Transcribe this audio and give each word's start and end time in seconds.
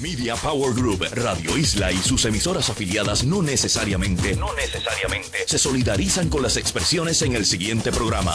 Media 0.00 0.34
Power 0.34 0.72
Group, 0.72 1.04
Radio 1.12 1.58
Isla 1.58 1.92
y 1.92 1.98
sus 1.98 2.24
emisoras 2.24 2.70
afiliadas 2.70 3.22
no 3.24 3.42
necesariamente, 3.42 4.38
se 5.44 5.58
solidarizan 5.58 6.30
con 6.30 6.42
las 6.42 6.56
expresiones 6.56 7.20
en 7.20 7.34
el 7.34 7.44
siguiente 7.44 7.92
programa. 7.92 8.34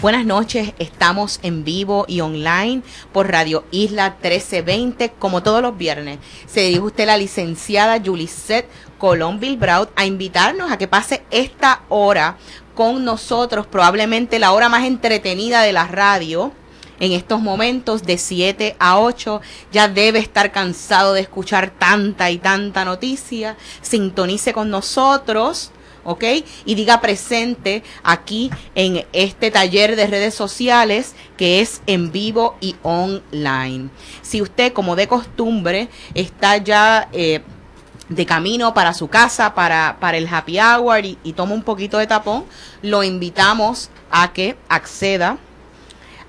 Buenas 0.00 0.26
noches, 0.26 0.72
estamos 0.80 1.38
en 1.44 1.62
vivo 1.62 2.04
y 2.08 2.20
online 2.20 2.82
por 3.12 3.30
Radio 3.30 3.64
Isla 3.70 4.16
1320, 4.20 5.12
como 5.18 5.44
todos 5.44 5.62
los 5.62 5.76
viernes. 5.76 6.18
Se 6.46 6.62
dirige 6.62 6.80
usted 6.80 7.06
la 7.06 7.16
licenciada 7.16 8.02
Julisette 8.04 8.68
Colón 8.98 9.38
Bilbraut 9.38 9.90
a 9.94 10.04
invitarnos 10.04 10.70
a 10.72 10.78
que 10.78 10.88
pase 10.88 11.22
esta 11.30 11.82
hora 11.88 12.36
con 12.74 13.04
nosotros, 13.04 13.66
probablemente 13.66 14.38
la 14.38 14.52
hora 14.52 14.68
más 14.68 14.84
entretenida 14.84 15.62
de 15.62 15.72
la 15.72 15.86
radio. 15.86 16.52
En 17.00 17.12
estos 17.12 17.40
momentos 17.40 18.04
de 18.04 18.16
7 18.16 18.76
a 18.78 19.00
8 19.00 19.40
ya 19.72 19.88
debe 19.88 20.20
estar 20.20 20.52
cansado 20.52 21.14
de 21.14 21.20
escuchar 21.20 21.70
tanta 21.70 22.30
y 22.30 22.38
tanta 22.38 22.84
noticia. 22.84 23.56
Sintonice 23.80 24.52
con 24.52 24.70
nosotros 24.70 25.72
¿ok? 26.04 26.24
Y 26.64 26.74
diga 26.74 27.00
presente 27.00 27.82
aquí 28.02 28.50
en 28.74 29.04
este 29.12 29.50
taller 29.50 29.96
de 29.96 30.06
redes 30.06 30.34
sociales 30.34 31.14
que 31.36 31.60
es 31.60 31.82
en 31.86 32.12
vivo 32.12 32.56
y 32.60 32.76
online. 32.82 33.90
Si 34.22 34.42
usted, 34.42 34.72
como 34.72 34.96
de 34.96 35.08
costumbre, 35.08 35.88
está 36.14 36.56
ya... 36.58 37.08
Eh, 37.12 37.42
de 38.14 38.26
camino 38.26 38.74
para 38.74 38.94
su 38.94 39.08
casa, 39.08 39.54
para, 39.54 39.96
para 40.00 40.16
el 40.16 40.28
happy 40.28 40.58
hour 40.60 41.04
y, 41.04 41.18
y 41.22 41.32
toma 41.32 41.54
un 41.54 41.62
poquito 41.62 41.98
de 41.98 42.06
tapón, 42.06 42.44
lo 42.82 43.02
invitamos 43.02 43.90
a 44.10 44.32
que 44.32 44.56
acceda 44.68 45.38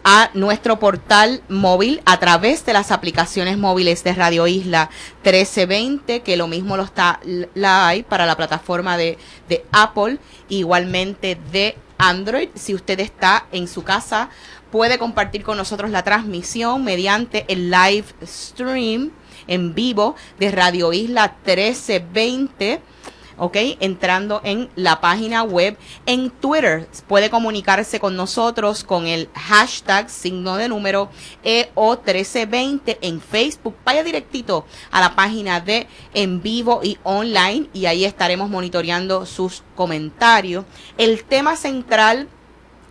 a 0.04 0.30
nuestro 0.34 0.80
portal 0.80 1.42
móvil 1.48 2.02
a 2.06 2.20
través 2.20 2.66
de 2.66 2.74
las 2.74 2.92
aplicaciones 2.92 3.58
móviles 3.58 4.04
de 4.04 4.14
Radio 4.14 4.48
Isla 4.48 4.90
1320, 5.24 6.22
que 6.22 6.38
lo 6.38 6.48
mismo 6.48 6.76
lo 6.76 6.84
está 6.84 7.20
la 7.54 7.88
hay 7.88 8.04
para 8.04 8.26
la 8.26 8.36
plataforma 8.36 8.98
de, 8.98 9.18
de 9.48 9.66
Apple, 9.72 10.20
igualmente 10.50 11.38
de 11.52 11.78
Android. 11.98 12.50
Si 12.54 12.74
usted 12.76 13.00
está 13.00 13.46
en 13.52 13.68
su 13.68 13.84
casa, 13.84 14.30
puede 14.72 14.98
compartir 14.98 15.44
con 15.44 15.58
nosotros 15.58 15.90
la 15.92 16.04
transmisión 16.04 16.84
mediante 16.84 17.46
el 17.48 17.72
live 17.72 18.06
stream 18.26 19.12
en 19.48 19.74
vivo 19.74 20.16
de 20.40 20.52
Radio 20.52 20.94
Isla 20.94 21.36
1320 21.46 22.82
¿ok? 23.38 23.58
Entrando 23.80 24.42
en 24.44 24.70
la 24.76 25.02
página 25.02 25.44
web. 25.44 25.78
En 26.06 26.30
Twitter 26.30 26.88
puede 27.08 27.30
comunicarse 27.30 28.00
con 28.00 28.16
nosotros 28.16 28.84
con 28.84 29.08
el 29.08 29.30
hashtag 29.34 30.10
signo 30.10 30.56
de 30.58 30.70
número 30.70 31.10
EO1320 31.44 32.98
en 33.02 33.22
Facebook. 33.22 33.76
Vaya 33.86 34.04
directito 34.04 34.66
a 34.92 35.02
la 35.02 35.16
página 35.16 35.60
de 35.60 35.88
en 36.14 36.42
vivo 36.42 36.82
y 36.84 36.98
online 37.04 37.70
y 37.74 37.86
ahí 37.86 38.06
estaremos 38.06 38.50
monitoreando 38.50 39.26
sus 39.26 39.64
comentarios. 39.76 40.66
El 40.98 41.24
tema 41.24 41.56
central 41.56 42.28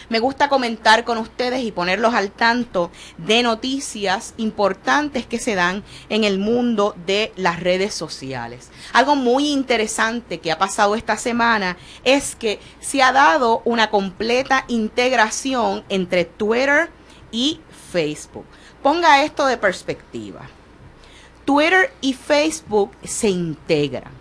me 0.09 0.19
gusta 0.19 0.47
comentar 0.47 1.03
con 1.03 1.17
ustedes 1.17 1.63
y 1.63 1.71
ponerlos 1.71 2.13
al 2.13 2.31
tanto 2.31 2.91
de 3.17 3.43
noticias 3.43 4.33
importantes 4.37 5.25
que 5.25 5.39
se 5.39 5.55
dan 5.55 5.83
en 6.09 6.23
el 6.23 6.39
mundo 6.39 6.95
de 7.05 7.33
las 7.35 7.59
redes 7.59 7.93
sociales. 7.93 8.69
Algo 8.93 9.15
muy 9.15 9.49
interesante 9.49 10.39
que 10.39 10.51
ha 10.51 10.57
pasado 10.57 10.95
esta 10.95 11.17
semana 11.17 11.77
es 12.03 12.35
que 12.35 12.59
se 12.79 13.03
ha 13.03 13.11
dado 13.11 13.61
una 13.65 13.89
completa 13.89 14.63
integración 14.67 15.83
entre 15.89 16.25
Twitter 16.25 16.89
y 17.31 17.59
Facebook. 17.91 18.45
Ponga 18.81 19.23
esto 19.23 19.45
de 19.45 19.57
perspectiva. 19.57 20.41
Twitter 21.43 21.93
y 22.01 22.13
Facebook 22.13 22.91
se 23.03 23.29
integran. 23.29 24.11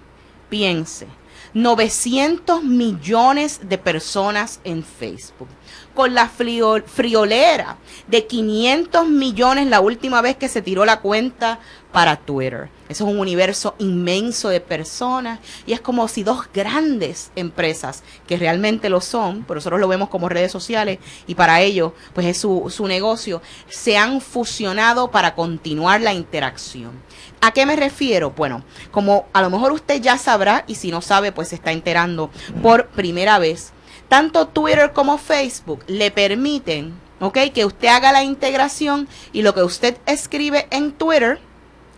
Piense, 0.48 1.06
900 1.54 2.62
millones 2.62 3.60
de 3.68 3.78
personas 3.78 4.60
en 4.64 4.84
Facebook 4.84 5.48
con 5.96 6.14
la 6.14 6.28
friolera 6.28 7.78
de 8.06 8.26
500 8.26 9.08
millones 9.08 9.66
la 9.66 9.80
última 9.80 10.22
vez 10.22 10.36
que 10.36 10.48
se 10.48 10.62
tiró 10.62 10.84
la 10.84 11.00
cuenta 11.00 11.58
para 11.90 12.16
Twitter. 12.16 12.68
Eso 12.88 13.04
es 13.04 13.10
un 13.10 13.18
universo 13.18 13.74
inmenso 13.78 14.50
de 14.50 14.60
personas 14.60 15.40
y 15.66 15.72
es 15.72 15.80
como 15.80 16.06
si 16.06 16.22
dos 16.22 16.46
grandes 16.52 17.32
empresas, 17.34 18.04
que 18.28 18.36
realmente 18.36 18.90
lo 18.90 19.00
son, 19.00 19.44
pero 19.44 19.56
nosotros 19.56 19.80
lo 19.80 19.88
vemos 19.88 20.10
como 20.10 20.28
redes 20.28 20.52
sociales 20.52 20.98
y 21.26 21.34
para 21.34 21.62
ello 21.62 21.94
pues 22.12 22.26
es 22.26 22.36
su, 22.38 22.66
su 22.70 22.86
negocio, 22.86 23.40
se 23.68 23.96
han 23.96 24.20
fusionado 24.20 25.10
para 25.10 25.34
continuar 25.34 26.02
la 26.02 26.12
interacción. 26.12 26.92
¿A 27.40 27.52
qué 27.52 27.66
me 27.66 27.76
refiero? 27.76 28.30
Bueno, 28.30 28.62
como 28.90 29.26
a 29.32 29.40
lo 29.40 29.50
mejor 29.50 29.72
usted 29.72 30.00
ya 30.00 30.18
sabrá 30.18 30.64
y 30.66 30.74
si 30.74 30.90
no 30.90 31.00
sabe 31.00 31.32
pues 31.32 31.48
se 31.48 31.54
está 31.54 31.72
enterando 31.72 32.30
por 32.62 32.88
primera 32.88 33.38
vez, 33.38 33.72
tanto 34.08 34.48
Twitter 34.48 34.92
como 34.92 35.18
Facebook 35.18 35.84
le 35.86 36.10
permiten, 36.10 36.94
¿ok? 37.20 37.38
Que 37.54 37.64
usted 37.64 37.88
haga 37.88 38.12
la 38.12 38.22
integración 38.22 39.08
y 39.32 39.42
lo 39.42 39.54
que 39.54 39.62
usted 39.62 39.96
escribe 40.06 40.66
en 40.70 40.92
Twitter 40.92 41.40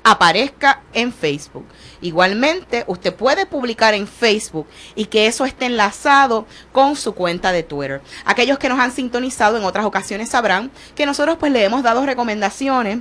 aparezca 0.05 0.83
en 0.95 1.13
Facebook. 1.13 1.67
Igualmente, 2.01 2.85
usted 2.87 3.15
puede 3.15 3.45
publicar 3.45 3.95
en 3.95 4.07
Facebook 4.07 4.67
y 4.95 5.07
que 5.07 5.27
eso 5.27 5.45
esté 5.45 5.67
enlazado 5.67 6.47
con 6.73 6.97
su 6.97 7.15
cuenta 7.15 7.53
de 7.53 7.63
Twitter. 7.63 8.01
Aquellos 8.25 8.59
que 8.59 8.69
nos 8.69 8.81
han 8.81 8.93
sintonizado 8.93 9.59
en 9.59 9.65
otras 9.65 9.85
ocasiones 9.85 10.31
sabrán 10.31 10.71
que 10.95 11.07
nosotros 11.07 11.37
pues 11.39 11.53
le 11.53 11.65
hemos 11.65 11.83
dado 11.83 12.07
recomendaciones 12.07 13.01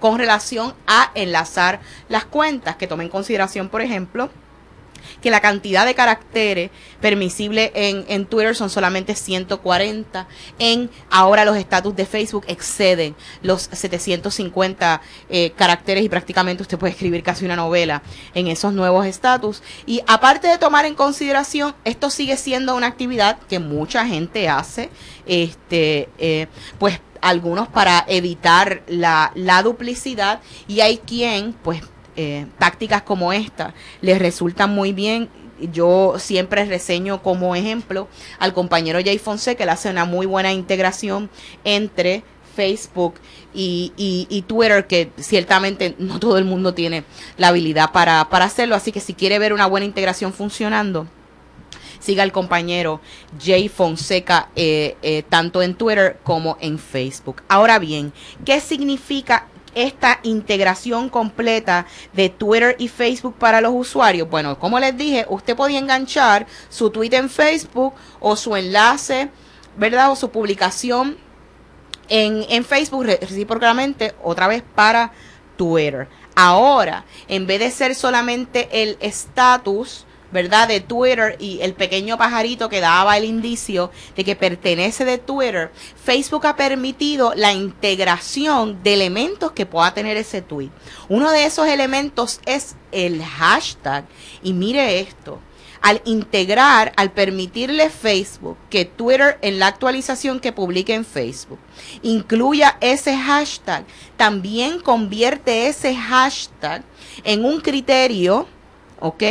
con 0.00 0.18
relación 0.18 0.74
a 0.86 1.12
enlazar 1.14 1.80
las 2.08 2.24
cuentas, 2.24 2.76
que 2.76 2.86
tomen 2.86 3.06
en 3.06 3.10
consideración, 3.12 3.68
por 3.68 3.80
ejemplo, 3.80 4.28
que 5.20 5.30
la 5.30 5.40
cantidad 5.40 5.86
de 5.86 5.94
caracteres 5.94 6.70
permisible 7.00 7.72
en, 7.74 8.04
en 8.08 8.26
Twitter 8.26 8.54
son 8.54 8.70
solamente 8.70 9.14
140. 9.14 10.28
En 10.58 10.90
ahora 11.10 11.44
los 11.44 11.56
estatus 11.56 11.94
de 11.96 12.06
Facebook 12.06 12.44
exceden 12.48 13.14
los 13.42 13.68
750 13.72 15.00
eh, 15.28 15.50
caracteres 15.56 16.04
y 16.04 16.08
prácticamente 16.08 16.62
usted 16.62 16.78
puede 16.78 16.92
escribir 16.92 17.22
casi 17.22 17.44
una 17.44 17.56
novela 17.56 18.02
en 18.34 18.48
esos 18.48 18.72
nuevos 18.72 19.06
estatus. 19.06 19.62
Y 19.86 20.02
aparte 20.06 20.48
de 20.48 20.58
tomar 20.58 20.84
en 20.84 20.94
consideración, 20.94 21.74
esto 21.84 22.10
sigue 22.10 22.36
siendo 22.36 22.74
una 22.74 22.86
actividad 22.86 23.38
que 23.48 23.58
mucha 23.58 24.06
gente 24.06 24.48
hace, 24.48 24.90
este, 25.26 26.08
eh, 26.18 26.46
pues 26.78 27.00
algunos 27.20 27.68
para 27.68 28.04
evitar 28.06 28.82
la, 28.86 29.32
la 29.34 29.62
duplicidad 29.62 30.40
y 30.68 30.80
hay 30.80 30.98
quien 30.98 31.54
pues 31.54 31.82
eh, 32.16 32.46
tácticas 32.58 33.02
como 33.02 33.32
esta 33.32 33.74
les 34.00 34.18
resultan 34.18 34.70
muy 34.70 34.92
bien. 34.92 35.28
Yo 35.72 36.14
siempre 36.18 36.64
reseño 36.64 37.22
como 37.22 37.54
ejemplo 37.54 38.08
al 38.38 38.52
compañero 38.52 38.98
Jay 39.04 39.18
Fonseca, 39.18 39.58
que 39.58 39.64
le 39.66 39.72
hace 39.72 39.88
una 39.90 40.04
muy 40.04 40.26
buena 40.26 40.52
integración 40.52 41.30
entre 41.62 42.24
Facebook 42.54 43.14
y, 43.52 44.44
Twitter, 44.46 44.86
que 44.86 45.10
ciertamente 45.16 45.94
no 45.98 46.18
todo 46.18 46.38
el 46.38 46.44
mundo 46.44 46.74
tiene 46.74 47.04
la 47.36 47.48
habilidad 47.48 47.92
para, 47.92 48.28
para 48.28 48.46
hacerlo. 48.46 48.74
Así 48.74 48.92
que 48.92 49.00
si 49.00 49.14
quiere 49.14 49.38
ver 49.38 49.52
una 49.52 49.66
buena 49.66 49.86
integración 49.86 50.32
funcionando, 50.32 51.06
siga 52.04 52.22
al 52.22 52.32
compañero 52.32 53.00
Jay 53.42 53.68
Fonseca 53.68 54.50
eh, 54.56 54.96
eh, 55.02 55.22
tanto 55.28 55.62
en 55.62 55.74
Twitter 55.74 56.18
como 56.22 56.58
en 56.60 56.78
Facebook. 56.78 57.42
Ahora 57.48 57.78
bien, 57.78 58.12
¿qué 58.44 58.60
significa 58.60 59.48
esta 59.74 60.20
integración 60.22 61.08
completa 61.08 61.86
de 62.12 62.28
Twitter 62.28 62.76
y 62.78 62.88
Facebook 62.88 63.34
para 63.36 63.60
los 63.60 63.72
usuarios? 63.74 64.28
Bueno, 64.28 64.58
como 64.58 64.78
les 64.78 64.96
dije, 64.96 65.26
usted 65.28 65.56
podía 65.56 65.78
enganchar 65.78 66.46
su 66.68 66.90
tweet 66.90 67.14
en 67.14 67.28
Facebook 67.28 67.94
o 68.20 68.36
su 68.36 68.56
enlace, 68.56 69.30
¿verdad? 69.76 70.12
O 70.12 70.16
su 70.16 70.30
publicación 70.30 71.16
en, 72.08 72.44
en 72.48 72.64
Facebook 72.64 73.04
recíprocamente 73.04 74.14
otra 74.22 74.48
vez 74.48 74.62
para 74.74 75.12
Twitter. 75.56 76.08
Ahora, 76.34 77.04
en 77.28 77.46
vez 77.46 77.60
de 77.60 77.70
ser 77.70 77.94
solamente 77.94 78.68
el 78.82 78.96
estatus, 79.00 80.06
¿verdad? 80.34 80.66
De 80.66 80.80
Twitter 80.80 81.36
y 81.38 81.60
el 81.62 81.74
pequeño 81.74 82.18
pajarito 82.18 82.68
que 82.68 82.80
daba 82.80 83.16
el 83.16 83.24
indicio 83.24 83.92
de 84.16 84.24
que 84.24 84.34
pertenece 84.34 85.04
de 85.04 85.16
Twitter, 85.16 85.70
Facebook 86.04 86.44
ha 86.46 86.56
permitido 86.56 87.34
la 87.36 87.52
integración 87.52 88.82
de 88.82 88.94
elementos 88.94 89.52
que 89.52 89.64
pueda 89.64 89.94
tener 89.94 90.16
ese 90.16 90.42
tweet. 90.42 90.70
Uno 91.08 91.30
de 91.30 91.46
esos 91.46 91.68
elementos 91.68 92.40
es 92.46 92.74
el 92.90 93.22
hashtag. 93.22 94.06
Y 94.42 94.54
mire 94.54 94.98
esto 94.98 95.38
al 95.80 96.02
integrar, 96.04 96.92
al 96.96 97.12
permitirle 97.12 97.88
Facebook 97.90 98.56
que 98.70 98.86
Twitter 98.86 99.38
en 99.40 99.60
la 99.60 99.68
actualización 99.68 100.40
que 100.40 100.50
publique 100.50 100.94
en 100.94 101.04
Facebook 101.04 101.58
incluya 102.02 102.76
ese 102.80 103.16
hashtag, 103.16 103.84
también 104.16 104.80
convierte 104.80 105.68
ese 105.68 105.94
hashtag 105.94 106.82
en 107.22 107.44
un 107.44 107.60
criterio 107.60 108.48
¿ok? 109.00 109.22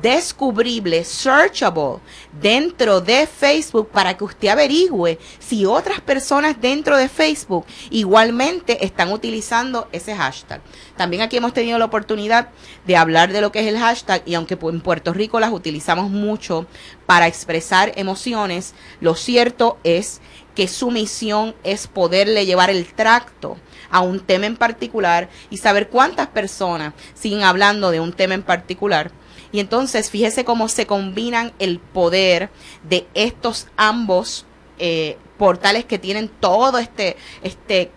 Descubrible, 0.00 1.04
searchable 1.04 1.98
dentro 2.40 3.00
de 3.00 3.26
Facebook 3.26 3.88
para 3.88 4.16
que 4.16 4.24
usted 4.24 4.48
averigüe 4.48 5.18
si 5.38 5.66
otras 5.66 6.00
personas 6.00 6.60
dentro 6.60 6.96
de 6.96 7.08
Facebook 7.08 7.64
igualmente 7.90 8.84
están 8.84 9.12
utilizando 9.12 9.88
ese 9.92 10.14
hashtag. 10.14 10.60
También 10.96 11.22
aquí 11.22 11.36
hemos 11.36 11.52
tenido 11.52 11.78
la 11.78 11.84
oportunidad 11.84 12.48
de 12.86 12.96
hablar 12.96 13.32
de 13.32 13.40
lo 13.40 13.52
que 13.52 13.60
es 13.60 13.66
el 13.66 13.78
hashtag 13.78 14.22
y 14.26 14.34
aunque 14.34 14.58
en 14.60 14.80
Puerto 14.80 15.12
Rico 15.12 15.40
las 15.40 15.52
utilizamos 15.52 16.10
mucho 16.10 16.66
para 17.06 17.26
expresar 17.26 17.92
emociones, 17.96 18.74
lo 19.00 19.14
cierto 19.14 19.78
es 19.84 20.20
que 20.54 20.68
su 20.68 20.90
misión 20.90 21.54
es 21.62 21.86
poderle 21.86 22.44
llevar 22.44 22.70
el 22.70 22.86
tracto 22.86 23.56
a 23.90 24.00
un 24.00 24.20
tema 24.20 24.46
en 24.46 24.56
particular 24.56 25.28
y 25.50 25.58
saber 25.58 25.88
cuántas 25.88 26.28
personas 26.28 26.94
siguen 27.14 27.42
hablando 27.42 27.90
de 27.90 28.00
un 28.00 28.12
tema 28.12 28.34
en 28.34 28.42
particular. 28.42 29.10
Y 29.52 29.60
entonces 29.60 30.10
fíjese 30.10 30.44
cómo 30.44 30.68
se 30.68 30.86
combinan 30.86 31.52
el 31.58 31.78
poder 31.78 32.50
de 32.88 33.06
estos 33.14 33.66
ambos 33.76 34.46
eh, 34.78 35.16
portales 35.38 35.84
que 35.84 35.98
tienen 35.98 36.28
todo 36.28 36.78
este, 36.78 37.16
este 37.42 37.90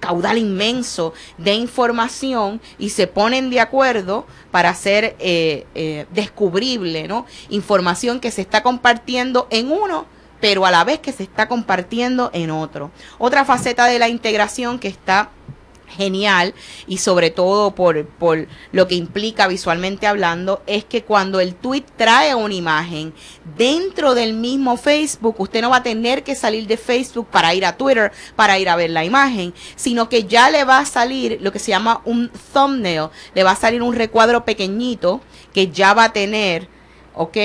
caudal 0.00 0.38
inmenso 0.38 1.14
de 1.38 1.54
información 1.54 2.60
y 2.78 2.90
se 2.90 3.06
ponen 3.06 3.50
de 3.50 3.60
acuerdo 3.60 4.26
para 4.50 4.70
hacer 4.70 5.16
eh, 5.18 5.66
eh, 5.74 6.06
descubrible, 6.12 7.08
¿no? 7.08 7.26
Información 7.48 8.20
que 8.20 8.30
se 8.30 8.42
está 8.42 8.62
compartiendo 8.62 9.46
en 9.50 9.70
uno 9.70 10.06
pero 10.46 10.64
a 10.64 10.70
la 10.70 10.84
vez 10.84 11.00
que 11.00 11.10
se 11.10 11.24
está 11.24 11.48
compartiendo 11.48 12.30
en 12.32 12.52
otro. 12.52 12.92
Otra 13.18 13.44
faceta 13.44 13.86
de 13.86 13.98
la 13.98 14.08
integración 14.08 14.78
que 14.78 14.86
está 14.86 15.30
genial 15.88 16.54
y 16.86 16.98
sobre 16.98 17.30
todo 17.30 17.74
por, 17.74 18.06
por, 18.06 18.46
lo 18.70 18.86
que 18.86 18.94
implica 18.94 19.48
visualmente 19.48 20.06
hablando 20.06 20.62
es 20.68 20.84
que 20.84 21.02
cuando 21.02 21.40
el 21.40 21.56
tweet 21.56 21.82
trae 21.96 22.36
una 22.36 22.54
imagen 22.54 23.12
dentro 23.56 24.14
del 24.14 24.34
mismo 24.34 24.76
Facebook, 24.76 25.34
usted 25.40 25.62
no 25.62 25.70
va 25.70 25.78
a 25.78 25.82
tener 25.82 26.22
que 26.22 26.36
salir 26.36 26.68
de 26.68 26.76
Facebook 26.76 27.26
para 27.26 27.52
ir 27.52 27.66
a 27.66 27.76
Twitter 27.76 28.12
para 28.36 28.56
ir 28.60 28.68
a 28.68 28.76
ver 28.76 28.90
la 28.90 29.04
imagen, 29.04 29.52
sino 29.74 30.08
que 30.08 30.24
ya 30.24 30.48
le 30.48 30.62
va 30.62 30.78
a 30.78 30.86
salir 30.86 31.38
lo 31.40 31.50
que 31.50 31.58
se 31.58 31.72
llama 31.72 32.02
un 32.04 32.30
thumbnail, 32.52 33.08
le 33.34 33.42
va 33.42 33.50
a 33.50 33.56
salir 33.56 33.82
un 33.82 33.96
recuadro 33.96 34.44
pequeñito 34.44 35.20
que 35.52 35.72
ya 35.72 35.92
va 35.92 36.04
a 36.04 36.12
tener 36.12 36.75
¿ok? 37.16 37.36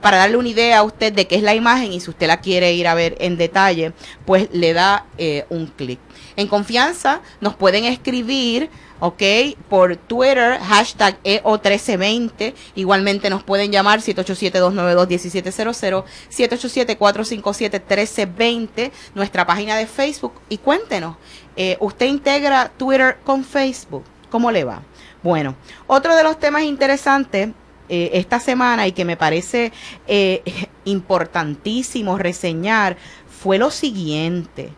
Para 0.00 0.16
darle 0.18 0.36
una 0.36 0.48
idea 0.48 0.78
a 0.78 0.84
usted 0.84 1.12
de 1.12 1.26
qué 1.26 1.34
es 1.36 1.42
la 1.42 1.54
imagen 1.54 1.92
y 1.92 2.00
si 2.00 2.08
usted 2.08 2.26
la 2.26 2.40
quiere 2.40 2.72
ir 2.72 2.88
a 2.88 2.94
ver 2.94 3.16
en 3.20 3.36
detalle, 3.36 3.92
pues 4.24 4.48
le 4.52 4.72
da 4.72 5.04
eh, 5.18 5.44
un 5.50 5.66
clic. 5.66 5.98
En 6.36 6.46
confianza 6.46 7.20
nos 7.40 7.56
pueden 7.56 7.84
escribir, 7.84 8.70
¿ok? 9.00 9.22
Por 9.68 9.96
Twitter, 9.96 10.60
hashtag 10.60 11.20
EO1320. 11.24 12.54
Igualmente 12.76 13.28
nos 13.28 13.42
pueden 13.42 13.72
llamar 13.72 14.00
787-292-1700, 14.00 16.04
787-457-1320, 16.30 18.92
nuestra 19.14 19.46
página 19.46 19.76
de 19.76 19.86
Facebook. 19.86 20.34
Y 20.48 20.58
cuéntenos, 20.58 21.16
eh, 21.56 21.76
¿usted 21.80 22.06
integra 22.06 22.70
Twitter 22.76 23.18
con 23.24 23.42
Facebook? 23.44 24.04
¿Cómo 24.30 24.52
le 24.52 24.62
va? 24.62 24.82
Bueno, 25.22 25.56
otro 25.88 26.14
de 26.14 26.22
los 26.22 26.38
temas 26.38 26.62
interesantes 26.62 27.48
eh, 27.88 28.10
esta 28.14 28.38
semana 28.38 28.86
y 28.86 28.92
que 28.92 29.04
me 29.04 29.16
parece 29.16 29.72
eh, 30.06 30.42
importantísimo 30.84 32.18
reseñar 32.18 32.96
fue 33.28 33.58
lo 33.58 33.70
siguiente. 33.70 34.72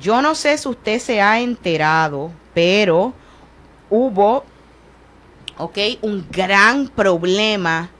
Yo 0.00 0.20
no 0.20 0.34
sé 0.34 0.58
si 0.58 0.68
usted 0.68 0.98
se 0.98 1.20
ha 1.22 1.40
enterado, 1.40 2.30
pero 2.54 3.14
hubo, 3.88 4.44
un 6.02 6.26
gran 6.30 6.88
problema 6.88 7.90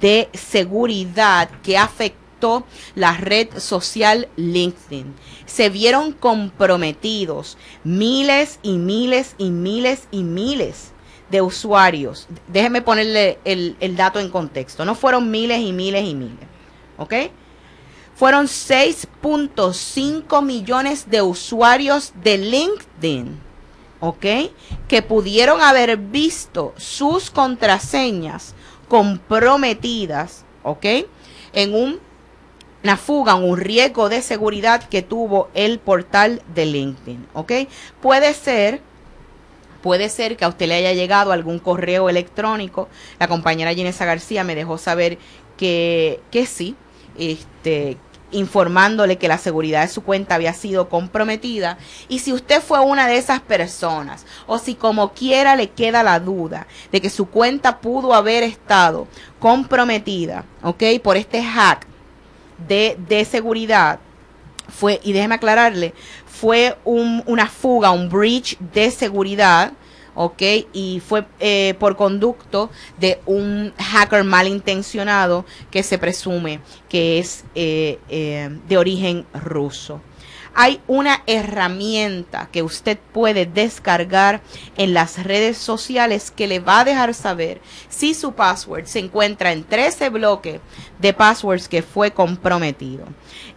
de 0.00 0.28
seguridad 0.34 1.48
que 1.62 1.78
afectó 1.78 2.64
la 2.94 3.16
red 3.16 3.58
social 3.58 4.28
LinkedIn. 4.36 5.14
Se 5.46 5.70
vieron 5.70 6.12
comprometidos 6.12 7.56
miles 7.82 8.58
y 8.62 8.72
miles 8.72 9.34
y 9.38 9.50
miles 9.50 10.08
y 10.10 10.22
miles 10.22 10.91
de 11.32 11.42
usuarios. 11.42 12.28
Déjeme 12.46 12.82
ponerle 12.82 13.40
el, 13.44 13.96
dato 13.96 14.20
en 14.20 14.28
contexto. 14.28 14.84
No 14.84 14.94
fueron 14.94 15.30
miles 15.30 15.60
y 15.60 15.72
miles 15.72 16.04
y 16.04 16.14
miles. 16.14 16.46
¿Ok? 16.98 17.14
Fueron 18.14 18.46
6.5 18.46 20.44
millones 20.44 21.10
de 21.10 21.22
usuarios 21.22 22.12
de 22.22 22.36
LinkedIn. 22.36 23.40
¿Ok? 24.00 24.26
Que 24.86 25.00
pudieron 25.00 25.62
haber 25.62 25.96
visto 25.96 26.74
sus 26.76 27.30
contraseñas 27.30 28.54
comprometidas. 28.88 30.44
¿Ok? 30.62 30.84
En 31.54 31.74
un, 31.74 31.98
una 32.84 32.98
fuga, 32.98 33.36
un 33.36 33.56
riesgo 33.56 34.10
de 34.10 34.20
seguridad 34.20 34.86
que 34.86 35.00
tuvo 35.00 35.48
el 35.54 35.78
portal 35.78 36.42
de 36.54 36.66
LinkedIn. 36.66 37.26
¿Ok? 37.32 37.52
Puede 38.02 38.34
ser 38.34 38.82
Puede 39.82 40.08
ser 40.08 40.36
que 40.36 40.44
a 40.44 40.48
usted 40.48 40.68
le 40.68 40.74
haya 40.74 40.92
llegado 40.92 41.32
algún 41.32 41.58
correo 41.58 42.08
electrónico. 42.08 42.88
La 43.18 43.28
compañera 43.28 43.74
Ginesa 43.74 44.04
García 44.04 44.44
me 44.44 44.54
dejó 44.54 44.78
saber 44.78 45.18
que, 45.56 46.20
que 46.30 46.46
sí, 46.46 46.76
este, 47.18 47.98
informándole 48.32 49.18
que 49.18 49.28
la 49.28 49.38
seguridad 49.38 49.82
de 49.82 49.88
su 49.88 50.02
cuenta 50.02 50.34
había 50.34 50.54
sido 50.54 50.88
comprometida. 50.88 51.78
Y 52.08 52.20
si 52.20 52.32
usted 52.32 52.60
fue 52.60 52.80
una 52.80 53.06
de 53.06 53.18
esas 53.18 53.40
personas, 53.40 54.26
o 54.46 54.58
si 54.58 54.74
como 54.74 55.12
quiera 55.12 55.54
le 55.56 55.70
queda 55.70 56.02
la 56.02 56.18
duda 56.18 56.66
de 56.90 57.00
que 57.00 57.10
su 57.10 57.26
cuenta 57.26 57.80
pudo 57.80 58.14
haber 58.14 58.42
estado 58.42 59.06
comprometida, 59.38 60.44
¿ok? 60.62 60.82
Por 61.02 61.16
este 61.16 61.42
hack 61.42 61.86
de, 62.66 62.96
de 63.08 63.24
seguridad, 63.24 64.00
fue, 64.72 65.00
y 65.04 65.12
déjeme 65.12 65.36
aclararle, 65.36 65.94
fue 66.26 66.76
un, 66.84 67.22
una 67.26 67.46
fuga, 67.46 67.90
un 67.90 68.08
breach 68.08 68.58
de 68.58 68.90
seguridad, 68.90 69.72
¿ok? 70.14 70.42
Y 70.72 71.00
fue 71.06 71.24
eh, 71.38 71.74
por 71.78 71.96
conducto 71.96 72.70
de 72.98 73.20
un 73.26 73.72
hacker 73.78 74.24
malintencionado 74.24 75.44
que 75.70 75.82
se 75.82 75.98
presume 75.98 76.60
que 76.88 77.18
es 77.18 77.44
eh, 77.54 77.98
eh, 78.08 78.50
de 78.66 78.78
origen 78.78 79.26
ruso 79.32 80.00
hay 80.54 80.80
una 80.86 81.22
herramienta 81.26 82.48
que 82.52 82.62
usted 82.62 82.98
puede 83.12 83.46
descargar 83.46 84.42
en 84.76 84.94
las 84.94 85.22
redes 85.22 85.58
sociales 85.58 86.30
que 86.30 86.46
le 86.46 86.60
va 86.60 86.80
a 86.80 86.84
dejar 86.84 87.14
saber 87.14 87.60
si 87.88 88.14
su 88.14 88.32
password 88.32 88.86
se 88.86 88.98
encuentra 88.98 89.52
en 89.52 89.64
13 89.64 90.10
bloques 90.10 90.60
de 90.98 91.12
passwords 91.12 91.68
que 91.68 91.82
fue 91.82 92.12
comprometido. 92.12 93.06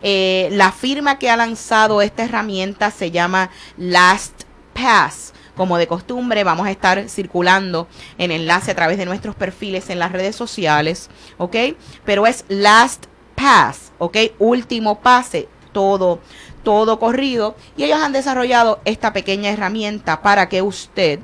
Eh, 0.01 0.49
la 0.51 0.71
firma 0.71 1.19
que 1.19 1.29
ha 1.29 1.37
lanzado 1.37 2.01
esta 2.01 2.23
herramienta 2.23 2.91
se 2.91 3.11
llama 3.11 3.49
LastPass 3.77 5.33
como 5.55 5.77
de 5.77 5.87
costumbre, 5.87 6.43
vamos 6.43 6.67
a 6.67 6.71
estar 6.71 7.09
circulando 7.09 7.87
en 8.17 8.31
enlace 8.31 8.71
a 8.71 8.75
través 8.75 8.97
de 8.97 9.05
nuestros 9.05 9.35
perfiles 9.35 9.89
en 9.89 9.99
las 9.99 10.11
redes 10.11 10.35
sociales, 10.35 11.09
¿ok? 11.37 11.55
Pero 12.03 12.27
es 12.27 12.45
LastPass, 12.49 13.93
¿ok? 13.97 14.17
Último 14.37 14.99
pase, 14.99 15.47
todo, 15.71 16.19
todo 16.65 16.99
corrido 16.99 17.55
y 17.77 17.85
ellos 17.85 18.01
han 18.01 18.11
desarrollado 18.11 18.81
esta 18.83 19.13
pequeña 19.13 19.51
herramienta 19.51 20.21
para 20.21 20.49
que 20.49 20.61
usted 20.61 21.21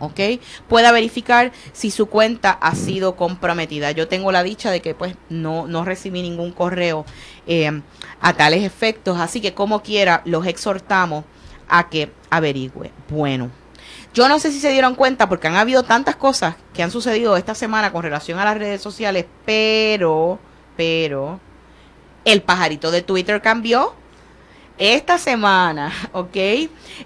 ¿ok? 0.00 0.20
Pueda 0.68 0.92
verificar 0.92 1.52
si 1.72 1.90
su 1.90 2.06
cuenta 2.06 2.52
ha 2.52 2.74
sido 2.74 3.16
comprometida. 3.16 3.90
Yo 3.90 4.08
tengo 4.08 4.32
la 4.32 4.42
dicha 4.42 4.70
de 4.70 4.80
que 4.80 4.94
pues 4.94 5.16
no, 5.28 5.66
no 5.66 5.84
recibí 5.84 6.22
ningún 6.22 6.52
correo 6.52 7.04
eh, 7.46 7.82
a 8.20 8.32
tales 8.34 8.64
efectos, 8.64 9.18
así 9.18 9.40
que 9.40 9.54
como 9.54 9.82
quiera 9.82 10.22
los 10.24 10.46
exhortamos 10.46 11.24
a 11.68 11.88
que 11.88 12.12
averigüe. 12.30 12.92
Bueno, 13.08 13.50
yo 14.14 14.28
no 14.28 14.38
sé 14.38 14.52
si 14.52 14.60
se 14.60 14.72
dieron 14.72 14.94
cuenta 14.94 15.28
porque 15.28 15.48
han 15.48 15.56
habido 15.56 15.82
tantas 15.82 16.16
cosas 16.16 16.56
que 16.72 16.82
han 16.82 16.90
sucedido 16.90 17.36
esta 17.36 17.54
semana 17.54 17.92
con 17.92 18.02
relación 18.02 18.38
a 18.38 18.44
las 18.44 18.58
redes 18.58 18.80
sociales, 18.80 19.26
pero, 19.44 20.38
pero, 20.76 21.40
el 22.24 22.42
pajarito 22.42 22.90
de 22.90 23.02
Twitter 23.02 23.40
cambió 23.42 23.94
esta 24.78 25.18
semana, 25.18 25.92
¿ok? 26.12 26.36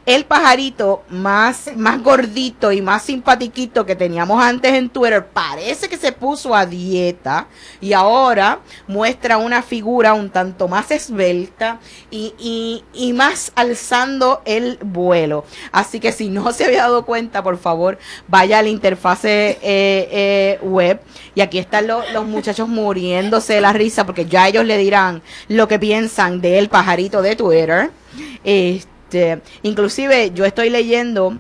El 0.07 0.25
pajarito 0.25 1.03
más, 1.09 1.71
más 1.77 2.03
gordito 2.03 2.73
y 2.73 2.81
más 2.81 3.03
simpatiquito 3.03 3.85
que 3.85 3.97
teníamos 3.97 4.43
antes 4.43 4.73
en 4.73 4.89
Twitter 4.89 5.27
parece 5.27 5.89
que 5.89 5.97
se 5.97 6.13
puso 6.13 6.55
a 6.55 6.67
dieta 6.67 7.49
y 7.81 7.93
ahora 7.93 8.61
muestra 8.87 9.39
una 9.39 9.63
figura 9.63 10.15
un 10.15 10.31
tanto 10.31 10.69
más 10.69 10.91
esbelta 10.91 11.81
y, 12.11 12.83
y, 12.93 13.13
más 13.13 13.53
alzando 13.55 14.43
el 14.45 14.79
vuelo. 14.83 15.45
Así 15.71 16.01
que 16.01 16.13
si 16.13 16.29
no 16.29 16.53
se 16.53 16.65
había 16.65 16.83
dado 16.83 17.05
cuenta, 17.05 17.43
por 17.43 17.59
favor, 17.59 17.99
vaya 18.29 18.59
a 18.59 18.63
la 18.63 18.69
interfase 18.69 19.59
eh, 19.63 20.09
eh, 20.11 20.59
web 20.63 21.01
y 21.35 21.41
aquí 21.41 21.59
están 21.59 21.87
los 21.87 22.27
muchachos 22.27 22.69
muriéndose 22.69 23.55
de 23.55 23.61
la 23.61 23.73
risa 23.73 24.07
porque 24.07 24.27
ya 24.27 24.49
ellos 24.49 24.65
le 24.65 24.79
dirán 24.79 25.23
lo 25.49 25.69
que 25.69 25.79
piensan 25.79 26.41
del 26.41 26.69
pajarito 26.69 27.23
de 27.23 27.37
Twitter. 27.37 27.62
Este, 28.45 29.41
inclusive 29.63 30.33
yo 30.35 30.45
estoy 30.45 30.71
leyendo 30.71 31.39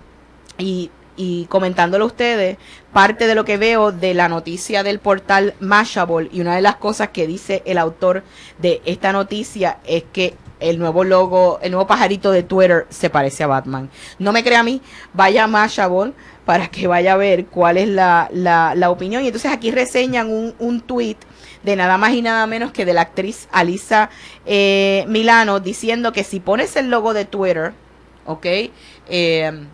y, 0.59 0.91
y 1.17 1.47
comentándolo 1.47 2.05
a 2.05 2.09
ustedes 2.09 2.59
parte 2.93 3.27
de 3.27 3.35
lo 3.35 3.45
que 3.45 3.57
veo 3.57 3.93
de 3.93 4.15
la 4.15 4.29
noticia 4.29 4.83
del 4.83 4.99
portal 4.99 5.55
Mashable 5.61 6.29
y 6.33 6.41
una 6.41 6.55
de 6.57 6.63
las 6.63 6.77
cosas 6.77 7.09
que 7.09 7.27
dice 7.27 7.63
el 7.65 7.79
autor 7.79 8.23
de 8.59 8.83
esta 8.85 9.13
noticia 9.13 9.79
es 9.87 10.05
que 10.13 10.35
el 10.61 10.79
nuevo 10.79 11.05
logo, 11.05 11.59
el 11.63 11.73
nuevo 11.73 11.87
pajarito 11.87 12.31
de 12.31 12.43
Twitter 12.43 12.87
se 12.89 13.11
parece 13.11 13.43
a 13.43 13.49
Batman. 13.49 13.91
No 14.19 14.33
me 14.33 14.45
crea 14.45 14.61
a 14.61 14.63
mí, 14.63 14.81
vaya 15.13 15.45
a 15.45 15.49
Mashable 15.49 16.13
para 16.45 16.69
que 16.69 16.87
vaya 16.87 17.15
a 17.15 17.17
ver 17.17 17.47
cuál 17.47 17.79
es 17.79 17.89
la, 17.89 18.29
la, 18.33 18.91
opinión. 18.91 19.25
Y 19.25 19.27
entonces 19.27 19.51
aquí 19.51 19.71
reseñan 19.71 20.31
un, 20.31 20.55
un 20.59 20.81
tweet 20.81 21.17
de 21.63 21.77
nada 21.77 21.99
más 21.99 22.13
y 22.13 22.23
nada 22.23 22.47
menos 22.47 22.73
que 22.73 22.85
de 22.85 22.95
la 22.95 23.03
actriz 23.03 23.49
Alisa 23.53 24.11
eh, 24.47 25.05
Milano 25.09 25.61
diciendo 25.61 26.13
que 26.13 26.25
si 26.25 26.41
pones 26.41 26.77
el 26.77 26.91
logo 26.91 27.15
de 27.15 27.25
Twitter, 27.25 27.73
¿ok? 28.27 28.47
Eh, 29.09 29.67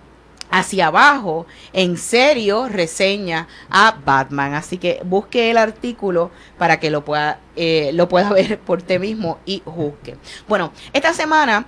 hacia 0.51 0.87
abajo, 0.87 1.47
en 1.73 1.97
serio, 1.97 2.69
reseña 2.69 3.49
a 3.71 3.99
Batman. 4.05 4.55
Así 4.55 4.79
que 4.79 5.01
busque 5.05 5.51
el 5.51 5.59
artículo 5.59 6.31
para 6.57 6.81
que 6.81 6.91
lo 6.91 7.05
pueda, 7.05 7.41
eh, 7.57 7.91
lo 7.95 8.09
pueda 8.09 8.31
ver 8.33 8.59
por 8.59 8.83
ti 8.83 8.99
mismo 8.99 9.39
y 9.45 9.63
juzgue. 9.65 10.17
Bueno, 10.47 10.73
esta 10.93 11.13
semana 11.13 11.67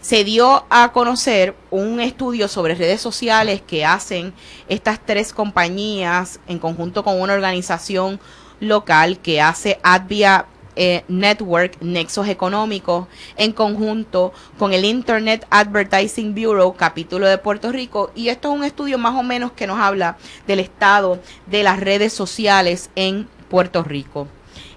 se 0.00 0.24
dio 0.24 0.66
a 0.70 0.92
conocer 0.92 1.54
un 1.70 2.00
estudio 2.00 2.48
sobre 2.48 2.74
redes 2.74 3.00
sociales 3.00 3.62
que 3.62 3.84
hacen 3.84 4.34
estas 4.68 5.00
tres 5.04 5.32
compañías 5.32 6.40
en 6.46 6.58
conjunto 6.58 7.02
con 7.04 7.20
una 7.20 7.32
organización 7.32 8.20
local 8.60 9.18
que 9.18 9.40
hace 9.40 9.78
Advia 9.82 10.46
eh, 10.76 11.04
Network 11.06 11.76
Nexos 11.80 12.26
Económicos 12.26 13.06
en 13.36 13.52
conjunto 13.52 14.32
con 14.58 14.72
el 14.72 14.84
Internet 14.84 15.46
Advertising 15.50 16.34
Bureau, 16.34 16.74
capítulo 16.74 17.28
de 17.28 17.38
Puerto 17.38 17.70
Rico. 17.70 18.10
Y 18.14 18.28
esto 18.28 18.50
es 18.50 18.58
un 18.58 18.64
estudio 18.64 18.98
más 18.98 19.14
o 19.14 19.22
menos 19.22 19.52
que 19.52 19.66
nos 19.68 19.78
habla 19.78 20.16
del 20.46 20.60
estado 20.60 21.20
de 21.46 21.62
las 21.62 21.78
redes 21.78 22.12
sociales 22.12 22.90
en 22.96 23.28
Puerto 23.48 23.84
Rico. 23.84 24.26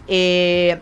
Eh, 0.07 0.79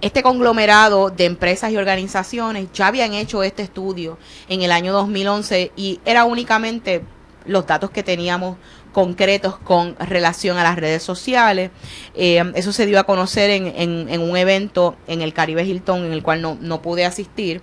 este 0.00 0.22
conglomerado 0.22 1.10
de 1.10 1.24
empresas 1.24 1.72
y 1.72 1.76
organizaciones 1.76 2.68
ya 2.72 2.88
habían 2.88 3.14
hecho 3.14 3.42
este 3.42 3.62
estudio 3.62 4.18
en 4.48 4.62
el 4.62 4.70
año 4.70 4.92
2011 4.92 5.72
y 5.76 5.98
era 6.04 6.24
únicamente 6.24 7.02
los 7.46 7.66
datos 7.66 7.90
que 7.90 8.02
teníamos 8.02 8.58
concretos 8.94 9.58
con 9.58 9.96
relación 9.96 10.56
a 10.56 10.62
las 10.62 10.76
redes 10.76 11.02
sociales. 11.02 11.70
Eh, 12.14 12.42
eso 12.54 12.72
se 12.72 12.86
dio 12.86 12.98
a 12.98 13.04
conocer 13.04 13.50
en, 13.50 14.20
un 14.20 14.36
evento 14.38 14.96
en 15.06 15.20
el 15.20 15.34
Caribe 15.34 15.64
Hilton 15.64 16.06
en 16.06 16.12
el 16.12 16.22
cual 16.22 16.40
no, 16.40 16.56
no 16.60 16.80
pude 16.80 17.04
asistir. 17.04 17.60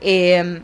Eh, 0.00 0.62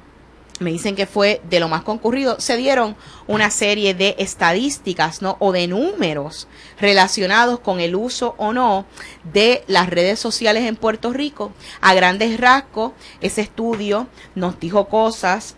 me 0.60 0.70
dicen 0.70 0.94
que 0.94 1.06
fue 1.06 1.40
de 1.50 1.58
lo 1.58 1.68
más 1.68 1.82
concurrido, 1.82 2.38
se 2.38 2.56
dieron 2.56 2.96
una 3.26 3.50
serie 3.50 3.94
de 3.94 4.14
estadísticas, 4.18 5.20
¿no? 5.20 5.36
O 5.40 5.52
de 5.52 5.66
números 5.66 6.46
relacionados 6.78 7.58
con 7.58 7.80
el 7.80 7.96
uso 7.96 8.34
o 8.38 8.52
no 8.52 8.86
de 9.32 9.64
las 9.66 9.90
redes 9.90 10.20
sociales 10.20 10.64
en 10.64 10.76
Puerto 10.76 11.12
Rico. 11.12 11.52
A 11.80 11.94
grandes 11.94 12.38
rasgos, 12.38 12.92
ese 13.20 13.40
estudio 13.40 14.06
nos 14.34 14.60
dijo 14.60 14.88
cosas 14.88 15.56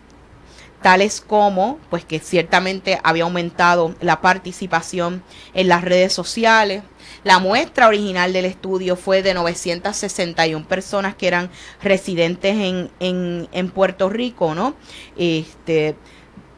tales 0.81 1.21
como, 1.21 1.79
pues 1.89 2.05
que 2.05 2.19
ciertamente 2.19 2.99
había 3.03 3.23
aumentado 3.23 3.95
la 4.01 4.21
participación 4.21 5.23
en 5.53 5.67
las 5.67 5.83
redes 5.83 6.13
sociales, 6.13 6.83
la 7.23 7.39
muestra 7.39 7.87
original 7.87 8.31
del 8.33 8.45
estudio 8.45 8.95
fue 8.95 9.23
de 9.23 9.33
961 9.33 10.67
personas 10.67 11.15
que 11.15 11.27
eran 11.27 11.49
residentes 11.81 12.55
en, 12.55 12.89
en, 13.51 13.69
Puerto 13.69 14.09
Rico, 14.09 14.55
¿no? 14.55 14.75
Este, 15.17 15.95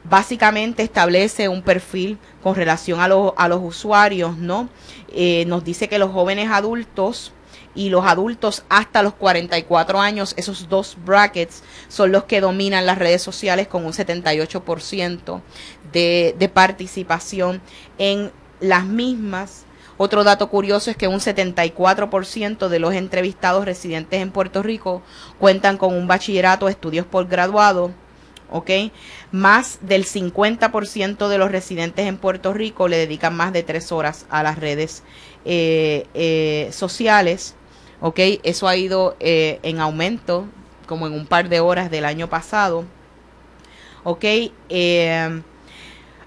básicamente 0.03 0.83
establece 0.83 1.49
un 1.49 1.61
perfil 1.61 2.17
con 2.43 2.55
relación 2.55 2.99
a, 2.99 3.07
los, 3.07 3.33
a 3.37 3.47
los 3.47 3.61
usuarios, 3.63 4.37
¿no? 4.37 4.69
Eh, 5.11 5.45
nos 5.47 5.63
dice 5.63 5.87
que 5.87 5.99
los 5.99 6.11
jóvenes 6.11 6.49
adultos 6.51 7.33
y 7.79 7.89
los 7.89 8.05
adultos 8.05 8.65
hasta 8.67 9.01
los 9.03 9.13
44 9.13 10.01
años, 10.01 10.33
esos 10.35 10.67
dos 10.67 10.97
brackets 11.05 11.63
son 11.87 12.11
los 12.11 12.25
que 12.25 12.41
dominan 12.41 12.85
las 12.85 12.97
redes 12.97 13.21
sociales 13.21 13.69
con 13.69 13.85
un 13.85 13.93
78% 13.93 15.41
de, 15.93 16.35
de 16.37 16.49
participación 16.49 17.61
en 17.97 18.33
las 18.59 18.83
mismas. 18.83 19.63
Otro 19.95 20.25
dato 20.25 20.49
curioso 20.49 20.91
es 20.91 20.97
que 20.97 21.07
un 21.07 21.21
74% 21.21 22.67
de 22.67 22.79
los 22.79 22.93
entrevistados 22.93 23.63
residentes 23.63 24.21
en 24.21 24.31
Puerto 24.31 24.61
Rico 24.61 25.01
cuentan 25.39 25.77
con 25.77 25.95
un 25.95 26.05
bachillerato 26.05 26.65
o 26.65 26.69
estudios 26.69 27.05
posgraduados. 27.05 27.91
¿ok? 28.51 28.69
Más 29.31 29.79
del 29.81 30.05
50% 30.05 31.29
de 31.29 31.37
los 31.37 31.49
residentes 31.49 32.07
en 32.07 32.17
Puerto 32.17 32.53
Rico 32.53 32.89
le 32.89 32.97
dedican 32.97 33.37
más 33.37 33.53
de 33.53 33.63
tres 33.63 33.93
horas 33.93 34.25
a 34.29 34.43
las 34.43 34.57
redes 34.59 35.03
eh, 35.45 36.07
eh, 36.13 36.69
sociales, 36.73 37.55
¿ok? 38.01 38.19
Eso 38.43 38.67
ha 38.67 38.75
ido 38.75 39.15
eh, 39.19 39.59
en 39.63 39.79
aumento, 39.79 40.45
como 40.87 41.07
en 41.07 41.13
un 41.13 41.25
par 41.25 41.49
de 41.49 41.59
horas 41.59 41.91
del 41.91 42.05
año 42.05 42.29
pasado, 42.29 42.85
¿ok? 44.03 44.23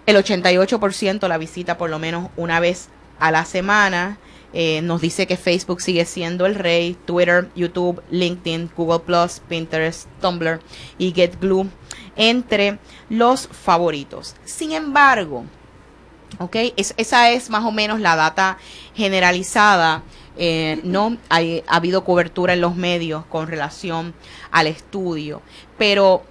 el 0.05 0.17
88% 0.17 1.29
la 1.29 1.39
visita 1.39 1.79
por 1.79 1.89
lo 1.89 1.99
menos 1.99 2.31
una 2.37 2.61
vez 2.61 2.89
a 3.19 3.31
la 3.31 3.45
semana. 3.45 4.19
Eh, 4.55 4.83
nos 4.83 5.01
dice 5.01 5.27
que 5.27 5.37
Facebook 5.37 5.81
sigue 5.81 6.05
siendo 6.05 6.45
el 6.45 6.55
rey, 6.55 6.97
Twitter, 7.07 7.49
YouTube, 7.55 8.03
LinkedIn, 8.11 8.71
Google 8.77 9.01
Pinterest, 9.49 10.09
Tumblr 10.21 10.61
y 10.99 11.13
GetGlue 11.13 11.69
entre 12.17 12.79
los 13.09 13.49
favoritos. 13.49 14.37
Sin 14.45 14.73
embargo, 14.73 15.45
ok, 16.39 16.57
esa 16.77 17.31
es 17.31 17.49
más 17.49 17.65
o 17.65 17.73
menos 17.73 18.01
la 18.01 18.17
data 18.17 18.59
generalizada. 18.95 20.03
Eh, 20.37 20.81
no 20.85 21.17
hay, 21.29 21.63
ha 21.67 21.77
habido 21.77 22.05
cobertura 22.05 22.55
en 22.55 22.61
los 22.61 22.77
medios 22.77 23.25
con 23.27 23.47
relación 23.47 24.15
al 24.51 24.67
estudio, 24.67 25.43
pero 25.79 26.25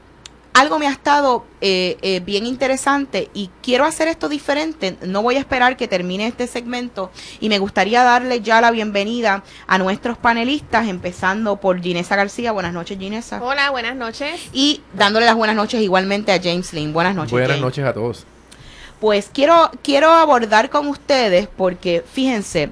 algo 0.53 0.79
me 0.79 0.88
ha 0.88 0.91
estado 0.91 1.46
eh, 1.62 1.98
eh, 2.01 2.20
bien 2.20 2.46
interesante 2.46 3.29
y 3.34 3.50
quiero 3.62 3.86
hacer 3.86 4.08
esto 4.08 4.27
diferente. 4.27 4.98
No 5.01 5.22
voy 5.22 5.36
a 5.36 5.39
esperar 5.39 5.77
que 5.77 5.88
termine 5.88 6.27
este 6.27 6.46
segmento 6.48 7.10
y 7.39 7.48
me 7.50 7.58
gustaría 7.58 8.03
darle 8.03 8.41
ya 8.41 8.60
la 8.60 8.72
bienvenida 8.72 9.43
a 9.67 9.77
nuestros 9.77 10.17
panelistas, 10.17 10.88
empezando 10.88 11.58
por 11.58 11.81
Ginesa 11.81 12.15
García. 12.15 12.51
Buenas 12.51 12.74
noches, 12.74 13.00
Ginesa. 13.00 13.41
Hola, 13.41 13.70
buenas 13.72 13.96
noches. 13.96 14.50
Y 14.51 14.81
dándole 14.93 15.25
las 15.25 15.36
buenas 15.36 15.55
noches 15.55 15.81
igualmente 15.81 16.34
a 16.34 16.41
James 16.41 16.74
Lynn. 16.74 16.91
Buenas 16.91 17.15
noches. 17.15 17.31
Buenas 17.31 17.60
noches 17.60 17.86
a 17.86 17.93
todos. 17.93 18.25
Pues 19.00 19.31
quiero, 19.34 19.72
quiero 19.81 20.12
abordar 20.12 20.70
con 20.70 20.88
ustedes 20.88 21.48
porque 21.48 22.03
fíjense, 22.13 22.72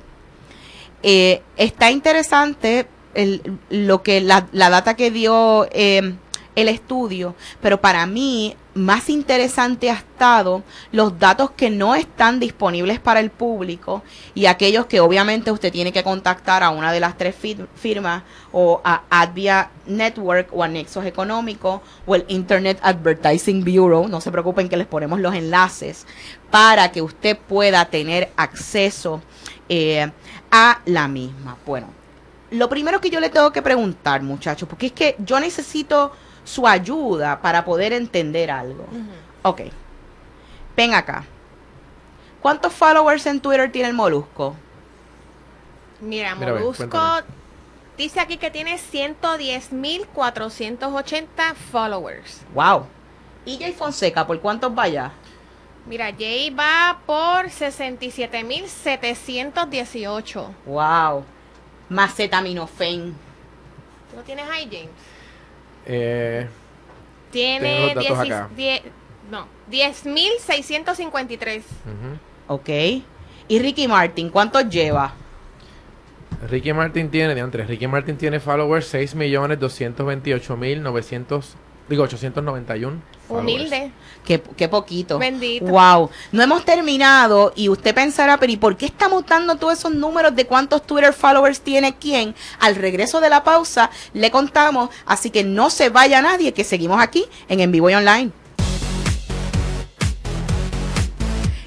eh, 1.04 1.42
está 1.58 1.92
interesante 1.92 2.88
lo 3.70 4.04
que 4.04 4.22
la, 4.22 4.48
data 4.52 4.96
que 4.96 5.12
dio 5.12 5.68
el 6.56 6.70
estudio, 6.70 7.36
pero 7.62 7.80
para 7.82 8.06
mí 8.06 8.56
más 8.74 9.10
interesante 9.10 9.90
ha 9.90 9.96
estado 9.96 10.64
los 10.92 11.20
datos 11.20 11.52
que 11.52 11.70
no 11.70 11.96
están 11.96 12.40
disponibles 12.40 13.00
para 13.00 13.20
el 13.20 13.30
público 13.30 14.04
y 14.36 14.46
aquellos 14.46 14.86
que 14.86 15.00
obviamente 15.00 15.52
usted 15.52 15.72
tiene 15.72 15.92
que 15.92 16.04
contactar 16.04 16.64
a 16.64 16.70
una 16.70 16.92
de 16.92 17.00
las 17.00 17.18
tres 17.18 17.36
firmas 17.76 18.24
o 18.52 18.82
a 18.84 19.04
Advia 19.10 19.72
Network 19.86 20.50
o 20.52 20.64
a 20.64 20.68
Nexos 20.68 21.06
Económico 21.06 21.82
o 22.06 22.16
el 22.16 22.26
Internet 22.28 22.80
Advertising 22.82 23.64
Bureau, 23.64 24.08
no 24.08 24.22
se 24.22 24.32
preocupen 24.32 24.70
que 24.70 24.78
les 24.78 24.88
ponemos 24.88 25.20
los 25.20 25.36
enlaces 25.36 26.06
para 26.52 26.92
que 26.92 27.02
usted 27.02 27.38
pueda 27.38 27.86
tener 27.86 28.32
acceso 28.38 29.22
eh, 29.70 30.12
a 30.52 30.82
la 30.86 31.08
misma. 31.08 31.58
Bueno, 31.66 31.88
lo 32.52 32.68
primero 32.68 33.00
que 33.00 33.10
yo 33.10 33.20
le 33.20 33.30
tengo 33.30 33.52
que 33.52 33.62
preguntar 33.62 34.22
muchachos, 34.24 34.68
porque 34.68 34.88
es 34.88 34.92
que 34.92 35.16
yo 35.20 35.40
necesito 35.40 36.12
su 36.44 36.68
ayuda 36.68 37.42
para 37.42 37.64
poder 37.64 37.94
entender 37.94 38.50
algo. 38.50 38.86
Ok. 39.44 39.62
Ven 40.76 40.94
acá. 40.94 41.26
¿Cuántos 42.42 42.74
followers 42.74 43.26
en 43.26 43.40
Twitter 43.40 43.72
tiene 43.72 43.90
el 43.90 43.94
Molusco? 43.94 44.56
Mira, 46.02 46.36
Molusco 46.36 47.22
dice 47.98 48.22
aquí 48.22 48.38
que 48.38 48.50
tiene 48.50 48.78
110.480 48.78 51.54
followers. 51.72 52.42
Wow. 52.54 52.86
¿Y 53.46 53.58
Jay 53.58 53.74
Fonseca, 53.74 54.26
por 54.26 54.40
cuántos 54.40 54.74
vaya? 54.74 55.12
Mira, 55.88 56.14
Jay 56.18 56.50
va 56.52 57.00
por 57.06 57.50
67.718. 57.50 60.48
Wow. 60.66 61.24
Macetaminofen. 61.90 63.14
¿Tú 64.12 64.16
lo 64.18 64.22
tienes 64.24 64.46
ahí, 64.50 64.68
James? 64.72 64.90
Eh, 65.86 66.48
Tiene 67.32 67.94
Tengo 67.94 67.96
los 67.96 67.96
datos 67.96 68.22
10 68.24 68.36
acá. 68.38 68.50
die- 68.56 68.82
no, 69.32 69.48
10.653. 69.70 71.64
ujú. 71.86 72.18
Ok. 72.48 72.70
¿Y 73.48 73.60
Ricky 73.60 73.88
Martin, 73.88 74.30
cuántos 74.30 74.68
lleva? 74.70 75.14
Ricky 76.50 76.74
Martin 76.74 77.10
tiene, 77.12 77.36
de 77.36 77.42
antes, 77.42 77.68
Ricky 77.68 77.88
Martin 77.88 78.18
tiene 78.18 78.40
followers 78.40 78.92
6.228.900, 78.94 81.56
digo 81.90 82.04
891. 82.04 83.02
followers. 83.28 83.54
Humilde. 83.54 83.92
Qué, 84.26 84.42
qué 84.42 84.68
poquito. 84.68 85.18
Bendito. 85.18 85.66
Wow. 85.66 86.10
No 86.32 86.44
hemos 86.44 86.64
terminado 86.66 87.52
y 87.56 87.70
usted 87.70 87.94
pensará, 87.96 88.38
pero 88.38 88.52
¿y 88.52 88.58
por 88.58 88.78
qué 88.78 88.86
estamos 88.86 89.26
dando 89.26 89.56
todos 89.56 89.80
esos 89.80 89.94
números 89.94 90.36
de 90.36 90.46
cuántos 90.46 90.86
Twitter 90.86 91.14
followers 91.14 91.62
tiene 91.62 91.96
quién? 91.96 92.36
Al 92.60 92.76
regreso 92.76 93.20
de 93.20 93.30
la 93.30 93.44
pausa 93.44 93.90
le 94.14 94.32
contamos, 94.32 94.90
así 95.06 95.30
que 95.30 95.44
no 95.44 95.70
se 95.70 95.90
vaya 95.90 96.22
nadie, 96.22 96.54
que 96.54 96.64
seguimos 96.64 97.02
aquí 97.02 97.26
en 97.48 97.60
En 97.60 97.72
Vivo 97.72 97.90
y 97.90 97.96
Online. 97.96 98.32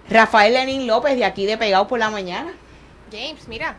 Rafael 0.10 0.54
Lenín 0.54 0.88
López, 0.88 1.16
de 1.18 1.26
aquí 1.26 1.46
de 1.46 1.58
Pegado 1.58 1.86
por 1.88 2.00
la 2.00 2.10
Mañana. 2.10 2.52
James, 3.12 3.46
mira. 3.48 3.76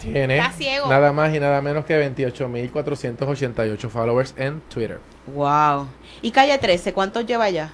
Tiene 0.00 0.38
Está 0.38 0.52
ciego. 0.52 0.88
nada 0.88 1.12
más 1.12 1.34
y 1.34 1.40
nada 1.40 1.60
menos 1.60 1.84
que 1.84 2.00
28.488 2.16 3.88
followers 3.88 4.34
en 4.36 4.60
Twitter. 4.62 5.00
Wow. 5.26 5.88
Y 6.22 6.30
Calle 6.30 6.56
13, 6.58 6.92
¿cuántos 6.92 7.26
lleva 7.26 7.50
ya? 7.50 7.72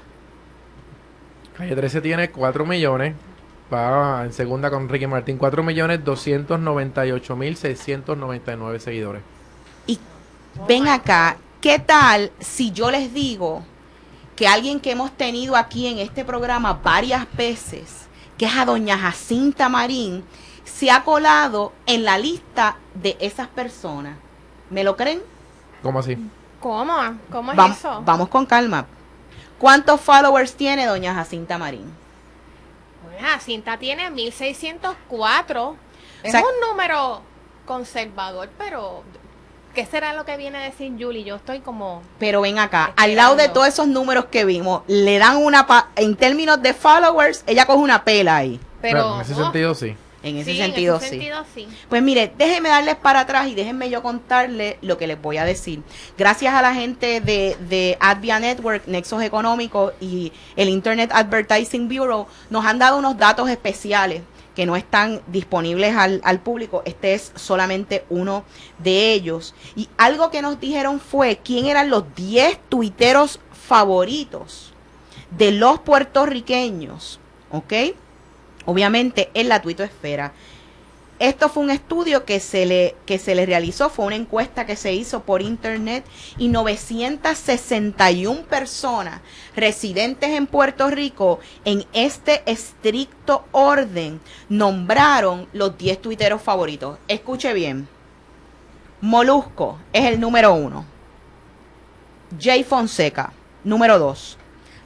Calle 1.56 1.74
13 1.74 2.00
tiene 2.00 2.30
4 2.30 2.66
millones. 2.66 3.14
Va 3.72 4.24
en 4.24 4.32
segunda 4.32 4.70
con 4.70 4.88
Ricky 4.88 5.06
Martin. 5.06 5.38
4 5.38 5.62
millones 5.62 6.00
298.699 6.04 8.78
seguidores. 8.78 9.22
Y 9.86 9.98
ven 10.68 10.88
acá, 10.88 11.36
¿qué 11.60 11.78
tal 11.78 12.30
si 12.40 12.72
yo 12.72 12.90
les 12.90 13.12
digo 13.14 13.62
que 14.36 14.46
alguien 14.48 14.80
que 14.80 14.90
hemos 14.92 15.12
tenido 15.12 15.56
aquí 15.56 15.86
en 15.86 15.98
este 15.98 16.24
programa 16.24 16.74
varias 16.74 17.26
veces, 17.36 18.06
que 18.36 18.46
es 18.46 18.56
a 18.56 18.64
doña 18.66 18.98
Jacinta 18.98 19.68
Marín, 19.68 20.24
se 20.78 20.90
ha 20.90 21.02
colado 21.04 21.72
en 21.86 22.04
la 22.04 22.18
lista 22.18 22.76
de 22.94 23.16
esas 23.20 23.48
personas? 23.48 24.16
¿Me 24.70 24.84
lo 24.84 24.96
creen? 24.96 25.22
¿Cómo 25.82 25.98
así? 26.00 26.16
¿Cómo? 26.60 26.94
¿Cómo 27.30 27.52
es 27.52 27.58
Vam- 27.58 27.72
eso? 27.72 28.02
Vamos 28.04 28.28
con 28.28 28.46
calma. 28.46 28.86
¿Cuántos 29.58 30.00
followers 30.00 30.54
tiene 30.54 30.86
doña 30.86 31.14
Jacinta 31.14 31.56
Marín? 31.58 31.90
Bueno, 33.04 33.28
Cinta 33.40 33.78
tiene 33.78 34.10
1604. 34.10 35.76
Es 36.22 36.32
sea- 36.32 36.40
un 36.42 36.68
número 36.68 37.22
conservador, 37.64 38.48
pero 38.58 39.02
¿qué 39.74 39.86
será 39.86 40.12
lo 40.14 40.24
que 40.24 40.36
viene 40.36 40.58
a 40.58 40.62
decir 40.62 40.92
Julie? 40.98 41.24
Yo 41.24 41.36
estoy 41.36 41.60
como... 41.60 42.02
Pero 42.18 42.40
ven 42.42 42.58
acá, 42.58 42.88
Esperando. 42.88 43.02
al 43.02 43.16
lado 43.16 43.36
de 43.36 43.48
todos 43.48 43.68
esos 43.68 43.86
números 43.88 44.26
que 44.26 44.44
vimos, 44.44 44.82
le 44.86 45.18
dan 45.18 45.36
una, 45.38 45.66
pa- 45.66 45.88
en 45.96 46.16
términos 46.16 46.60
de 46.62 46.74
followers, 46.74 47.44
ella 47.46 47.64
coge 47.66 47.78
una 47.78 48.04
pela 48.04 48.36
ahí. 48.36 48.60
Pero, 48.82 49.16
en 49.16 49.20
ese 49.22 49.32
oh, 49.34 49.36
sentido 49.44 49.74
sí. 49.74 49.96
En 50.26 50.38
ese 50.38 50.52
sí, 50.52 50.58
sentido, 50.58 50.96
en 50.96 51.00
ese 51.00 51.08
sí. 51.08 51.16
sentido 51.16 51.44
sí. 51.54 51.68
Pues 51.88 52.02
mire, 52.02 52.32
déjenme 52.36 52.68
darles 52.68 52.96
para 52.96 53.20
atrás 53.20 53.46
y 53.48 53.54
déjenme 53.54 53.88
yo 53.88 54.02
contarles 54.02 54.76
lo 54.82 54.98
que 54.98 55.06
les 55.06 55.20
voy 55.22 55.36
a 55.36 55.44
decir. 55.44 55.82
Gracias 56.18 56.52
a 56.52 56.62
la 56.62 56.74
gente 56.74 57.20
de, 57.20 57.56
de 57.68 57.96
Advia 58.00 58.40
Network, 58.40 58.88
Nexos 58.88 59.22
Económicos 59.22 59.92
y 60.00 60.32
el 60.56 60.68
Internet 60.68 61.10
Advertising 61.12 61.88
Bureau, 61.88 62.26
nos 62.50 62.64
han 62.64 62.80
dado 62.80 62.98
unos 62.98 63.16
datos 63.16 63.48
especiales 63.48 64.22
que 64.56 64.66
no 64.66 64.74
están 64.74 65.20
disponibles 65.28 65.94
al, 65.94 66.20
al 66.24 66.40
público. 66.40 66.82
Este 66.86 67.14
es 67.14 67.30
solamente 67.36 68.04
uno 68.08 68.44
de 68.78 69.12
ellos. 69.12 69.54
Y 69.76 69.88
algo 69.96 70.30
que 70.30 70.42
nos 70.42 70.58
dijeron 70.58 70.98
fue 70.98 71.38
quién 71.44 71.66
eran 71.66 71.88
los 71.88 72.14
10 72.16 72.58
tuiteros 72.68 73.38
favoritos 73.52 74.72
de 75.30 75.52
los 75.52 75.78
puertorriqueños. 75.80 77.20
¿Ok? 77.52 77.72
Obviamente 78.66 79.30
en 79.34 79.48
la 79.48 79.62
tuitosfera. 79.62 80.32
Esto 81.18 81.48
fue 81.48 81.62
un 81.62 81.70
estudio 81.70 82.26
que 82.26 82.40
se 82.40 82.66
le 82.66 82.94
que 83.06 83.18
se 83.18 83.34
le 83.34 83.46
realizó, 83.46 83.88
fue 83.88 84.04
una 84.04 84.16
encuesta 84.16 84.66
que 84.66 84.76
se 84.76 84.92
hizo 84.92 85.22
por 85.22 85.40
internet 85.40 86.04
y 86.36 86.48
961 86.48 88.42
personas 88.42 89.22
residentes 89.54 90.28
en 90.28 90.46
Puerto 90.46 90.90
Rico 90.90 91.40
en 91.64 91.86
este 91.94 92.42
estricto 92.44 93.46
orden 93.52 94.20
nombraron 94.50 95.48
los 95.54 95.78
10 95.78 96.02
tuiteros 96.02 96.42
favoritos. 96.42 96.98
Escuche 97.08 97.54
bien. 97.54 97.88
Molusco 99.00 99.78
es 99.94 100.04
el 100.04 100.20
número 100.20 100.52
uno. 100.52 100.84
Jay 102.38 102.62
Fonseca, 102.62 103.32
número 103.64 103.98
2. 103.98 104.36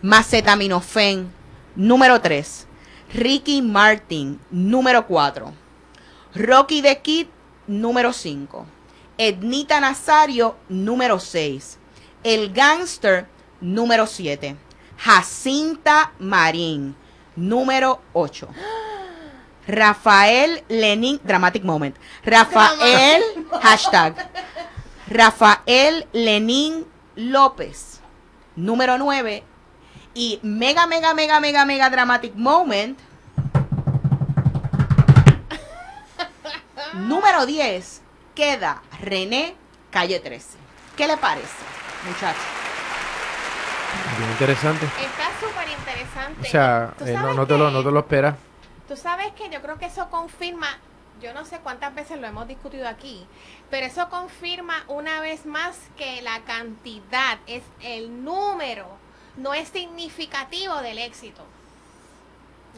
Macetaminofen, 0.03 1.33
número 1.75 2.21
3. 2.21 2.69
Ricky 3.13 3.61
Martin, 3.61 4.41
número 4.51 5.05
4. 5.07 5.53
Rocky 6.35 6.81
the 6.81 6.97
Kid, 7.01 7.27
número 7.67 8.13
5. 8.13 8.67
Ednita 9.19 9.81
Nazario, 9.81 10.57
número 10.69 11.19
6. 11.19 11.79
El 12.23 12.53
Gangster, 12.53 13.27
número 13.61 14.07
7. 14.07 14.57
Jacinta 14.97 16.13
Marín, 16.21 16.95
número 17.35 18.01
8. 18.13 18.49
Rafael 19.67 20.63
Lenin, 20.69 21.21
dramatic 21.25 21.65
moment. 21.65 21.97
Rafael, 22.25 23.23
hashtag. 23.63 24.15
Rafael 25.09 26.07
Lenín 26.13 26.87
López, 27.17 28.01
número 28.55 28.99
9. 28.99 29.50
Y 30.15 30.41
mega, 30.43 30.87
mega, 30.87 31.15
mega, 31.15 31.41
mega, 31.41 31.65
mega 31.65 31.91
dramatic 31.91 32.35
moment. 32.35 32.99
Número 36.95 37.47
10 37.47 38.03
queda 38.35 38.83
René 39.01 39.55
Calle 39.91 40.21
13. 40.21 40.59
¿Qué 40.97 41.07
le 41.07 41.17
parece, 41.17 41.49
muchachos? 42.07 42.43
Bien 44.19 44.31
interesante. 44.31 44.87
Está 44.87 45.31
súper 45.41 45.69
interesante. 45.69 46.49
O 46.49 46.51
sea, 46.51 46.93
¿Tú 46.99 47.05
eh, 47.05 47.15
no, 47.15 47.35
no 47.35 47.47
te 47.47 47.57
lo, 47.57 47.71
no 47.71 47.83
te 47.83 47.91
lo 47.91 48.01
esperas. 48.01 48.35
Tú 48.89 48.97
sabes 48.97 49.33
que 49.33 49.49
yo 49.51 49.63
creo 49.63 49.79
que 49.79 49.87
eso 49.87 50.11
confirma, 50.11 50.67
yo 51.21 51.33
no 51.33 51.45
sé 51.45 51.59
cuántas 51.61 51.95
veces 51.95 52.21
lo 52.21 52.27
hemos 52.27 52.49
discutido 52.49 52.89
aquí, 52.89 53.27
pero 53.71 53.87
eso 53.87 54.09
confirma 54.09 54.85
una 54.89 55.21
vez 55.21 55.47
más 55.47 55.79
que 55.97 56.23
la 56.23 56.41
cantidad 56.41 57.39
es 57.47 57.63
el 57.83 58.25
número, 58.25 58.87
no 59.41 59.55
es 59.55 59.69
significativo 59.69 60.81
del 60.83 60.99
éxito. 60.99 61.43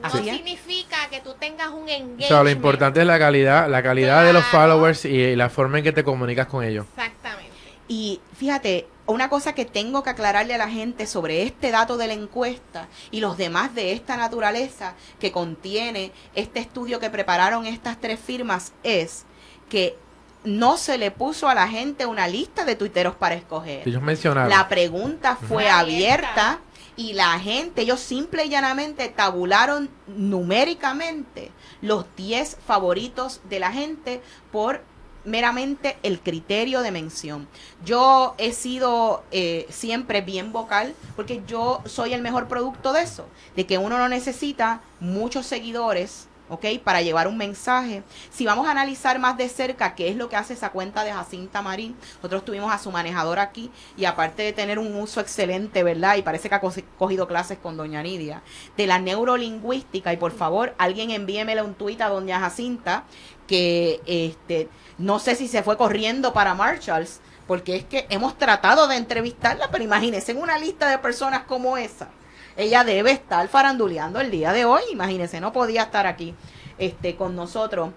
No 0.01 0.11
significa 0.11 0.97
que 1.11 1.21
tú 1.21 1.35
tengas 1.39 1.69
un 1.71 1.89
engagement. 1.89 2.23
O 2.23 2.29
sea, 2.29 2.43
lo 2.43 2.51
importante 2.51 3.01
es 3.01 3.07
la 3.07 3.19
calidad, 3.19 3.69
la 3.69 3.83
calidad 3.83 4.25
de 4.25 4.33
los 4.33 4.45
followers 4.47 5.05
y 5.05 5.37
la 5.37 5.51
forma 5.51 5.79
en 5.79 5.85
que 5.85 5.93
te 5.93 6.03
comunicas 6.03 6.47
con 6.47 6.65
ellos. 6.65 6.87
Exactamente. 6.97 7.53
Y 7.89 8.21
fíjate, 8.37 8.87
una 9.07 9.29
cosa 9.29 9.55
que 9.55 9.65
tengo 9.65 10.03
que 10.03 10.11
aclararle 10.11 10.55
a 10.55 10.59
la 10.59 10.71
gente 10.71 11.07
sobre 11.07 11.43
este 11.43 11.71
dato 11.71 11.97
de 11.97 12.07
la 12.07 12.15
encuesta 12.15 12.89
y 13.11 13.21
los 13.21 13.37
demás 13.37 13.75
de 13.75 13.93
esta 13.93 14.17
naturaleza 14.17 14.95
que 15.21 15.33
contiene 15.33 16.13
este 16.35 16.61
estudio 16.61 17.01
que 17.01 17.11
prepararon 17.11 17.67
estas 17.67 18.01
tres 18.01 18.19
firmas 18.19 18.73
es 18.83 19.25
que 19.69 19.97
no 20.45 20.77
se 20.77 20.99
le 20.99 21.11
puso 21.11 21.49
a 21.49 21.55
la 21.55 21.69
gente 21.69 22.07
una 22.07 22.29
lista 22.29 22.65
de 22.65 22.77
tuiteros 22.77 23.15
para 23.15 23.35
escoger. 23.35 23.87
Ellos 23.87 24.03
mencionaron. 24.03 24.51
La 24.51 24.69
pregunta 24.69 25.37
fue 25.37 25.69
abierta 25.69 26.61
y 26.97 27.15
la 27.15 27.39
gente, 27.39 27.83
ellos 27.83 28.01
simple 28.01 28.45
y 28.45 28.49
llanamente 28.51 29.09
tabularon 29.09 29.89
numéricamente 30.07 31.51
los 31.81 32.05
10 32.17 32.59
favoritos 32.67 33.41
de 33.49 33.61
la 33.61 33.73
gente 33.73 34.21
por 34.51 34.83
meramente 35.25 35.97
el 36.03 36.21
criterio 36.21 36.83
de 36.83 36.91
mención. 36.91 37.49
Yo 37.85 38.35
he 38.39 38.53
sido 38.53 39.23
eh, 39.31 39.67
siempre 39.71 40.21
bien 40.21 40.53
vocal 40.53 40.95
porque 41.17 41.43
yo 41.47 41.81
soy 41.87 42.13
el 42.13 42.23
mejor 42.23 42.49
producto 42.49 42.93
de 42.93 43.03
eso, 43.03 43.27
de 43.57 43.67
que 43.67 43.79
uno 43.79 43.99
no 43.99 44.09
necesita 44.09 44.83
muchos 45.01 45.47
seguidores 45.47 46.29
¿ok? 46.53 46.67
Para 46.85 47.01
llevar 47.01 47.29
un 47.29 47.39
mensaje. 47.39 48.03
Si 48.31 48.45
vamos 48.45 48.69
a 48.69 48.71
analizar 48.71 49.19
más 49.19 49.37
de 49.39 49.49
cerca 49.49 49.95
qué 49.95 50.09
es 50.09 50.17
lo 50.17 50.29
que 50.29 50.37
hace 50.37 50.53
esa 50.53 50.71
cuenta 50.71 51.03
de 51.03 51.13
Jacinta 51.13 51.63
Marín, 51.63 51.97
nosotros 52.17 52.45
tuvimos 52.45 52.71
a 52.71 52.79
su 52.79 52.91
manejador 52.91 53.39
aquí 53.39 53.71
y 53.97 54.05
aparte 54.05 54.43
de 54.43 54.53
tener 54.53 54.79
un 54.79 54.95
uso 54.95 55.21
excelente, 55.21 55.83
¿verdad? 55.83 56.17
Y 56.17 56.23
parece 56.23 56.49
que 56.49 56.55
ha 56.55 56.61
cogido 56.99 57.27
clases 57.27 57.59
con 57.59 57.77
doña 57.77 58.03
Nidia, 58.03 58.43
de 58.77 58.87
la 58.87 58.99
neurolingüística 58.99 60.13
y 60.13 60.19
por 60.19 60.33
favor 60.33 60.75
alguien 60.77 61.11
envíemele 61.11 61.63
un 61.63 61.75
tuit 61.75 62.01
a 62.03 62.09
doña 62.09 62.39
Jacinta 62.39 63.05
que 63.47 64.01
este 64.07 64.69
no 64.99 65.19
sé 65.19 65.35
si 65.35 65.49
se 65.49 65.63
fue 65.63 65.77
corriendo 65.79 66.33
para 66.33 66.55
Marshalls, 66.55 67.21
porque 67.47 67.77
es 67.77 67.85
que 67.85 68.07
hemos 68.11 68.37
tratado 68.37 68.87
de 68.89 68.97
entrevistarla, 68.97 69.71
pero 69.71 69.83
imagínense 69.83 70.33
en 70.33 70.39
una 70.39 70.59
lista 70.59 70.89
de 70.91 70.99
personas 70.99 71.43
como 71.45 71.77
esa 71.77 72.09
ella 72.57 72.85
debe 72.85 73.13
estar 73.13 73.47
faranduleando 73.49 74.21
el 74.21 74.31
día 74.31 74.53
de 74.53 74.65
hoy. 74.65 74.83
Imagínense, 74.93 75.41
no 75.41 75.53
podía 75.53 75.85
estar 75.85 76.07
aquí 76.07 76.35
este, 76.79 77.17
con 77.17 77.37
nosotros 77.37 77.91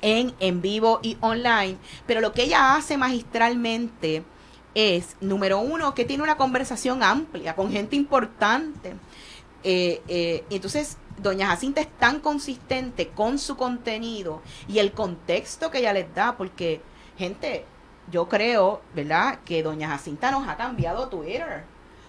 en, 0.00 0.34
en 0.40 0.60
vivo 0.60 1.00
y 1.02 1.16
online. 1.20 1.76
Pero 2.06 2.20
lo 2.20 2.32
que 2.32 2.44
ella 2.44 2.74
hace 2.74 2.96
magistralmente 2.96 4.24
es, 4.74 5.16
número 5.20 5.58
uno, 5.60 5.94
que 5.94 6.04
tiene 6.04 6.22
una 6.22 6.36
conversación 6.36 7.02
amplia 7.02 7.54
con 7.54 7.70
gente 7.70 7.96
importante. 7.96 8.94
Eh, 9.64 10.02
eh, 10.08 10.44
entonces, 10.50 10.96
doña 11.18 11.46
Jacinta 11.48 11.80
es 11.80 11.88
tan 11.98 12.20
consistente 12.20 13.08
con 13.08 13.38
su 13.38 13.56
contenido 13.56 14.42
y 14.68 14.78
el 14.78 14.92
contexto 14.92 15.70
que 15.70 15.78
ella 15.78 15.92
les 15.92 16.12
da, 16.14 16.36
porque, 16.36 16.80
gente, 17.16 17.64
yo 18.10 18.28
creo, 18.28 18.80
¿verdad?, 18.94 19.38
que 19.44 19.62
doña 19.62 19.88
Jacinta 19.88 20.30
nos 20.30 20.48
ha 20.48 20.56
cambiado 20.56 21.08
Twitter 21.08 21.64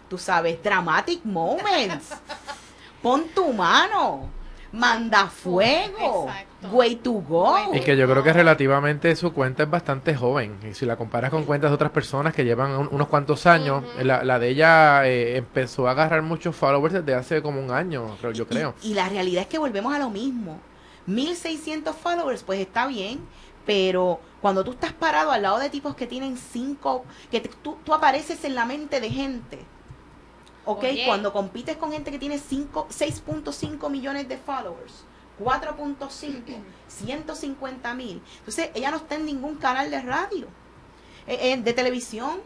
tú 0.10 0.18
sabes, 0.18 0.62
dramatic 0.62 1.24
moments. 1.26 2.14
Pon 3.02 3.26
tu 3.36 3.52
mano. 3.52 4.30
Manda 4.72 5.28
fuego. 5.28 6.28
Way 6.72 6.96
to 6.96 7.12
go. 7.12 7.74
Y 7.74 7.82
que 7.82 7.96
yo 7.96 8.10
creo 8.10 8.24
que 8.24 8.34
relativamente 8.34 9.16
su 9.16 9.32
cuenta 9.32 9.64
es 9.64 9.70
bastante 9.70 10.16
joven. 10.16 10.58
Y 10.68 10.74
si 10.74 10.86
la 10.86 10.96
comparas 10.96 11.30
con 11.30 11.44
cuentas 11.44 11.70
de 11.70 11.76
otras 11.76 11.92
personas 11.92 12.34
que 12.34 12.44
llevan 12.44 12.90
unos 12.90 13.08
cuantos 13.08 13.46
años, 13.46 13.84
la, 14.02 14.40
de 14.40 14.50
ella 14.50 15.06
eh, 15.06 15.38
empezó 15.38 15.88
a 15.88 15.92
agarrar 15.92 16.24
muchos 16.24 16.56
followers 16.56 16.94
desde 16.94 17.14
hace 17.14 17.42
como 17.44 17.60
un 17.62 17.70
año, 17.70 18.18
creo, 18.20 18.32
yo 18.32 18.48
creo. 18.48 18.74
Y, 18.82 18.96
la 18.96 19.10
realidad 19.10 19.44
es 19.44 19.48
que 19.48 19.60
volvemos 19.60 19.94
a 19.94 20.00
lo 20.00 20.10
mismo. 20.10 20.60
1600 21.06 21.96
followers, 21.96 22.42
pues 22.42 22.60
está 22.60 22.88
bien, 22.88 23.20
pero 23.66 24.22
cuando 24.42 24.64
tú 24.64 24.72
estás 24.72 24.94
parado 24.94 25.32
al 25.32 25.44
lado 25.44 25.60
de 25.60 25.70
tipos 25.70 25.96
que 25.96 26.08
tienen 26.08 26.38
5, 26.38 27.06
que 27.30 27.42
tú, 27.42 27.78
tú 27.84 27.94
apareces 27.94 28.44
en 28.46 28.56
la 28.56 28.66
mente 28.66 29.02
de 29.02 29.10
gente 29.10 29.60
¿ok? 30.66 30.86
Cuando 31.06 31.34
compites 31.34 31.78
con 31.78 31.92
gente 31.92 32.12
que 32.12 32.20
tiene 32.20 32.38
6.5 32.38 33.90
millones 33.90 34.28
de 34.28 34.38
followers, 34.38 35.06
4.5, 35.40 36.56
150 36.88 37.94
mil. 37.96 38.22
Entonces, 38.40 38.70
ella 38.74 38.92
no 38.92 38.98
está 38.98 39.16
en 39.16 39.26
ningún 39.26 39.56
canal 39.56 39.92
de 39.92 40.02
radio, 40.02 40.48
eh, 41.28 41.54
eh, 41.54 41.58
de 41.58 41.74
televisión, 41.74 42.40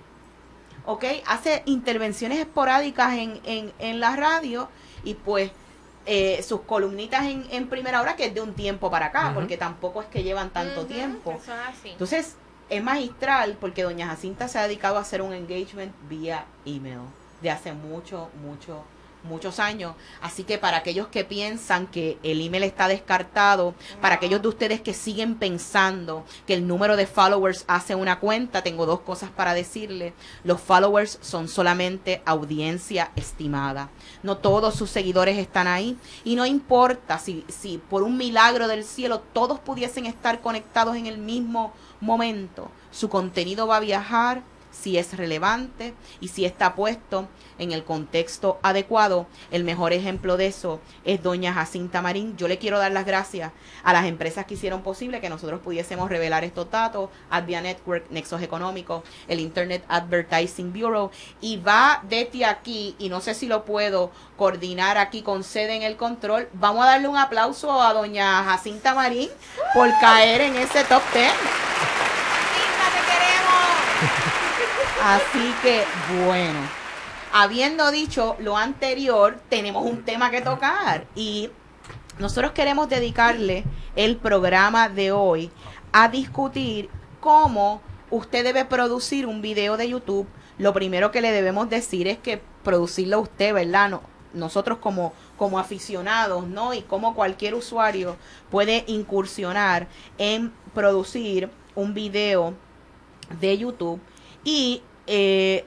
¿ok? 0.86 1.04
Hace 1.26 1.64
intervenciones 1.66 2.40
esporádicas 2.40 3.14
en, 3.14 3.40
en, 3.44 3.74
en 3.80 4.00
la 4.00 4.16
radio 4.16 4.70
y 5.04 5.16
pues 5.16 5.52
eh, 6.06 6.42
sus 6.42 6.62
columnitas 6.62 7.26
en, 7.26 7.46
en, 7.52 7.68
primera 7.68 8.02
hora, 8.02 8.16
que 8.16 8.26
es 8.26 8.34
de 8.34 8.42
un 8.42 8.54
tiempo 8.54 8.90
para 8.90 9.08
acá, 9.08 9.32
porque 9.34 9.58
tampoco 9.58 10.02
es 10.02 10.08
que 10.08 10.24
llevan 10.24 10.50
tanto 10.52 10.86
tiempo. 10.86 11.40
Entonces, 11.84 12.36
es 12.70 12.84
magistral 12.84 13.58
porque 13.60 13.84
doña 13.84 14.08
Jacinta 14.08 14.48
se 14.48 14.60
ha 14.60 14.64
dedicado 14.64 14.98
a 14.98 15.02
hacer 15.02 15.22
un 15.22 15.34
engagement 15.34 15.94
vía 16.10 16.46
email 16.66 17.02
de 17.42 17.52
hace 17.52 17.74
mucho, 17.74 18.30
mucho, 18.42 18.84
muchos 19.24 19.60
años. 19.60 19.96
Así 20.22 20.44
que 20.44 20.58
para 20.58 20.78
aquellos 20.78 21.08
que 21.08 21.24
piensan 21.24 21.88
que 21.88 22.18
el 22.24 22.42
email 22.42 22.64
está 22.64 22.88
descartado, 22.88 23.76
para 24.02 24.16
aquellos 24.16 24.42
de 24.42 24.48
ustedes 24.48 24.82
que 24.82 24.94
siguen 24.94 25.36
pensando 25.36 26.26
que 26.46 26.54
el 26.54 26.68
número 26.68 26.96
de 26.96 27.06
followers 27.08 27.66
hace 27.68 27.96
una 27.96 28.20
cuenta, 28.20 28.64
tengo 28.64 28.86
dos 28.86 29.02
cosas 29.02 29.30
para 29.30 29.54
decirle. 29.54 30.14
Los 30.44 30.62
followers 30.62 31.20
son 31.22 31.48
solamente 31.48 32.22
audiencia 32.26 33.12
estimada. 33.16 33.90
No 34.24 34.38
todos 34.38 34.76
sus 34.76 34.90
seguidores 34.90 35.38
están 35.38 35.68
ahí 35.68 35.98
y 36.24 36.36
no 36.36 36.46
importa 36.46 37.20
si, 37.20 37.46
si 37.48 37.78
por 37.78 38.04
un 38.04 38.18
milagro 38.18 38.68
del 38.68 38.84
cielo 38.84 39.20
todos 39.20 39.60
pudiesen 39.60 40.06
estar 40.06 40.42
conectados 40.42 40.96
en 40.96 41.06
el 41.06 41.18
mismo 41.18 41.74
momento. 42.00 42.72
Su 42.92 43.10
contenido 43.10 43.68
va 43.68 43.78
a 43.78 43.82
viajar 43.82 44.44
si 44.72 44.98
es 44.98 45.16
relevante 45.16 45.94
y 46.20 46.30
si 46.30 46.46
está 46.46 46.76
puesto 46.76 47.28
en 47.58 47.72
el 47.72 47.84
contexto 47.84 48.60
adecuado. 48.62 49.28
El 49.52 49.64
mejor 49.64 49.94
ejemplo 49.94 50.38
de 50.38 50.48
eso 50.48 50.80
es 51.06 51.24
doña 51.24 51.54
Jacinta 51.54 52.02
Marín. 52.02 52.38
Yo 52.38 52.48
le 52.48 52.58
quiero 52.58 52.80
dar 52.80 52.92
las 52.92 53.06
gracias 53.06 53.52
a 53.84 53.94
las 53.94 54.06
empresas 54.06 54.46
que 54.46 54.54
hicieron 54.54 54.84
posible 54.84 55.22
que 55.22 55.30
nosotros 55.30 55.62
pudiésemos 55.62 56.10
revelar 56.10 56.44
estos 56.44 56.70
datos, 56.70 57.10
Advia 57.30 57.62
Network, 57.62 58.10
Nexos 58.10 58.42
Económicos, 58.42 59.04
el 59.28 59.40
Internet 59.40 59.84
Advertising 59.88 60.72
Bureau, 60.74 61.12
y 61.42 61.58
va 61.58 62.04
desde 62.08 62.46
aquí, 62.46 62.96
y 63.00 63.10
no 63.10 63.22
sé 63.22 63.34
si 63.34 63.48
lo 63.48 63.66
puedo 63.66 64.12
coordinar 64.38 64.98
aquí 64.98 65.22
con 65.22 65.44
sede 65.44 65.76
en 65.76 65.84
el 65.84 65.98
control, 65.98 66.50
vamos 66.54 66.84
a 66.84 66.90
darle 66.90 67.08
un 67.08 67.18
aplauso 67.18 67.82
a 67.82 67.94
doña 67.94 68.44
Jacinta 68.44 68.94
Marín 68.94 69.30
por 69.74 69.90
caer 70.00 70.42
en 70.42 70.56
ese 70.56 70.84
top 70.84 71.02
10. 71.14 71.32
Así 75.04 75.54
que, 75.62 75.84
bueno, 76.26 76.60
habiendo 77.32 77.92
dicho 77.92 78.36
lo 78.40 78.58
anterior, 78.58 79.40
tenemos 79.48 79.86
un 79.86 80.04
tema 80.04 80.32
que 80.32 80.42
tocar 80.42 81.06
y 81.16 81.52
nosotros 82.18 82.52
queremos 82.52 82.90
dedicarle 82.90 83.64
el 83.96 84.18
programa 84.18 84.90
de 84.90 85.12
hoy 85.12 85.52
a 85.92 86.08
discutir 86.08 86.90
cómo 87.20 87.82
usted 88.10 88.44
debe 88.44 88.66
producir 88.66 89.28
un 89.28 89.42
video 89.42 89.78
de 89.78 89.88
YouTube. 89.88 90.28
Lo 90.58 90.74
primero 90.74 91.12
que 91.12 91.22
le 91.22 91.32
debemos 91.32 91.70
decir 91.70 92.08
es 92.08 92.18
que 92.18 92.42
producirlo 92.64 93.20
usted, 93.20 93.54
¿verdad? 93.54 93.90
No, 93.90 94.02
nosotros 94.34 94.80
como, 94.80 95.14
como 95.38 95.60
aficionados, 95.60 96.48
¿no? 96.48 96.74
Y 96.74 96.82
como 96.82 97.14
cualquier 97.14 97.54
usuario 97.54 98.18
puede 98.50 98.84
incursionar 98.88 99.88
en 100.18 100.52
producir 100.74 101.52
un 101.76 101.94
video 101.94 102.56
de 103.40 103.58
YouTube 103.60 104.02
y 104.48 104.82
eh, 105.08 105.66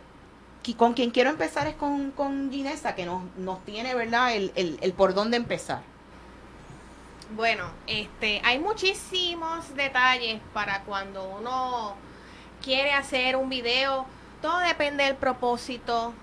con 0.78 0.94
quien 0.94 1.10
quiero 1.10 1.28
empezar 1.28 1.66
es 1.66 1.74
con, 1.74 2.12
con 2.12 2.50
Ginesa, 2.50 2.94
que 2.94 3.04
nos, 3.04 3.22
nos 3.36 3.62
tiene, 3.66 3.94
¿verdad?, 3.94 4.34
el, 4.34 4.52
el, 4.56 4.92
por 4.94 5.12
dónde 5.12 5.36
empezar. 5.36 5.82
Bueno, 7.36 7.64
este, 7.86 8.40
hay 8.42 8.58
muchísimos 8.58 9.74
detalles 9.74 10.40
para 10.54 10.82
cuando 10.84 11.28
uno 11.28 11.94
quiere 12.62 12.94
hacer 12.94 13.36
un 13.36 13.50
video. 13.50 14.06
Todo 14.40 14.58
depende 14.60 15.04
del 15.04 15.16
propósito. 15.16 16.14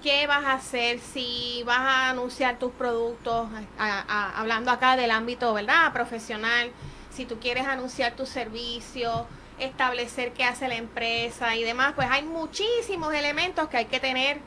¿Qué 0.00 0.28
vas 0.28 0.44
a 0.44 0.52
hacer? 0.52 1.00
Si 1.00 1.64
vas 1.66 1.80
a 1.80 2.10
anunciar 2.10 2.60
tus 2.60 2.70
productos, 2.70 3.48
hablando 3.76 4.70
acá 4.70 4.96
del 4.96 5.10
ámbito, 5.10 5.52
¿verdad? 5.52 5.92
Profesional. 5.92 6.70
Si 7.10 7.24
tú 7.24 7.40
quieres 7.40 7.66
anunciar 7.66 8.14
tu 8.14 8.24
servicio, 8.24 9.26
establecer 9.60 10.32
qué 10.32 10.44
hace 10.44 10.68
la 10.68 10.76
empresa 10.76 11.56
y 11.56 11.64
demás, 11.64 11.92
pues 11.94 12.08
hay 12.10 12.22
muchísimos 12.22 13.14
elementos 13.14 13.68
que 13.68 13.76
hay 13.78 13.84
que 13.86 14.00
tener 14.00 14.38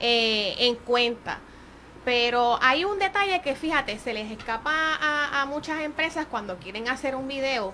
eh, 0.00 0.54
en 0.58 0.76
cuenta. 0.76 1.40
Pero 2.04 2.58
hay 2.60 2.84
un 2.84 2.98
detalle 2.98 3.40
que 3.42 3.54
fíjate, 3.54 3.98
se 3.98 4.12
les 4.12 4.30
escapa 4.30 4.72
a, 5.00 5.44
muchas 5.46 5.80
empresas 5.82 6.26
cuando 6.26 6.58
quieren 6.58 6.88
hacer 6.88 7.14
un 7.14 7.28
video 7.28 7.72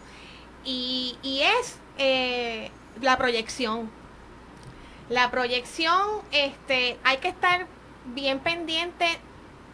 y, 0.65 1.17
es 1.23 1.79
eh, 1.97 2.71
la 3.01 3.17
proyección. 3.17 3.91
La 5.09 5.31
proyección, 5.31 6.21
este, 6.33 6.99
hay 7.05 7.17
que 7.19 7.29
estar 7.29 7.67
bien 8.07 8.41
pendiente 8.41 9.07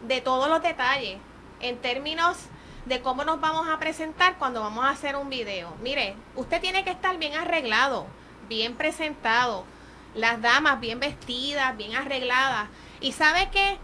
de 0.01 0.21
todos 0.21 0.47
los 0.47 0.61
detalles 0.61 1.17
en 1.59 1.77
términos 1.77 2.37
de 2.85 3.01
cómo 3.01 3.23
nos 3.23 3.41
vamos 3.41 3.67
a 3.67 3.79
presentar 3.79 4.37
cuando 4.37 4.61
vamos 4.61 4.85
a 4.85 4.89
hacer 4.89 5.15
un 5.15 5.29
video. 5.29 5.73
Mire, 5.81 6.15
usted 6.35 6.61
tiene 6.61 6.83
que 6.83 6.91
estar 6.91 7.17
bien 7.17 7.33
arreglado, 7.33 8.07
bien 8.47 8.75
presentado. 8.75 9.65
las 10.13 10.41
damas 10.41 10.79
bien 10.79 11.01
vestidas, 11.01 11.75
bien 11.75 11.93
arregladas. 11.93 12.69
Y 13.01 13.11
sabe 13.11 13.49
que 13.49 13.77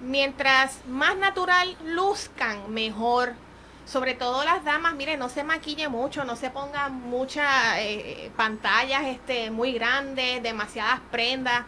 mientras 0.00 0.84
más 0.86 1.16
natural 1.16 1.76
luzcan, 1.84 2.70
mejor. 2.72 3.34
Sobre 3.86 4.12
todo 4.14 4.44
las 4.44 4.64
damas, 4.64 4.94
mire, 4.94 5.16
no 5.16 5.30
se 5.30 5.42
maquille 5.42 5.88
mucho, 5.88 6.24
no 6.24 6.36
se 6.36 6.50
pongan 6.50 6.92
muchas 7.08 7.78
eh, 7.78 8.30
pantallas 8.36 9.04
este, 9.06 9.50
muy 9.50 9.72
grandes, 9.72 10.42
demasiadas 10.42 11.00
prendas. 11.10 11.64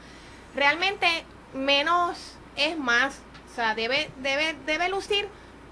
Realmente 0.54 1.24
menos 1.54 2.36
es 2.56 2.76
más. 2.78 3.20
O 3.50 3.54
sea, 3.54 3.74
debe, 3.74 4.10
debe, 4.18 4.54
debe 4.66 4.90
lucir 4.90 5.28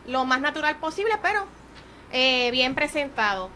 lo 0.07 0.25
más 0.25 0.41
natural 0.41 0.77
posible, 0.77 1.13
pero 1.23 1.47
eh, 2.13 2.51
bien 2.51 2.75
presentado. 2.75 3.51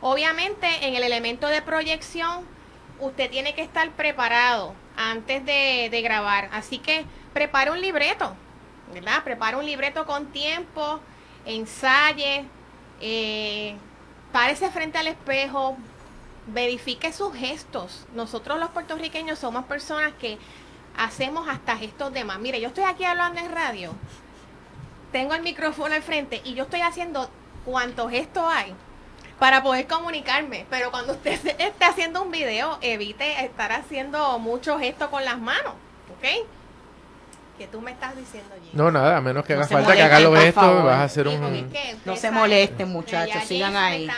Obviamente 0.00 0.66
en 0.86 0.94
el 0.94 1.02
elemento 1.02 1.46
de 1.46 1.62
proyección 1.62 2.44
usted 3.00 3.30
tiene 3.30 3.54
que 3.54 3.62
estar 3.62 3.90
preparado 3.92 4.74
antes 4.96 5.44
de, 5.44 6.00
grabar. 6.02 6.48
Así 6.52 6.78
que 6.78 7.04
prepare 7.32 7.70
un 7.70 7.80
libreto, 7.80 8.34
¿verdad? 8.92 9.24
Prepare 9.24 9.56
un 9.56 9.66
libreto 9.66 10.06
con 10.06 10.26
tiempo, 10.26 11.00
ensaye, 11.44 12.44
eh, 13.00 13.76
párese 14.32 14.70
frente 14.70 14.98
al 14.98 15.08
espejo, 15.08 15.76
verifique 16.46 17.12
sus 17.12 17.34
gestos. 17.34 18.06
Nosotros 18.14 18.58
los 18.58 18.70
puertorriqueños 18.70 19.38
somos 19.38 19.64
personas 19.64 20.12
que 20.14 20.38
hacemos 20.96 21.48
hasta 21.48 21.76
gestos 21.76 22.12
de 22.12 22.24
más. 22.24 22.38
Mire, 22.38 22.60
yo 22.60 22.68
estoy 22.68 22.84
aquí 22.84 23.04
hablando 23.04 23.40
en 23.40 23.52
radio, 23.52 23.92
tengo 25.14 25.32
el 25.34 25.42
micrófono 25.42 25.94
al 25.94 26.02
frente 26.02 26.40
y 26.42 26.54
yo 26.54 26.64
estoy 26.64 26.80
haciendo 26.80 27.30
cuántos 27.64 28.10
gestos 28.10 28.42
hay 28.48 28.74
para 29.38 29.62
poder 29.62 29.86
comunicarme. 29.86 30.66
Pero 30.68 30.90
cuando 30.90 31.12
usted 31.12 31.34
esté 31.60 31.84
haciendo 31.84 32.20
un 32.20 32.32
video, 32.32 32.78
evite 32.80 33.44
estar 33.44 33.70
haciendo 33.70 34.40
muchos 34.40 34.80
gestos 34.80 35.08
con 35.10 35.24
las 35.24 35.38
manos, 35.38 35.74
¿ok? 36.16 36.48
Que 37.56 37.68
tú 37.68 37.80
me 37.80 37.92
estás 37.92 38.16
diciendo, 38.16 38.56
No, 38.72 38.90
nada, 38.90 39.18
a 39.18 39.20
menos 39.20 39.44
que 39.44 39.52
haga 39.52 39.68
falta 39.68 39.94
que 39.94 40.02
haga 40.02 40.18
los 40.18 40.36
gestos, 40.36 40.84
vas 40.84 40.98
a 40.98 41.04
hacer 41.04 41.28
un... 41.28 41.72
no 42.04 42.16
se 42.16 42.32
molesten, 42.32 42.88
muchachos, 42.88 43.44
sigan 43.44 43.76
ahí. 43.76 44.10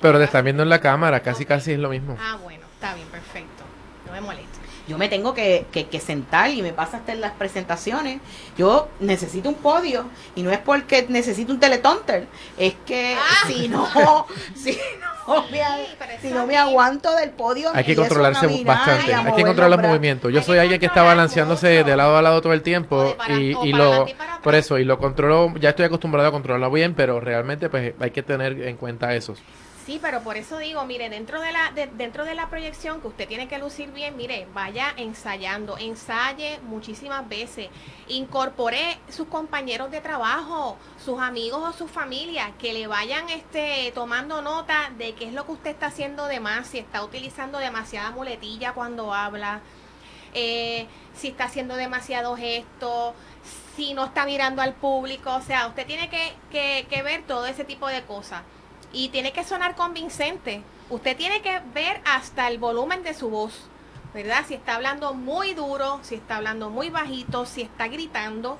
Pero 0.00 0.16
te 0.16 0.24
están 0.24 0.42
viendo 0.42 0.62
en 0.62 0.70
la 0.70 0.80
cámara, 0.80 1.20
casi 1.20 1.44
casi 1.44 1.72
es 1.72 1.78
lo 1.78 1.90
mismo. 1.90 2.16
Ah, 2.18 2.38
bueno, 2.42 2.64
está 2.76 2.94
bien, 2.94 3.06
perfecto. 3.08 3.62
No 4.06 4.12
me 4.12 4.22
moleste 4.22 4.49
yo 4.88 4.98
me 4.98 5.08
tengo 5.08 5.34
que, 5.34 5.66
que, 5.72 6.00
sentar 6.00 6.50
y 6.50 6.62
me 6.62 6.72
pasa 6.72 6.98
hasta 6.98 7.12
en 7.12 7.20
las 7.20 7.32
presentaciones. 7.32 8.20
Yo 8.56 8.88
necesito 9.00 9.48
un 9.48 9.54
podio 9.56 10.06
y 10.34 10.42
no 10.42 10.50
es 10.50 10.58
porque 10.58 11.06
necesito 11.08 11.52
un 11.52 11.60
teletonter, 11.60 12.26
es 12.58 12.74
que 12.86 13.16
ah. 13.16 13.46
si 13.46 13.68
no, 13.68 13.86
si 14.54 14.78
no, 15.26 15.44
me, 15.50 15.60
si 16.20 16.28
no 16.28 16.46
me 16.46 16.56
aguanto 16.56 17.14
del 17.14 17.30
podio. 17.30 17.70
Hay 17.74 17.84
que 17.84 17.96
controlarse 17.96 18.46
bastante, 18.64 19.14
hay 19.14 19.32
que 19.34 19.42
controlar 19.42 19.78
los 19.78 19.88
movimientos. 19.88 20.32
Yo 20.32 20.42
soy 20.42 20.58
alguien 20.58 20.80
que 20.80 20.86
está 20.86 21.02
balanceándose 21.02 21.84
de 21.84 21.96
lado 21.96 22.16
a 22.16 22.22
lado 22.22 22.40
todo 22.40 22.52
el 22.52 22.62
tiempo 22.62 23.16
y, 23.28 23.56
y 23.62 23.72
lo, 23.72 24.06
por 24.42 24.54
eso, 24.54 24.78
y 24.78 24.84
lo 24.84 24.98
controlo, 24.98 25.54
ya 25.58 25.70
estoy 25.70 25.86
acostumbrado 25.86 26.28
a 26.28 26.32
controlarlo 26.32 26.70
bien, 26.70 26.94
pero 26.94 27.20
realmente 27.20 27.68
pues 27.68 27.94
hay 28.00 28.10
que 28.10 28.22
tener 28.22 28.60
en 28.62 28.76
cuenta 28.76 29.14
eso. 29.14 29.34
Sí, 29.86 29.98
pero 30.00 30.20
por 30.22 30.36
eso 30.36 30.58
digo, 30.58 30.84
mire, 30.84 31.08
dentro 31.08 31.40
de 31.40 31.52
la 31.52 31.72
dentro 31.72 32.24
de 32.26 32.34
la 32.34 32.50
proyección 32.50 33.00
que 33.00 33.08
usted 33.08 33.26
tiene 33.26 33.48
que 33.48 33.58
lucir 33.58 33.90
bien, 33.92 34.14
mire, 34.16 34.46
vaya 34.52 34.92
ensayando, 34.96 35.78
ensaye 35.78 36.60
muchísimas 36.64 37.26
veces, 37.28 37.70
incorpore 38.06 38.98
sus 39.08 39.26
compañeros 39.28 39.90
de 39.90 40.02
trabajo, 40.02 40.76
sus 41.02 41.18
amigos 41.20 41.62
o 41.66 41.72
su 41.72 41.88
familia, 41.88 42.52
que 42.58 42.74
le 42.74 42.86
vayan 42.88 43.30
este 43.30 43.90
tomando 43.94 44.42
nota 44.42 44.92
de 44.98 45.14
qué 45.14 45.24
es 45.24 45.32
lo 45.32 45.46
que 45.46 45.52
usted 45.52 45.70
está 45.70 45.86
haciendo 45.86 46.26
de 46.26 46.40
más, 46.40 46.66
si 46.66 46.78
está 46.78 47.02
utilizando 47.02 47.58
demasiada 47.58 48.10
muletilla 48.10 48.74
cuando 48.74 49.14
habla, 49.14 49.60
eh, 50.34 50.86
si 51.14 51.28
está 51.28 51.44
haciendo 51.44 51.76
demasiado 51.76 52.36
gesto, 52.36 53.14
si 53.76 53.94
no 53.94 54.04
está 54.04 54.26
mirando 54.26 54.60
al 54.60 54.74
público, 54.74 55.34
o 55.34 55.42
sea, 55.42 55.66
usted 55.68 55.86
tiene 55.86 56.10
que, 56.10 56.86
que 56.88 57.02
ver 57.02 57.22
todo 57.22 57.46
ese 57.46 57.64
tipo 57.64 57.88
de 57.88 58.02
cosas 58.02 58.42
y 58.92 59.08
tiene 59.10 59.32
que 59.32 59.44
sonar 59.44 59.74
convincente. 59.74 60.62
Usted 60.88 61.16
tiene 61.16 61.42
que 61.42 61.60
ver 61.72 62.00
hasta 62.04 62.48
el 62.48 62.58
volumen 62.58 63.02
de 63.02 63.14
su 63.14 63.30
voz, 63.30 63.52
¿verdad? 64.12 64.44
Si 64.46 64.54
está 64.54 64.74
hablando 64.74 65.14
muy 65.14 65.54
duro, 65.54 66.00
si 66.02 66.16
está 66.16 66.36
hablando 66.36 66.70
muy 66.70 66.90
bajito, 66.90 67.46
si 67.46 67.62
está 67.62 67.88
gritando, 67.88 68.58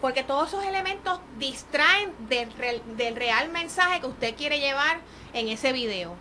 porque 0.00 0.24
todos 0.24 0.48
esos 0.48 0.64
elementos 0.64 1.20
distraen 1.38 2.12
del, 2.28 3.16
real 3.16 3.50
mensaje 3.50 4.00
que 4.00 4.06
usted 4.06 4.34
quiere 4.34 4.58
llevar 4.58 5.00
en 5.32 5.48
ese 5.48 5.72
video. 5.72 6.16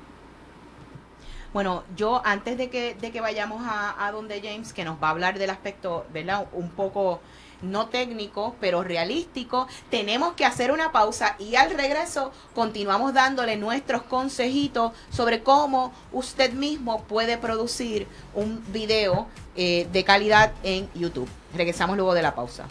Bueno, 1.54 1.84
yo 1.96 2.22
antes 2.26 2.58
de 2.58 2.70
que, 2.70 2.96
de 2.96 3.12
que 3.12 3.22
vayamos 3.22 3.64
a, 3.66 4.06
a 4.06 4.12
donde 4.12 4.42
James, 4.42 4.74
que 4.74 4.86
nos 4.86 5.02
va 5.02 5.08
a 5.08 5.12
hablar 5.12 5.40
del 5.40 5.50
aspecto, 5.50 6.06
¿verdad? 6.14 6.48
Un 6.54 6.70
poco 6.70 7.20
no 7.62 7.88
técnico, 7.88 8.56
pero 8.60 8.84
realístico, 8.84 9.68
tenemos 9.90 10.34
que 10.34 10.46
hacer 10.46 10.72
una 10.72 10.92
pausa 10.92 11.36
y 11.40 11.56
al 11.56 11.72
regreso 11.72 12.32
continuamos 12.56 13.14
dándole 13.14 13.58
nuestros 13.58 14.04
consejitos 14.04 14.94
sobre 15.10 15.44
cómo 15.44 15.92
usted 16.12 16.54
mismo 16.54 17.04
puede 17.04 17.38
producir 17.38 18.08
un 18.34 18.64
video 18.72 19.28
eh, 19.56 19.88
de 19.92 20.04
calidad 20.04 20.54
en 20.64 20.90
YouTube. 20.94 21.28
Regresamos 21.54 21.98
luego 21.98 22.14
de 22.14 22.22
la 22.22 22.36
pausa. 22.36 22.66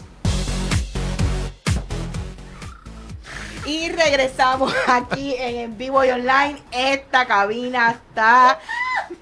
Y 3.65 3.89
regresamos 3.89 4.73
aquí 4.87 5.35
en, 5.37 5.55
en 5.57 5.77
vivo 5.77 6.03
y 6.03 6.09
online. 6.09 6.61
Esta 6.71 7.25
cabina 7.25 7.91
está 7.91 8.59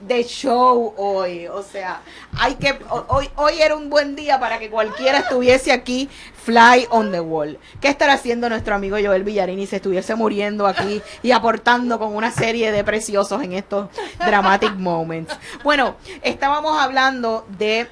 de 0.01 0.23
show 0.23 0.93
hoy. 0.97 1.47
O 1.47 1.63
sea, 1.63 2.01
hay 2.39 2.55
que 2.55 2.77
hoy 3.07 3.29
hoy 3.35 3.61
era 3.61 3.75
un 3.75 3.89
buen 3.89 4.15
día 4.15 4.39
para 4.39 4.59
que 4.59 4.69
cualquiera 4.69 5.19
estuviese 5.19 5.71
aquí 5.71 6.09
fly 6.43 6.87
on 6.89 7.11
the 7.11 7.19
wall. 7.19 7.57
¿Qué 7.81 7.89
estará 7.89 8.13
haciendo 8.13 8.49
nuestro 8.49 8.75
amigo 8.75 8.97
Joel 9.03 9.23
Villarini 9.23 9.67
si 9.67 9.75
estuviese 9.75 10.15
muriendo 10.15 10.67
aquí 10.67 11.01
y 11.23 11.31
aportando 11.31 11.99
con 11.99 12.15
una 12.15 12.31
serie 12.31 12.71
de 12.71 12.83
preciosos 12.83 13.41
en 13.43 13.53
estos 13.53 13.89
dramatic 14.19 14.73
moments? 14.75 15.35
Bueno, 15.63 15.97
estábamos 16.21 16.81
hablando 16.81 17.45
de 17.57 17.87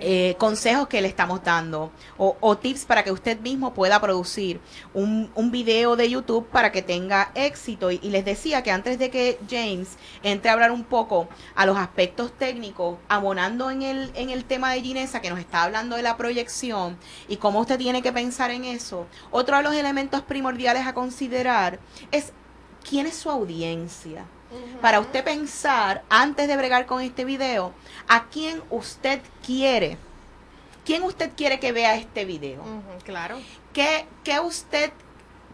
eh, 0.00 0.34
consejos 0.38 0.88
que 0.88 1.00
le 1.00 1.06
estamos 1.06 1.44
dando 1.44 1.92
o, 2.18 2.58
tips 2.58 2.84
para 2.86 3.04
que 3.04 3.12
usted 3.12 3.38
mismo 3.40 3.72
pueda 3.72 4.00
producir 4.00 4.60
un, 4.92 5.30
video 5.52 5.94
de 5.94 6.10
YouTube 6.10 6.46
para 6.48 6.72
que 6.72 6.82
tenga 6.82 7.30
éxito. 7.34 7.90
Y, 7.92 7.98
les 7.98 8.24
decía 8.24 8.62
que 8.62 8.72
antes 8.72 8.98
de 8.98 9.10
que 9.10 9.38
James 9.48 9.96
entre 10.22 10.50
a 10.50 10.54
hablar 10.54 10.72
un 10.72 10.84
poco 10.84 11.28
a 11.54 11.66
los 11.66 11.76
aspectos 11.76 12.32
técnicos, 12.36 12.98
abonando 13.08 13.70
en 13.70 13.82
el, 13.82 14.10
en 14.14 14.30
el 14.30 14.44
tema 14.44 14.72
de 14.72 14.82
Ginesa, 14.82 15.20
que 15.20 15.30
nos 15.30 15.38
está 15.38 15.62
hablando 15.62 15.96
de 15.96 16.02
la 16.02 16.16
proyección 16.16 16.98
y 17.28 17.36
cómo 17.36 17.60
usted 17.60 17.78
tiene 17.78 18.02
que 18.02 18.12
pensar 18.12 18.50
en 18.50 18.64
eso, 18.64 19.06
otro 19.30 19.56
de 19.56 19.62
los 19.62 19.74
elementos 19.74 20.22
primordiales 20.22 20.86
a 20.86 20.94
considerar 20.94 21.78
es 22.10 22.32
quién 22.88 23.06
es 23.06 23.16
su 23.16 23.30
audiencia 23.30 24.26
para 24.80 25.00
usted 25.00 25.24
pensar, 25.24 26.02
antes 26.08 26.48
de 26.48 26.56
bregar 26.56 26.86
con 26.86 27.02
este 27.02 27.24
video, 27.24 27.72
a 28.08 28.26
quién 28.26 28.62
usted 28.70 29.20
quiere. 29.44 29.98
¿Quién 30.84 31.02
usted 31.02 31.32
quiere 31.36 31.58
que 31.58 31.72
vea 31.72 31.96
este 31.96 32.24
video? 32.24 32.62
claro. 33.04 33.38
¿Qué, 33.72 34.06
¿Qué 34.22 34.38
usted 34.38 34.92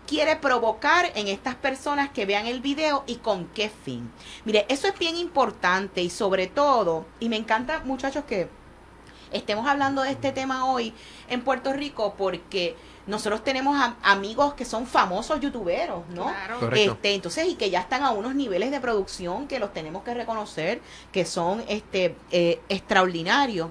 quiere 0.07 0.37
provocar 0.37 1.11
en 1.15 1.29
estas 1.29 1.55
personas 1.55 2.11
que 2.11 2.27
vean 2.27 2.47
el 2.47 2.61
video 2.61 3.05
y 3.07 3.17
con 3.17 3.47
qué 3.47 3.71
fin? 3.71 4.11
Mire, 4.45 4.67
eso 4.69 4.88
es 4.88 4.99
bien 4.99 5.17
importante 5.17 6.03
y 6.03 6.11
sobre 6.11 6.49
todo, 6.49 7.07
y 7.19 7.29
me 7.29 7.37
encanta 7.37 7.81
muchachos 7.85 8.25
que 8.25 8.49
estemos 9.33 9.67
hablando 9.67 10.03
de 10.03 10.11
este 10.11 10.33
tema 10.33 10.67
hoy 10.67 10.93
en 11.29 11.43
Puerto 11.43 11.73
Rico 11.73 12.15
porque 12.19 12.77
nosotros 13.07 13.43
tenemos 13.43 13.77
amigos 14.03 14.55
que 14.55 14.65
son 14.65 14.87
famosos 14.87 15.41
youtuberos, 15.41 16.07
¿no? 16.15 16.25
Claro. 16.25 16.73
Este, 16.73 17.15
entonces, 17.15 17.49
y 17.49 17.55
que 17.57 17.71
ya 17.71 17.81
están 17.81 18.03
a 18.03 18.11
unos 18.11 18.35
niveles 18.35 18.71
de 18.71 18.81
producción 18.81 19.49
que 19.49 19.59
los 19.59 19.73
tenemos 19.73 20.05
que 20.05 20.15
reconocer, 20.15 20.81
que 21.11 21.25
son 21.25 21.65
este 21.69 22.17
eh, 22.31 22.61
extraordinarios. 22.69 23.71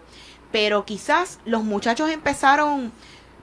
Pero 0.52 0.84
quizás 0.84 1.40
los 1.46 1.64
muchachos 1.64 2.10
empezaron 2.10 2.92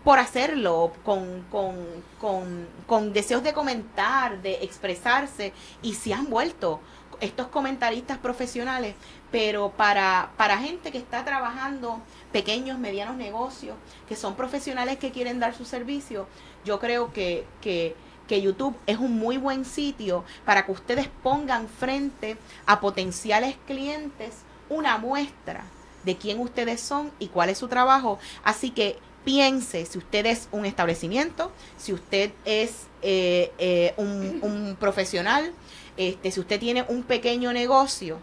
por 0.05 0.19
hacerlo, 0.19 0.93
con, 1.05 1.45
con, 1.51 1.77
con, 2.21 2.67
con 2.87 3.13
deseos 3.13 3.43
de 3.43 3.53
comentar, 3.53 4.41
de 4.43 4.63
expresarse, 4.63 5.53
y 5.83 5.95
se 5.95 6.15
han 6.15 6.31
vuelto 6.31 6.81
estos 7.21 7.49
comentaristas 7.49 8.19
profesionales, 8.19 8.95
pero 9.31 9.71
para, 9.71 10.31
para 10.37 10.59
gente 10.59 10.91
que 10.93 10.99
está 10.99 11.25
trabajando 11.25 12.01
pequeños, 12.33 12.79
medianos 12.79 13.17
negocios, 13.17 13.77
que 14.09 14.17
son 14.17 14.35
profesionales 14.35 14.99
que 14.99 15.11
quieren 15.11 15.41
dar 15.41 15.55
su 15.55 15.65
servicio, 15.65 16.27
yo 16.65 16.79
creo 16.79 17.13
que, 17.13 17.45
que, 17.61 17.97
que 18.27 18.43
YouTube 18.43 18.77
es 18.87 18.99
un 18.99 19.19
muy 19.19 19.37
buen 19.37 19.65
sitio 19.65 20.25
para 20.45 20.65
que 20.65 20.73
ustedes 20.73 21.09
pongan 21.23 21.69
frente 21.69 22.37
a 22.67 22.81
potenciales 22.81 23.57
clientes 23.67 24.43
una 24.69 24.99
muestra 24.99 25.65
de 26.05 26.17
quién 26.17 26.39
ustedes 26.39 26.81
son 26.81 27.11
y 27.19 27.29
cuál 27.29 27.51
es 27.51 27.59
su 27.59 27.69
trabajo. 27.69 28.19
Así 28.45 28.71
que 28.71 28.99
piense 29.25 29.85
si 29.85 29.99
usted 29.99 30.27
es 30.27 30.49
un 30.53 30.65
establecimiento, 30.65 31.53
si 31.77 31.93
usted 31.93 32.31
es 32.45 32.87
eh, 33.03 33.53
eh, 33.59 33.95
un, 33.97 34.39
un, 34.43 34.77
profesional, 34.81 35.53
este, 35.99 36.31
si 36.31 36.41
usted 36.41 36.59
tiene 36.59 36.87
un 36.89 37.03
pequeño 37.03 37.53
negocio, 37.53 38.19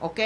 ¿ok? 0.00 0.20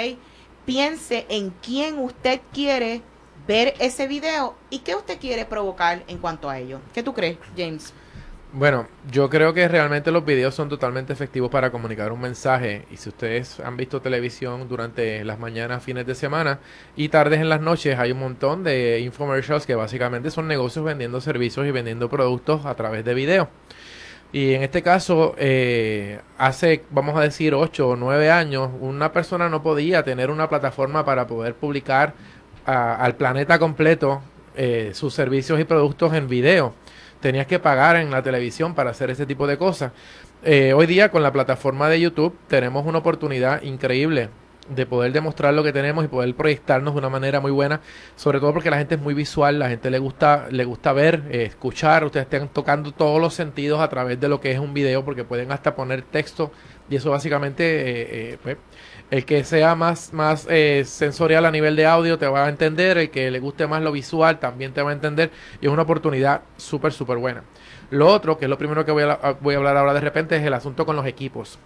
piense 0.65 1.25
en 1.29 1.51
quién 1.61 1.99
usted 1.99 2.41
quiere 2.53 3.01
ver 3.47 3.75
ese 3.79 4.07
video 4.07 4.55
y 4.69 4.79
qué 4.79 4.95
usted 4.95 5.19
quiere 5.19 5.45
provocar 5.45 6.03
en 6.07 6.17
cuanto 6.17 6.49
a 6.49 6.57
ello. 6.57 6.79
¿Qué 6.93 7.03
tú 7.03 7.13
crees, 7.13 7.37
James? 7.55 7.93
Bueno, 8.51 8.87
yo 9.11 9.29
creo 9.29 9.53
que 9.53 9.67
realmente 9.67 10.11
los 10.11 10.23
videos 10.23 10.55
son 10.55 10.69
totalmente 10.69 11.11
efectivos 11.11 11.51
para 11.51 11.71
comunicar 11.71 12.11
un 12.13 12.21
mensaje. 12.21 12.85
Y 12.89 12.97
si 12.97 13.09
ustedes 13.09 13.59
han 13.59 13.75
visto 13.75 14.01
televisión 14.01 14.69
durante 14.69 15.25
las 15.25 15.37
mañanas, 15.39 15.83
fines 15.83 16.07
de 16.07 16.15
semana 16.15 16.59
y 16.95 17.09
tardes 17.09 17.41
en 17.41 17.49
las 17.49 17.59
noches, 17.59 17.99
hay 17.99 18.13
un 18.13 18.19
montón 18.19 18.63
de 18.63 19.01
infomercials 19.01 19.65
que 19.65 19.75
básicamente 19.75 20.31
son 20.31 20.47
negocios 20.47 20.85
vendiendo 20.85 21.19
servicios 21.19 21.67
y 21.67 21.71
vendiendo 21.71 22.09
productos 22.09 22.65
a 22.65 22.75
través 22.75 23.03
de 23.03 23.13
video. 23.13 23.49
Y 24.35 24.53
en 24.53 24.63
este 24.63 24.81
caso, 24.81 25.33
eh, 25.37 26.19
hace, 26.37 26.83
vamos 26.89 27.15
a 27.15 27.21
decir, 27.21 27.53
8 27.53 27.87
o 27.87 27.95
9 27.95 28.29
años, 28.29 28.69
una 28.81 29.13
persona 29.13 29.47
no 29.47 29.63
podía 29.63 30.03
tener 30.03 30.29
una 30.29 30.49
plataforma 30.49 31.05
para 31.05 31.25
poder 31.25 31.55
publicar 31.55 32.13
al 32.65 33.15
planeta 33.15 33.57
completo 33.59 34.21
eh, 34.57 34.91
sus 34.93 35.13
servicios 35.13 35.57
y 35.61 35.63
productos 35.63 36.13
en 36.13 36.27
video 36.27 36.73
tenías 37.21 37.47
que 37.47 37.59
pagar 37.59 37.95
en 37.95 38.11
la 38.11 38.21
televisión 38.21 38.75
para 38.75 38.91
hacer 38.91 39.09
ese 39.09 39.25
tipo 39.25 39.47
de 39.47 39.57
cosas. 39.57 39.93
Eh, 40.43 40.73
hoy 40.73 40.85
día 40.85 41.09
con 41.09 41.23
la 41.23 41.31
plataforma 41.31 41.87
de 41.87 42.01
YouTube 42.01 42.37
tenemos 42.49 42.85
una 42.85 42.97
oportunidad 42.97 43.61
increíble 43.61 44.29
de 44.69 44.85
poder 44.85 45.11
demostrar 45.11 45.53
lo 45.53 45.63
que 45.63 45.71
tenemos 45.71 46.05
y 46.05 46.07
poder 46.07 46.33
proyectarnos 46.35 46.93
de 46.93 46.99
una 46.99 47.09
manera 47.09 47.39
muy 47.39 47.51
buena, 47.51 47.81
sobre 48.15 48.39
todo 48.39 48.53
porque 48.53 48.69
la 48.69 48.77
gente 48.77 48.95
es 48.95 49.01
muy 49.01 49.13
visual, 49.13 49.59
la 49.59 49.69
gente 49.69 49.89
le 49.89 49.99
gusta 49.99 50.47
le 50.49 50.65
gusta 50.65 50.93
ver, 50.93 51.23
eh, 51.29 51.43
escuchar, 51.43 52.03
ustedes 52.03 52.25
están 52.25 52.49
tocando 52.49 52.91
todos 52.91 53.21
los 53.21 53.33
sentidos 53.33 53.79
a 53.79 53.89
través 53.89 54.19
de 54.19 54.27
lo 54.27 54.39
que 54.39 54.51
es 54.51 54.59
un 54.59 54.73
video 54.73 55.05
porque 55.05 55.23
pueden 55.23 55.51
hasta 55.51 55.75
poner 55.75 56.01
texto 56.03 56.51
y 56.89 56.95
eso 56.95 57.11
básicamente 57.11 58.33
eh, 58.33 58.37
pues, 58.41 58.57
el 59.11 59.25
que 59.25 59.43
sea 59.43 59.75
más, 59.75 60.13
más 60.13 60.47
eh, 60.49 60.83
sensorial 60.85 61.45
a 61.45 61.51
nivel 61.51 61.75
de 61.75 61.85
audio 61.85 62.17
te 62.17 62.27
va 62.27 62.45
a 62.45 62.49
entender, 62.49 62.97
el 62.97 63.09
que 63.09 63.29
le 63.29 63.39
guste 63.39 63.67
más 63.67 63.81
lo 63.83 63.91
visual 63.91 64.39
también 64.39 64.73
te 64.73 64.81
va 64.81 64.91
a 64.91 64.93
entender 64.93 65.31
y 65.61 65.67
es 65.67 65.71
una 65.71 65.83
oportunidad 65.83 66.41
súper, 66.57 66.91
súper 66.91 67.17
buena. 67.17 67.43
Lo 67.91 68.07
otro, 68.07 68.37
que 68.37 68.45
es 68.45 68.49
lo 68.49 68.57
primero 68.57 68.83
que 68.83 68.91
voy 68.91 69.03
a, 69.03 69.37
voy 69.41 69.53
a 69.53 69.57
hablar 69.57 69.77
ahora 69.77 69.93
de 69.93 70.01
repente, 70.01 70.35
es 70.35 70.43
el 70.43 70.53
asunto 70.53 70.85
con 70.85 70.95
los 70.95 71.05
equipos. 71.05 71.59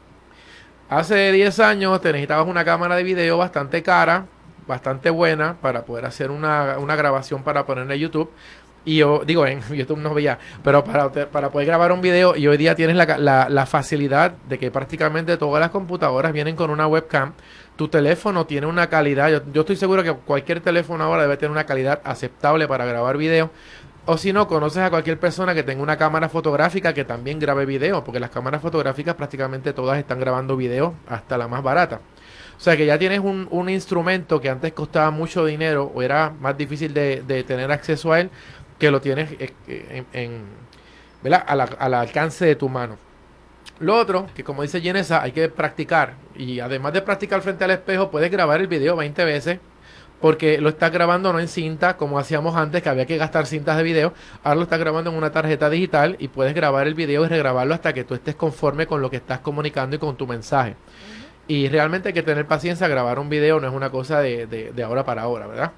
Hace 0.89 1.32
10 1.32 1.60
años 1.60 2.02
te 2.02 2.12
necesitabas 2.12 2.47
una 2.47 2.65
cámara 2.65 2.95
de 2.95 3.04
video 3.04 3.38
bastante 3.38 3.84
cara, 3.84 4.25
bastante 4.65 5.12
buena 5.12 5.56
para 5.62 5.86
poder 5.86 6.06
hacer 6.06 6.32
una, 6.32 6.80
una 6.80 6.95
grabación 6.95 7.43
para 7.43 7.63
ponerla 7.63 7.93
en 7.93 7.99
YouTube. 7.99 8.32
Y 8.86 8.97
yo 8.97 9.21
digo, 9.23 9.45
en 9.45 9.62
YouTube 9.69 9.99
no 9.99 10.15
veía, 10.15 10.39
pero 10.63 10.84
para, 10.84 11.12
para 11.12 11.52
poder 11.52 11.67
grabar 11.67 11.91
un 11.91 12.02
video 12.02 12.36
y 12.36 12.47
hoy 12.47 12.58
día 12.58 12.73
tienes 12.73 12.95
la, 12.95 13.47
la, 13.49 13.65
facilidad 13.67 14.32
de 14.47 14.58
que 14.58 14.71
prácticamente 14.71 15.38
todas 15.38 15.62
las 15.62 15.69
computadoras 15.69 16.34
vienen 16.34 16.56
con 16.56 16.71
una 16.71 16.88
webcam. 16.88 17.34
Tu 17.75 17.88
teléfono 17.88 18.47
tiene 18.47 18.65
una 18.65 18.89
calidad, 18.89 19.30
yo, 19.30 19.41
yo 19.54 19.62
estoy 19.62 19.75
seguro 19.75 20.04
que 20.04 20.12
cualquier 20.13 20.60
teléfono 20.60 21.04
ahora 21.04 21.21
debe 21.21 21.38
tener 21.38 21.52
una 21.52 21.65
calidad 21.65 22.02
aceptable 22.04 22.67
para 22.67 22.86
grabar 22.86 23.15
video. 23.15 23.52
O 24.06 24.18
si 24.18 24.34
no, 24.34 24.48
conoces 24.48 24.82
a 24.82 24.90
cualquier 24.90 25.20
persona 25.20 25.54
que 25.54 25.64
tenga 25.64 25.84
una 25.84 25.98
cámara 25.98 26.30
fotográfica 26.30 26.94
que 26.94 27.06
también 27.06 27.40
grabe 27.40 27.66
video, 27.66 28.04
porque 28.04 28.20
las 28.20 28.32
cámaras 28.32 28.62
fotográficas 28.62 29.16
prácticamente 29.16 29.74
todas 29.74 30.00
están 30.00 30.20
grabando 30.20 30.58
video, 30.58 30.96
hasta 31.08 31.38
la 31.38 31.48
más 31.48 31.62
barata. 31.62 32.02
O 32.58 32.62
sea 32.62 32.76
que 32.76 32.86
ya 32.86 32.98
tienes 32.98 33.20
un, 33.20 33.70
instrumento 33.70 34.42
que 34.42 34.50
antes 34.50 34.74
costaba 34.74 35.12
mucho 35.12 35.46
dinero 35.46 35.92
o 35.94 36.02
era 36.02 36.34
más 36.42 36.58
difícil 36.58 36.94
de, 36.94 37.44
tener 37.48 37.72
acceso 37.72 38.12
a 38.12 38.20
él 38.20 38.30
que 38.78 38.92
lo 38.92 39.00
tienes 39.00 39.32
eh, 39.40 39.54
en, 39.68 40.06
en 41.24 41.34
al 41.34 41.94
alcance 41.94 42.46
de 42.46 42.56
tu 42.56 42.68
mano. 42.68 42.98
Lo 43.80 43.96
otro, 43.96 44.28
que 44.36 44.44
como 44.44 44.62
dice 44.62 44.82
Genesa, 44.82 45.22
hay 45.22 45.32
que 45.32 45.48
practicar. 45.48 46.16
Y 46.36 46.60
además 46.60 46.94
de 46.94 47.02
practicar 47.02 47.42
frente 47.42 47.64
al 47.64 47.72
espejo, 47.72 48.12
puedes 48.12 48.30
grabar 48.30 48.60
el 48.60 48.68
video 48.68 48.96
20 48.96 49.24
veces. 49.24 49.60
Porque 50.22 50.60
lo 50.60 50.70
estás 50.70 50.92
grabando 50.92 51.32
no 51.32 51.40
en 51.40 51.48
cinta, 51.48 51.96
como 51.96 52.20
hacíamos 52.20 52.56
antes, 52.56 52.82
que 52.84 52.90
había 52.90 53.06
que 53.06 53.18
gastar 53.18 53.46
cintas 53.46 53.78
de 53.78 53.84
video. 53.84 54.14
Ahora 54.44 54.56
lo 54.56 54.64
estás 54.64 54.80
grabando 54.80 55.10
en 55.12 55.16
una 55.16 55.32
tarjeta 55.32 55.70
digital 55.70 56.18
y 56.20 56.28
puedes 56.28 56.54
grabar 56.54 56.88
el 56.88 56.94
video 56.94 57.26
y 57.26 57.28
regrabarlo 57.28 57.74
hasta 57.74 57.94
que 57.94 58.04
tú 58.04 58.16
estés 58.16 58.36
conforme 58.36 58.86
con 58.86 59.02
lo 59.02 59.10
que 59.10 59.18
estás 59.18 59.40
comunicando 59.40 59.96
y 59.96 60.00
con 60.00 60.18
tu 60.18 60.28
mensaje. 60.28 60.76
Y 61.48 61.70
realmente 61.70 62.10
hay 62.10 62.14
que 62.14 62.24
tener 62.24 62.46
paciencia. 62.46 62.88
Grabar 62.88 63.18
un 63.18 63.30
video 63.30 63.60
no 63.60 63.68
es 63.68 63.74
una 63.74 63.90
cosa 63.90 64.20
de, 64.20 64.46
de, 64.46 64.72
de 64.72 64.84
ahora 64.84 65.06
para 65.06 65.22
ahora, 65.24 65.48
¿verdad? 65.48 65.72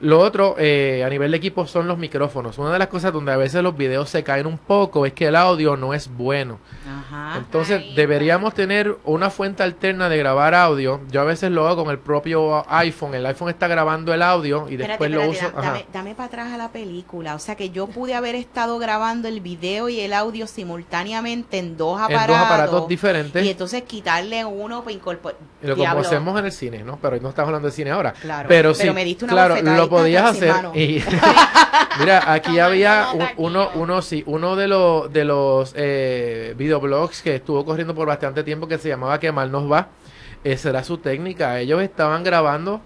Lo 0.00 0.20
otro, 0.20 0.54
eh, 0.58 1.02
a 1.04 1.08
nivel 1.08 1.32
de 1.32 1.38
equipo, 1.38 1.66
son 1.66 1.88
los 1.88 1.98
micrófonos. 1.98 2.56
Una 2.58 2.72
de 2.72 2.78
las 2.78 2.86
cosas 2.86 3.12
donde 3.12 3.32
a 3.32 3.36
veces 3.36 3.62
los 3.64 3.76
videos 3.76 4.08
se 4.08 4.22
caen 4.22 4.46
un 4.46 4.58
poco 4.58 5.06
es 5.06 5.12
que 5.12 5.26
el 5.26 5.34
audio 5.34 5.76
no 5.76 5.92
es 5.92 6.08
bueno. 6.08 6.60
Entonces, 7.36 7.94
deberíamos 7.94 8.54
tener 8.54 8.96
una 9.04 9.30
fuente 9.30 9.62
alterna 9.62 10.08
de 10.08 10.18
grabar 10.18 10.54
audio. 10.54 11.00
Yo 11.10 11.20
a 11.20 11.24
veces 11.24 11.50
lo 11.50 11.66
hago 11.66 11.84
con 11.84 11.92
el 11.92 11.98
propio 11.98 12.64
iPhone. 12.68 13.14
El 13.14 13.26
iPhone 13.26 13.50
está 13.50 13.68
grabando 13.68 14.12
el 14.12 14.22
audio 14.22 14.66
y 14.68 14.76
después 14.76 15.10
lo 15.10 15.28
uso. 15.28 15.52
Dame, 15.92 16.14
para 16.14 16.26
atrás 16.26 16.52
a 16.52 16.56
la 16.56 16.70
película. 16.70 17.34
O 17.34 17.38
sea 17.38 17.56
que 17.56 17.70
yo 17.70 17.86
pude 17.86 18.14
haber 18.14 18.34
estado 18.34 18.78
grabando 18.78 19.28
el 19.28 19.40
video 19.40 19.88
y 19.88 20.00
el 20.00 20.12
audio 20.12 20.46
simultáneamente 20.46 21.58
en 21.58 21.76
dos 21.76 22.00
aparatos. 22.00 22.28
En 22.28 22.40
dos 22.40 22.46
aparatos 22.46 22.88
diferentes. 22.88 23.44
Y 23.44 23.50
entonces 23.50 23.82
quitarle 23.82 24.44
uno 24.44 24.82
para 24.82 24.92
incorporar. 24.92 25.38
Lo 25.62 25.76
como 25.76 25.98
hacemos 26.00 26.38
en 26.38 26.46
el 26.46 26.52
cine, 26.52 26.84
¿no? 26.84 26.98
Pero 27.00 27.20
no 27.20 27.30
estamos 27.30 27.48
hablando 27.48 27.68
de 27.68 27.72
cine 27.72 27.90
ahora. 27.90 28.12
Claro. 28.12 28.48
Pero, 28.48 28.74
sí, 28.74 28.90
me 28.90 29.04
diste 29.04 29.24
una 29.24 29.32
claro, 29.32 29.88
podías 29.88 30.30
hacer. 30.30 30.54
Y, 30.74 31.02
mira, 32.00 32.32
aquí 32.32 32.58
había 32.58 33.08
uno, 33.36 33.70
uno, 33.74 34.02
sí, 34.02 34.22
uno 34.26 34.56
de 34.56 34.68
los 34.68 35.12
de 35.12 35.24
los 35.24 35.72
eh, 35.76 36.54
videoblogs 36.56 36.97
que 37.06 37.36
estuvo 37.36 37.64
corriendo 37.64 37.94
por 37.94 38.08
bastante 38.08 38.42
tiempo 38.42 38.66
que 38.66 38.78
se 38.78 38.88
llamaba 38.88 39.20
Que 39.20 39.30
mal 39.30 39.50
nos 39.52 39.70
va. 39.70 39.88
Esa 40.44 40.70
era 40.70 40.84
su 40.84 40.98
técnica. 40.98 41.58
Ellos 41.60 41.82
estaban 41.82 42.24
grabando 42.24 42.80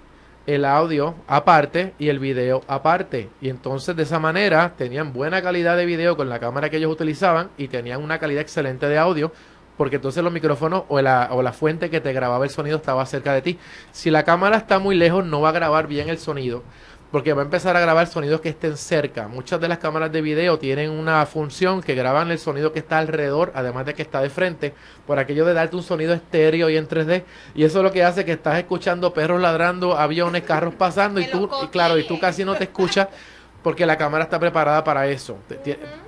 el 0.47 0.65
audio 0.65 1.15
aparte 1.27 1.95
y 1.99 2.09
el 2.09 2.19
video 2.19 2.63
aparte. 2.67 3.31
Y 3.41 3.49
entonces 3.49 3.97
de 3.97 4.03
esa 4.03 4.19
manera 4.19 4.75
tenían 4.77 5.13
buena 5.13 5.43
calidad 5.43 5.77
de 5.77 5.87
video 5.87 6.17
con 6.17 6.29
la 6.29 6.41
cámara 6.41 6.69
que 6.69 6.79
ellos 6.79 6.93
utilizaban 6.93 7.51
y 7.57 7.69
tenían 7.69 8.03
una 8.03 8.19
calidad 8.19 8.43
excelente 8.43 8.89
de 8.89 8.99
audio 8.99 9.33
porque 9.77 9.97
entonces 9.97 10.23
los 10.23 10.33
micrófonos 10.33 10.85
o 10.89 11.01
la, 11.01 11.29
o 11.33 11.43
la 11.43 11.53
fuente 11.53 11.89
que 11.89 12.01
te 12.01 12.13
grababa 12.13 12.45
el 12.45 12.51
sonido 12.51 12.77
estaba 12.77 13.05
cerca 13.07 13.33
de 13.33 13.43
ti. 13.43 13.59
Si 13.91 14.11
la 14.11 14.25
cámara 14.25 14.59
está 14.59 14.79
muy 14.79 14.95
lejos 14.95 15.25
no 15.25 15.41
va 15.41 15.49
a 15.49 15.53
grabar 15.53 15.87
bien 15.87 16.09
el 16.09 16.19
sonido 16.19 16.63
porque 17.13 17.35
va 17.35 17.43
a 17.43 17.45
empezar 17.45 17.77
a 17.77 17.81
grabar 17.81 18.07
sonidos 18.07 18.41
que 18.41 18.49
estén 18.49 18.77
cerca. 18.79 19.29
Muchas 19.29 19.61
de 19.61 19.69
las 19.69 19.79
cámaras 19.79 20.11
de 20.11 20.23
video 20.23 20.59
tienen 20.59 20.91
una 20.91 21.25
función 21.27 21.83
que 21.83 21.95
graban 21.95 22.31
el 22.31 22.39
sonido 22.39 22.73
que 22.73 22.79
está 22.79 22.99
alrededor, 22.99 23.53
además 23.55 23.85
de 23.85 23.93
que 23.93 24.01
está 24.01 24.23
de 24.23 24.31
frente, 24.31 24.73
por 25.07 25.19
aquello 25.19 25.45
de 25.45 25.53
darte 25.53 25.77
un 25.77 25.83
sonido 25.83 26.15
estéreo 26.15 26.71
y 26.71 26.79
en 26.79 26.89
3D. 26.89 27.25
Y 27.55 27.65
eso 27.65 27.79
es 27.79 27.85
lo 27.85 27.93
que 27.93 28.03
hace 28.03 28.25
que 28.25 28.33
estás 28.33 28.59
escuchando 28.59 29.13
perros 29.13 29.43
ladrando, 29.43 29.99
aviones, 29.99 30.43
carros 30.43 30.75
pasando 30.75 31.21
y 31.21 31.27
tú, 31.27 31.51
y 31.63 31.67
claro, 31.69 31.99
y 31.99 32.05
tú 32.05 32.19
casi 32.19 32.47
no 32.47 32.55
te 32.55 32.65
escuchas 32.65 33.09
porque 33.63 33.87
la 33.87 33.97
cámara 33.97 34.25
está 34.25 34.41
preparada 34.41 34.83
para 34.83 35.07
eso. 35.07 35.37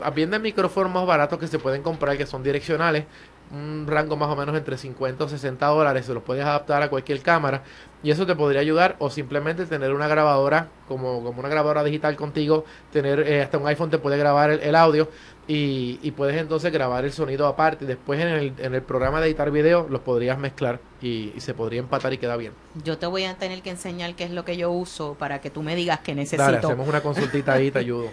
Habiendo 0.02 0.40
micrófonos 0.40 0.92
más 0.92 1.06
baratos 1.06 1.38
que 1.38 1.46
se 1.46 1.58
pueden 1.58 1.82
comprar, 1.82 2.16
que 2.16 2.26
son 2.26 2.42
direccionales, 2.42 3.04
un 3.50 3.86
rango 3.86 4.16
más 4.16 4.28
o 4.28 4.36
menos 4.36 4.56
entre 4.56 4.76
50 4.76 5.24
o 5.24 5.28
60 5.28 5.66
dólares, 5.66 6.06
se 6.06 6.14
los 6.14 6.22
puedes 6.22 6.44
adaptar 6.44 6.82
a 6.82 6.88
cualquier 6.88 7.20
cámara 7.20 7.62
y 8.02 8.10
eso 8.10 8.26
te 8.26 8.34
podría 8.34 8.60
ayudar 8.60 8.96
o 8.98 9.10
simplemente 9.10 9.66
tener 9.66 9.92
una 9.92 10.08
grabadora 10.08 10.68
como, 10.88 11.22
como 11.22 11.40
una 11.40 11.48
grabadora 11.48 11.84
digital 11.84 12.16
contigo, 12.16 12.64
tener 12.92 13.20
eh, 13.20 13.42
hasta 13.42 13.58
un 13.58 13.66
iPhone 13.66 13.90
te 13.90 13.98
puede 13.98 14.18
grabar 14.18 14.50
el, 14.50 14.74
audio 14.74 15.08
y, 15.46 15.98
y, 16.02 16.10
puedes 16.10 16.36
entonces 16.36 16.72
grabar 16.72 17.04
el 17.04 17.12
sonido 17.12 17.46
aparte 17.46 17.84
y 17.84 17.88
después 17.88 18.20
en 18.20 18.28
el, 18.28 18.52
en 18.58 18.74
el 18.74 18.82
programa 18.82 19.20
de 19.20 19.28
editar 19.28 19.50
video 19.50 19.86
los 19.88 20.00
podrías 20.00 20.38
mezclar 20.38 20.80
y, 21.00 21.32
se 21.38 21.54
podría 21.54 21.80
empatar 21.80 22.12
y 22.12 22.18
queda 22.18 22.36
bien. 22.36 22.52
Yo 22.82 22.98
te 22.98 23.06
voy 23.06 23.24
a 23.24 23.34
tener 23.36 23.62
que 23.62 23.70
enseñar 23.70 24.14
qué 24.14 24.24
es 24.24 24.30
lo 24.30 24.44
que 24.44 24.56
yo 24.56 24.70
uso 24.70 25.14
para 25.18 25.40
que 25.40 25.50
tú 25.50 25.62
me 25.62 25.76
digas 25.76 26.00
que 26.00 26.14
necesito. 26.14 26.42
Dale, 26.42 26.58
hacemos 26.58 26.88
una 26.88 27.00
consultita 27.00 27.52
ahí 27.54 27.70
te 27.70 27.78
ayudo. 27.80 28.10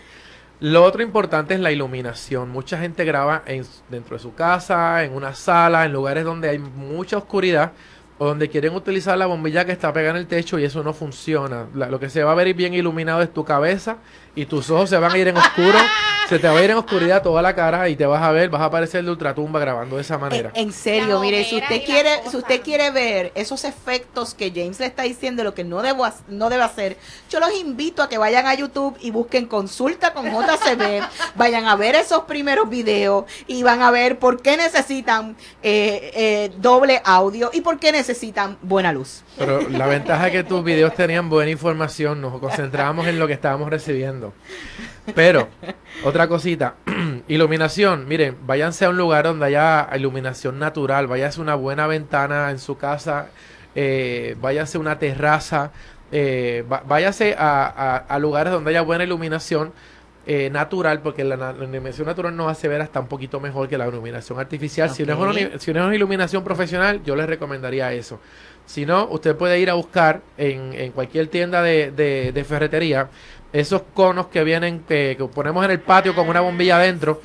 Lo 0.61 0.83
otro 0.83 1.01
importante 1.01 1.55
es 1.55 1.59
la 1.59 1.71
iluminación. 1.71 2.51
Mucha 2.51 2.77
gente 2.77 3.03
graba 3.03 3.41
en, 3.47 3.65
dentro 3.89 4.15
de 4.15 4.21
su 4.21 4.35
casa, 4.35 5.03
en 5.03 5.13
una 5.13 5.33
sala, 5.33 5.85
en 5.85 5.91
lugares 5.91 6.23
donde 6.23 6.49
hay 6.49 6.59
mucha 6.59 7.17
oscuridad 7.17 7.71
o 8.19 8.27
donde 8.27 8.47
quieren 8.47 8.75
utilizar 8.75 9.17
la 9.17 9.25
bombilla 9.25 9.65
que 9.65 9.71
está 9.71 9.91
pegada 9.91 10.11
en 10.11 10.17
el 10.17 10.27
techo 10.27 10.59
y 10.59 10.63
eso 10.63 10.83
no 10.83 10.93
funciona. 10.93 11.65
lo 11.73 11.99
que 11.99 12.11
se 12.11 12.23
va 12.23 12.33
a 12.33 12.35
ver 12.35 12.53
bien 12.53 12.75
iluminado 12.75 13.23
es 13.23 13.33
tu 13.33 13.43
cabeza 13.43 13.97
y 14.35 14.45
tus 14.45 14.69
ojos 14.69 14.91
se 14.91 14.99
van 14.99 15.11
a 15.11 15.17
ir 15.17 15.29
en 15.29 15.37
oscuro, 15.37 15.79
se 16.31 16.39
te 16.39 16.47
va 16.47 16.57
a 16.57 16.63
ir 16.63 16.71
en 16.71 16.77
oscuridad 16.77 17.21
toda 17.21 17.41
la 17.41 17.53
cara 17.53 17.89
y 17.89 17.97
te 17.97 18.05
vas 18.05 18.23
a 18.23 18.31
ver, 18.31 18.49
vas 18.49 18.61
a 18.61 18.65
aparecer 18.65 19.03
de 19.03 19.11
ultratumba 19.11 19.59
grabando 19.59 19.97
de 19.97 20.01
esa 20.01 20.17
manera. 20.17 20.49
En, 20.53 20.71
serio, 20.71 21.19
mire, 21.19 21.43
si 21.43 21.57
usted 21.57 21.83
quiere, 21.83 22.21
si 22.29 22.37
usted 22.37 22.61
quiere 22.61 22.89
ver 22.89 23.33
esos 23.35 23.65
efectos 23.65 24.33
que 24.33 24.49
James 24.49 24.79
le 24.79 24.85
está 24.85 25.03
diciendo, 25.03 25.43
lo 25.43 25.53
que 25.53 25.65
no 25.65 25.81
debo 25.81 26.07
no 26.29 26.49
debe 26.49 26.63
hacer, 26.63 26.95
yo 27.29 27.41
los 27.41 27.53
invito 27.53 28.01
a 28.01 28.07
que 28.07 28.17
vayan 28.17 28.47
a 28.47 28.53
YouTube 28.53 28.95
y 29.01 29.11
busquen 29.11 29.45
consulta 29.45 30.13
con 30.13 30.27
JCB, 30.27 31.03
vayan 31.35 31.65
a 31.65 31.75
ver 31.75 31.95
esos 31.95 32.21
primeros 32.21 32.69
videos 32.69 33.25
y 33.45 33.63
van 33.63 33.81
a 33.81 33.91
ver 33.91 34.17
por 34.17 34.41
qué 34.41 34.55
necesitan 34.55 35.35
eh, 35.61 36.11
eh, 36.15 36.51
doble 36.59 37.01
audio 37.03 37.49
y 37.51 37.59
por 37.59 37.77
qué 37.77 37.91
necesitan 37.91 38.57
buena 38.61 38.93
luz. 38.93 39.25
Pero 39.37 39.67
la 39.67 39.85
ventaja 39.85 40.27
es 40.27 40.31
que 40.31 40.43
tus 40.45 40.63
videos 40.63 40.93
tenían 40.95 41.29
buena 41.29 41.51
información, 41.51 42.21
nos 42.21 42.39
concentrábamos 42.39 43.05
en 43.07 43.19
lo 43.19 43.27
que 43.27 43.33
estábamos 43.33 43.69
recibiendo 43.69 44.31
pero, 45.15 45.47
otra 46.03 46.27
cosita, 46.27 46.75
iluminación, 47.27 48.07
miren, 48.07 48.37
váyanse 48.45 48.85
a 48.85 48.89
un 48.89 48.97
lugar 48.97 49.25
donde 49.25 49.45
haya 49.45 49.89
iluminación 49.95 50.59
natural, 50.59 51.07
váyanse 51.07 51.39
a 51.39 51.43
una 51.43 51.55
buena 51.55 51.87
ventana 51.87 52.51
en 52.51 52.59
su 52.59 52.77
casa, 52.77 53.29
eh, 53.75 54.35
váyase 54.39 54.77
a 54.77 54.81
una 54.81 54.99
terraza, 54.99 55.71
eh, 56.11 56.63
váyase 56.85 57.35
a, 57.37 57.97
a, 57.97 58.19
lugares 58.19 58.51
donde 58.53 58.71
haya 58.71 58.81
buena 58.81 59.03
iluminación. 59.03 59.71
Eh, 60.27 60.51
natural, 60.51 61.01
porque 61.01 61.23
la, 61.23 61.55
iluminación 61.57 62.05
natural 62.05 62.35
nos 62.35 62.51
hace 62.51 62.67
ver 62.67 62.79
hasta 62.79 62.99
un 62.99 63.07
poquito 63.07 63.39
mejor 63.39 63.67
que 63.67 63.75
la 63.75 63.87
iluminación 63.87 64.39
artificial. 64.39 64.87
Si, 64.91 65.03
no 65.03 65.13
es 65.13 65.19
una, 65.19 65.59
si 65.59 65.73
no 65.73 65.79
es 65.79 65.85
una 65.87 65.95
iluminación 65.95 66.43
profesional, 66.43 67.01
yo 67.03 67.15
les 67.15 67.25
recomendaría 67.25 67.91
eso. 67.91 68.19
Si 68.67 68.85
no, 68.85 69.07
usted 69.07 69.35
puede 69.35 69.59
ir 69.59 69.71
a 69.71 69.73
buscar 69.73 70.21
en, 70.37 70.73
en 70.73 70.91
cualquier 70.91 71.27
tienda 71.27 71.63
de, 71.63 71.91
de, 71.91 72.43
ferretería 72.43 73.09
esos 73.53 73.81
conos 73.93 74.27
que 74.27 74.43
vienen, 74.43 74.83
que, 74.87 75.17
ponemos 75.33 75.63
en 75.65 75.71
el 75.71 75.79
patio 75.79 76.15
con 76.15 76.29
una 76.29 76.41
bombilla 76.41 76.77
adentro 76.77 77.21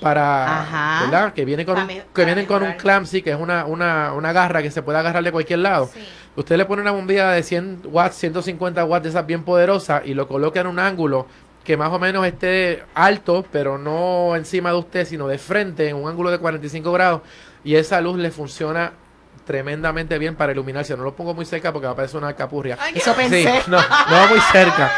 para 0.00 1.00
¿verdad? 1.02 1.32
que 1.34 1.44
viene 1.44 1.66
con 1.66 1.78
un, 1.78 1.88
que 2.14 2.24
vienen 2.24 2.46
con 2.46 2.62
un 2.62 2.72
clamsy 2.72 3.20
que 3.20 3.30
es 3.32 3.36
una, 3.38 3.66
una, 3.66 4.14
una 4.14 4.32
garra 4.32 4.62
que 4.62 4.70
se 4.70 4.82
puede 4.82 4.98
agarrar 4.98 5.22
de 5.22 5.30
cualquier 5.30 5.58
lado 5.58 5.90
usted 6.36 6.56
le 6.56 6.64
pone 6.64 6.80
una 6.80 6.90
bombilla 6.90 7.32
de 7.32 7.42
100 7.42 7.82
watts 7.84 8.16
150 8.16 8.82
watts 8.86 9.02
de 9.02 9.10
esas 9.10 9.26
bien 9.26 9.44
poderosas 9.44 10.02
y 10.06 10.14
lo 10.14 10.26
coloca 10.26 10.60
en 10.60 10.68
un 10.68 10.78
ángulo 10.78 11.26
que 11.64 11.76
más 11.76 11.92
o 11.92 11.98
menos 11.98 12.26
esté 12.26 12.82
alto 12.94 13.44
pero 13.52 13.76
no 13.76 14.36
encima 14.36 14.70
de 14.70 14.78
usted 14.78 15.06
sino 15.06 15.28
de 15.28 15.36
frente 15.36 15.90
en 15.90 15.96
un 15.96 16.08
ángulo 16.08 16.30
de 16.30 16.38
45 16.38 16.92
grados 16.92 17.20
y 17.62 17.74
esa 17.74 18.00
luz 18.00 18.16
le 18.16 18.30
funciona 18.30 18.92
tremendamente 19.44 20.16
bien 20.16 20.36
para 20.36 20.52
iluminarse. 20.52 20.96
No 20.96 21.02
lo 21.02 21.14
pongo 21.14 21.34
muy 21.34 21.44
cerca 21.44 21.72
porque 21.72 21.86
va 21.86 21.92
a 21.92 21.96
parecer 21.96 22.18
una 22.18 22.34
capurria. 22.34 22.78
Eso 22.94 23.14
pensé. 23.14 23.62
no, 23.66 23.78
no 23.78 24.28
muy 24.28 24.40
cerca. 24.52 24.92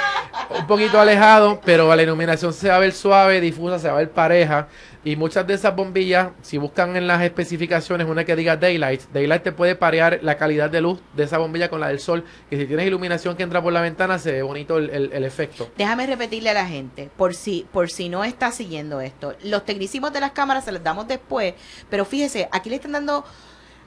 Un 0.59 0.67
poquito 0.67 1.01
alejado, 1.01 1.61
pero 1.65 1.95
la 1.95 2.03
iluminación 2.03 2.53
se 2.53 2.69
va 2.69 2.77
a 2.77 2.79
ver 2.79 2.93
suave, 2.93 3.41
difusa, 3.41 3.79
se 3.79 3.89
va 3.89 3.95
a 3.95 3.99
ver 3.99 4.11
pareja. 4.11 4.69
Y 5.05 5.17
muchas 5.17 5.47
de 5.47 5.55
esas 5.55 5.75
bombillas, 5.75 6.29
si 6.43 6.59
buscan 6.59 6.97
en 6.97 7.09
las 7.09 7.23
especificaciones 7.23 8.07
una 8.07 8.25
que 8.25 8.37
diga 8.37 8.57
Daylight, 8.57 9.03
Daylight 9.13 9.43
te 9.43 9.53
puede 9.53 9.75
parear 9.75 10.21
la 10.23 10.37
calidad 10.37 10.71
de 10.71 10.81
luz 10.81 11.01
de 11.17 11.25
esa 11.25 11.39
bombilla 11.39 11.69
con 11.69 11.81
la 11.81 11.89
del 11.89 11.99
sol. 11.99 12.25
Que 12.49 12.57
si 12.57 12.67
tienes 12.67 12.87
iluminación 12.87 13.37
que 13.37 13.43
entra 13.43 13.61
por 13.61 13.73
la 13.73 13.81
ventana, 13.81 14.19
se 14.19 14.31
ve 14.31 14.43
bonito 14.43 14.79
el, 14.79 14.91
el, 14.91 15.25
efecto. 15.25 15.71
Déjame 15.77 16.07
repetirle 16.07 16.51
a 16.51 16.55
la 16.55 16.67
gente, 16.67 17.11
por 17.17 17.35
si, 17.35 17.67
por 17.73 17.91
si 17.91 18.09
no 18.09 18.23
está 18.23 18.53
siguiendo 18.53 19.01
esto. 19.01 19.35
Los 19.43 19.65
tecnicismos 19.65 20.13
de 20.13 20.21
las 20.21 20.33
cámaras 20.33 20.65
se 20.65 20.73
los 20.73 20.83
damos 20.85 21.09
después, 21.09 21.55
pero 21.91 22.05
fíjese, 22.05 22.49
aquí 22.53 22.71
le 22.71 22.77
están 22.77 22.93
dando 22.93 23.25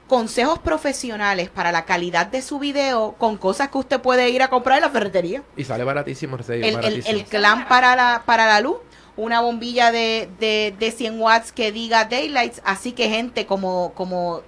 consejos 0.08 0.58
profesionales 0.58 1.48
para 1.48 1.72
la 1.72 1.84
calidad 1.84 2.26
de 2.26 2.42
su 2.42 2.58
video 2.58 3.14
con 3.18 3.36
cosas 3.36 3.68
que 3.68 3.78
usted 3.78 4.00
puede 4.00 4.30
ir 4.30 4.42
a 4.42 4.48
comprar 4.48 4.78
en 4.78 4.82
la 4.82 4.90
ferretería. 4.90 5.42
Y 5.56 5.64
sale 5.64 5.84
baratísimo, 5.84 6.36
el, 6.36 6.64
el, 6.64 7.04
el, 7.06 7.24
clan 7.24 7.66
para 7.68 7.96
la, 7.96 8.22
para 8.24 8.46
la 8.46 8.60
luz, 8.60 8.76
una 9.16 9.40
bombilla 9.40 9.90
de, 9.90 10.28
de, 10.38 10.74
de 10.78 10.90
100 10.90 11.20
watts 11.20 11.52
que 11.52 11.72
diga 11.72 12.04
Daylights, 12.04 12.62
así 12.64 12.92
que 12.92 13.08
gente 13.08 13.46
como, 13.46 13.92
como 13.94 14.42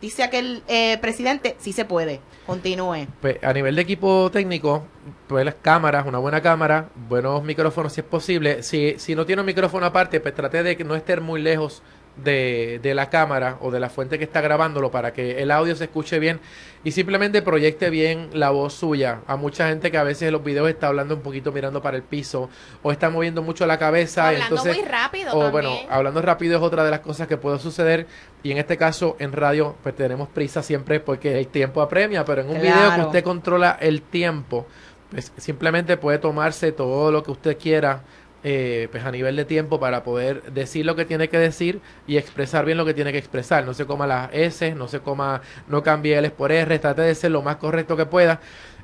dice 0.00 0.22
aquel 0.22 0.62
eh, 0.68 0.98
presidente, 0.98 1.56
sí 1.58 1.72
se 1.72 1.84
puede. 1.84 2.20
Continúe. 2.46 3.06
Pues 3.22 3.42
a 3.42 3.52
nivel 3.54 3.74
de 3.74 3.82
equipo 3.82 4.30
técnico, 4.30 4.84
pues 5.28 5.46
las 5.46 5.54
cámaras, 5.54 6.06
una 6.06 6.18
buena 6.18 6.42
cámara, 6.42 6.90
buenos 7.08 7.42
micrófonos 7.42 7.94
si 7.94 8.02
es 8.02 8.06
posible. 8.06 8.62
Si, 8.62 8.96
si 8.98 9.14
no 9.14 9.24
tiene 9.24 9.40
un 9.40 9.46
micrófono 9.46 9.86
aparte, 9.86 10.20
pues 10.20 10.34
trate 10.34 10.62
de 10.62 10.76
que 10.76 10.84
no 10.84 10.94
esté 10.94 11.18
muy 11.20 11.40
lejos 11.40 11.82
de, 12.16 12.80
de, 12.82 12.94
la 12.94 13.10
cámara 13.10 13.58
o 13.60 13.70
de 13.70 13.80
la 13.80 13.90
fuente 13.90 14.18
que 14.18 14.24
está 14.24 14.40
grabándolo 14.40 14.90
para 14.90 15.12
que 15.12 15.42
el 15.42 15.50
audio 15.50 15.74
se 15.74 15.84
escuche 15.84 16.18
bien 16.18 16.40
y 16.84 16.92
simplemente 16.92 17.42
proyecte 17.42 17.90
bien 17.90 18.28
la 18.32 18.50
voz 18.50 18.74
suya. 18.74 19.20
A 19.26 19.36
mucha 19.36 19.68
gente 19.68 19.90
que 19.90 19.98
a 19.98 20.02
veces 20.02 20.24
en 20.24 20.32
los 20.32 20.44
videos 20.44 20.68
está 20.68 20.88
hablando 20.88 21.14
un 21.14 21.22
poquito 21.22 21.50
mirando 21.50 21.82
para 21.82 21.96
el 21.96 22.02
piso 22.02 22.50
o 22.82 22.92
está 22.92 23.10
moviendo 23.10 23.42
mucho 23.42 23.66
la 23.66 23.78
cabeza. 23.78 24.28
Hablando 24.28 24.56
entonces, 24.56 24.76
muy 24.76 24.86
rápido. 24.86 25.36
O 25.36 25.50
bueno, 25.50 25.74
hablando 25.88 26.20
rápido 26.22 26.56
es 26.58 26.62
otra 26.62 26.84
de 26.84 26.90
las 26.90 27.00
cosas 27.00 27.26
que 27.26 27.36
puede 27.36 27.58
suceder 27.58 28.06
y 28.42 28.52
en 28.52 28.58
este 28.58 28.76
caso 28.76 29.16
en 29.18 29.32
radio 29.32 29.74
pues 29.82 29.96
tenemos 29.96 30.28
prisa 30.28 30.62
siempre 30.62 31.00
porque 31.00 31.38
el 31.38 31.48
tiempo 31.48 31.80
apremia, 31.80 32.24
pero 32.24 32.42
en 32.42 32.50
un 32.50 32.60
video 32.60 32.94
que 32.94 33.00
usted 33.00 33.24
controla 33.24 33.78
el 33.80 34.02
tiempo, 34.02 34.66
pues 35.10 35.32
simplemente 35.38 35.96
puede 35.96 36.18
tomarse 36.18 36.72
todo 36.72 37.10
lo 37.10 37.22
que 37.22 37.30
usted 37.30 37.58
quiera 37.58 38.02
eh, 38.46 38.88
pues 38.90 39.02
a 39.04 39.10
nivel 39.10 39.36
de 39.36 39.46
tiempo 39.46 39.80
para 39.80 40.04
poder 40.04 40.42
decir 40.52 40.84
lo 40.84 40.94
que 40.94 41.06
tiene 41.06 41.28
que 41.28 41.38
decir 41.38 41.80
y 42.06 42.18
expresar 42.18 42.66
bien 42.66 42.76
lo 42.76 42.84
que 42.84 42.92
tiene 42.92 43.10
que 43.10 43.18
expresar. 43.18 43.64
No 43.64 43.72
se 43.72 43.86
coma 43.86 44.06
las 44.06 44.28
S, 44.34 44.74
no 44.74 44.86
se 44.86 45.00
coma, 45.00 45.40
no 45.66 45.82
cambie 45.82 46.18
L 46.18 46.30
por 46.30 46.52
R, 46.52 46.78
trate 46.78 47.02
de 47.02 47.14
ser 47.14 47.30
lo 47.30 47.40
más 47.40 47.56
correcto 47.56 47.96
que 47.96 48.04
pueda. 48.04 48.40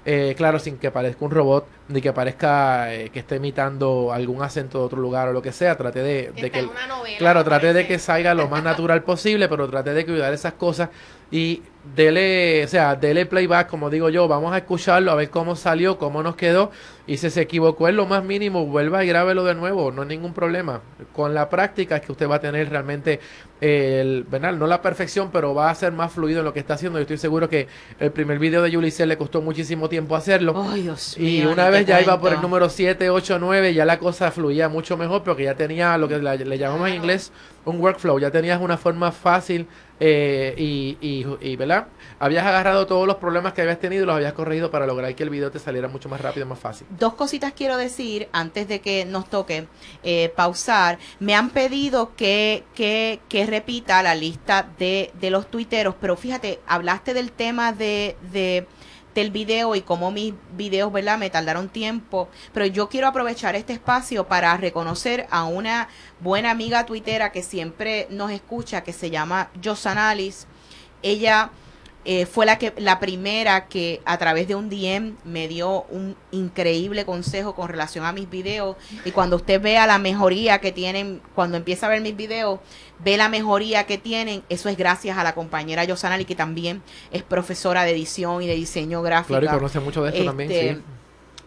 Eh, 0.07 0.35
claro, 0.35 0.59
sin 0.59 0.79
que 0.79 0.91
parezca 0.91 1.23
un 1.27 1.31
robot, 1.31 1.67
ni 1.89 2.01
que 2.01 2.11
parezca 2.15 2.95
eh, 2.95 3.11
que 3.11 3.19
esté 3.19 3.37
imitando 3.37 4.15
algún 4.15 4.43
acento 4.43 4.79
de 4.79 4.85
otro 4.85 4.99
lugar 4.99 5.29
o 5.29 5.33
lo 5.35 5.43
que 5.43 5.53
sea. 5.53 5.77
Trate 5.77 6.03
de, 6.03 6.51
que, 6.51 6.69
claro, 7.19 7.45
trate 7.45 7.75
de 7.75 7.87
que 7.87 7.99
salga 7.99 8.33
lo 8.33 8.49
más 8.49 8.65
natural 8.65 9.03
posible, 9.05 9.47
pero 9.47 9.69
trate 9.69 9.93
de 9.93 10.07
cuidar 10.07 10.33
esas 10.33 10.55
cosas 10.55 10.89
y 11.31 11.63
dele, 11.97 12.65
o 12.65 12.69
sea, 12.69 12.95
dele 12.95 13.27
playback, 13.27 13.69
como 13.69 13.91
digo 13.91 14.11
yo, 14.11 14.29
vamos 14.29 14.53
a 14.53 14.59
escucharlo, 14.59 15.11
a 15.11 15.15
ver 15.15 15.31
cómo 15.31 15.57
salió, 15.57 15.99
cómo 15.99 16.23
nos 16.23 16.37
quedó, 16.37 16.71
y 17.07 17.17
si 17.17 17.31
se 17.31 17.41
equivocó 17.41 17.89
en 17.89 17.97
lo 17.97 18.07
más 18.07 18.23
mínimo, 18.23 18.67
vuelva 18.67 19.05
y 19.05 19.09
grábelo 19.09 19.45
de 19.45 19.55
nuevo, 19.55 19.91
no 19.91 20.03
hay 20.03 20.09
ningún 20.09 20.33
problema. 20.33 20.81
Con 21.13 21.35
la 21.35 21.49
práctica 21.49 21.97
es 21.97 22.03
que 22.03 22.13
usted 22.13 22.29
va 22.29 22.37
a 22.37 22.41
tener 22.41 22.69
realmente, 22.69 23.19
el, 23.61 24.25
¿verdad? 24.31 24.53
no 24.53 24.67
la 24.67 24.81
perfección, 24.81 25.31
pero 25.33 25.55
va 25.55 25.71
a 25.71 25.75
ser 25.75 25.93
más 25.93 26.13
fluido 26.13 26.41
en 26.41 26.45
lo 26.45 26.53
que 26.53 26.61
está 26.61 26.75
haciendo. 26.75 26.99
Yo 26.99 27.03
estoy 27.03 27.19
seguro 27.19 27.49
que 27.49 27.67
el 27.99 28.13
primer 28.13 28.39
video 28.39 28.63
de 28.63 28.77
Ulises 28.77 29.09
le 29.09 29.17
costó 29.17 29.43
muchísimo 29.43 29.89
tiempo 29.89 30.15
hacerlo. 30.15 30.53
y 31.17 31.45
una 31.45 31.69
vez 31.71 31.87
ya 31.87 32.01
iba 32.01 32.21
por 32.21 32.33
el 32.33 32.41
número 32.41 32.69
7, 32.69 33.11
8, 33.11 33.39
9, 33.41 33.75
ya 33.75 33.85
la 33.85 33.99
cosa 33.99 34.31
fluía 34.31 34.69
mucho 34.69 34.97
mejor, 34.97 35.25
porque 35.25 35.45
ya 35.45 35.55
tenía 35.55 35.97
lo 35.99 36.07
que 36.07 36.19
le 36.19 36.59
llamamos 36.59 36.89
en 36.89 36.95
inglés 36.95 37.33
un 37.65 37.81
workflow, 37.81 38.19
ya 38.19 38.31
tenías 38.31 38.61
una 38.61 38.77
forma 38.77 39.13
fácil 39.13 39.67
eh, 39.99 40.55
y, 40.57 40.97
y, 41.41 41.57
¿verdad? 41.57 41.70
Habías 42.19 42.47
agarrado 42.47 42.87
todos 42.87 43.07
los 43.07 43.17
problemas 43.17 43.53
que 43.53 43.63
habías 43.63 43.79
tenido 43.79 44.03
y 44.03 44.07
los 44.07 44.17
habías 44.17 44.33
corregido 44.33 44.71
para 44.71 44.87
lograr 44.87 45.15
que 45.15 45.23
el 45.23 45.31
video 45.31 45.51
te 45.51 45.59
saliera 45.59 45.89
mucho 45.89 46.09
más 46.09 46.21
rápido 46.21 46.47
más 46.47 46.59
fácil. 46.59 46.87
Dos 46.91 47.15
cositas 47.15 47.53
quiero 47.53 47.77
decir 47.77 48.29
antes 48.33 48.69
de 48.69 48.81
que 48.81 49.05
nos 49.05 49.29
toque 49.29 49.67
eh, 50.03 50.33
pausar. 50.37 50.99
Me 51.19 51.35
han 51.35 51.51
pedido 51.51 52.15
que, 52.17 52.65
que, 52.75 53.21
que 53.29 53.47
repita 53.47 54.03
la 54.03 54.15
lista 54.15 54.69
de, 54.79 55.13
de 55.21 55.31
los 55.31 55.51
tuiteros, 55.51 55.95
pero 56.01 56.17
fíjate, 56.17 56.61
hablaste 56.67 57.15
del 57.15 57.33
tema 57.33 57.73
de, 57.73 58.17
de 58.33 58.67
del 59.15 59.31
video 59.31 59.75
y 59.75 59.83
cómo 59.83 60.11
mis 60.11 60.35
videos, 60.57 60.93
¿verdad? 60.93 61.19
Me 61.19 61.31
tardaron 61.31 61.69
tiempo, 61.69 62.29
pero 62.53 62.67
yo 62.67 62.89
quiero 62.89 63.09
aprovechar 63.09 63.57
este 63.57 63.73
espacio 63.73 64.29
para 64.29 64.57
reconocer 64.57 65.27
a 65.31 65.45
una 65.45 65.89
buena 66.21 66.51
amiga 66.51 66.87
tuitera 66.87 67.33
que 67.33 67.43
siempre 67.43 68.07
nos 68.11 68.31
escucha, 68.31 68.83
que 68.83 68.93
se 68.93 69.11
llama 69.11 69.51
Josanalis. 69.63 70.47
Ella 71.03 71.51
eh, 72.07 72.25
fue 72.25 72.47
la 72.47 72.59
que 72.59 72.73
la 72.79 72.99
primera 72.99 73.67
que 73.67 74.01
a 74.07 74.17
través 74.17 74.49
de 74.49 74.55
un 74.55 74.71
DM 74.71 75.17
me 75.25 75.49
dio 75.49 75.83
un 75.91 76.17
increíble 76.31 77.05
consejo 77.05 77.55
con 77.55 77.69
relación 77.69 78.07
a 78.07 78.13
mis 78.13 78.29
videos. 78.31 78.77
Y 79.05 79.11
cuando 79.11 79.37
usted 79.37 79.61
vea 79.61 79.87
la 79.87 79.99
mejoría 79.99 80.61
que 80.61 80.73
tienen 80.73 81.21
cuando 81.35 81.59
empieza 81.59 81.87
a 81.87 81.91
ver 81.91 82.01
mis 82.01 82.17
videos 82.17 82.61
ve 83.05 83.17
la 83.17 83.29
mejoría 83.29 83.85
que 83.85 83.99
tienen 83.99 84.43
eso 84.49 84.69
es 84.69 84.77
gracias 84.77 85.17
a 85.17 85.25
la 85.25 85.35
compañera 85.35 85.85
Yosanali 85.85 86.25
que 86.27 86.35
también 86.35 86.83
es 87.13 87.23
profesora 87.23 87.85
de 87.85 87.93
edición 87.93 88.43
y 88.43 88.47
de 88.47 88.55
diseño 88.55 89.01
gráfico 89.01 89.41
claro 89.41 89.57
y 89.57 89.59
conoce 89.59 89.81
mucho 89.81 90.03
de 90.05 90.11
esto 90.11 90.25
también 90.27 90.51
este, 90.51 90.75
sí 90.75 90.83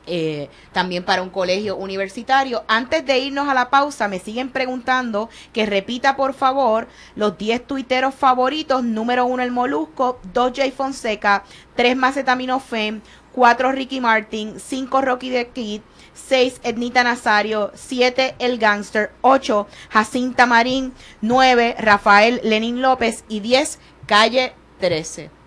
eh, 0.05 0.49
también 0.71 1.03
para 1.03 1.21
un 1.21 1.29
colegio 1.29 1.75
universitario. 1.75 2.63
Antes 2.67 3.05
de 3.05 3.19
irnos 3.19 3.47
a 3.47 3.53
la 3.53 3.69
pausa, 3.69 4.07
me 4.07 4.19
siguen 4.19 4.49
preguntando 4.49 5.29
que 5.53 5.65
repita 5.65 6.15
por 6.15 6.33
favor 6.33 6.87
los 7.15 7.37
10 7.37 7.65
tuiteros 7.67 8.13
favoritos. 8.13 8.83
Número 8.83 9.25
1 9.25 9.43
el 9.43 9.51
Molusco, 9.51 10.19
2 10.33 10.51
Jay 10.55 10.71
Fonseca, 10.71 11.43
3 11.75 11.95
Macetaminofen, 11.95 13.01
4 13.33 13.71
Ricky 13.71 13.99
Martin, 13.99 14.59
5 14.59 15.01
Rocky 15.01 15.29
the 15.31 15.47
Kid, 15.49 15.81
6 16.13 16.61
Ednita 16.63 17.03
Nazario, 17.03 17.71
7 17.73 18.35
El 18.39 18.59
Gangster, 18.59 19.11
8 19.21 19.67
Jacinta 19.89 20.45
Marín, 20.45 20.93
9 21.21 21.75
Rafael 21.79 22.39
Lenin 22.43 22.81
López 22.81 23.23
y 23.27 23.39
10 23.39 23.79
Calle 24.05 24.53
13. 24.79 25.42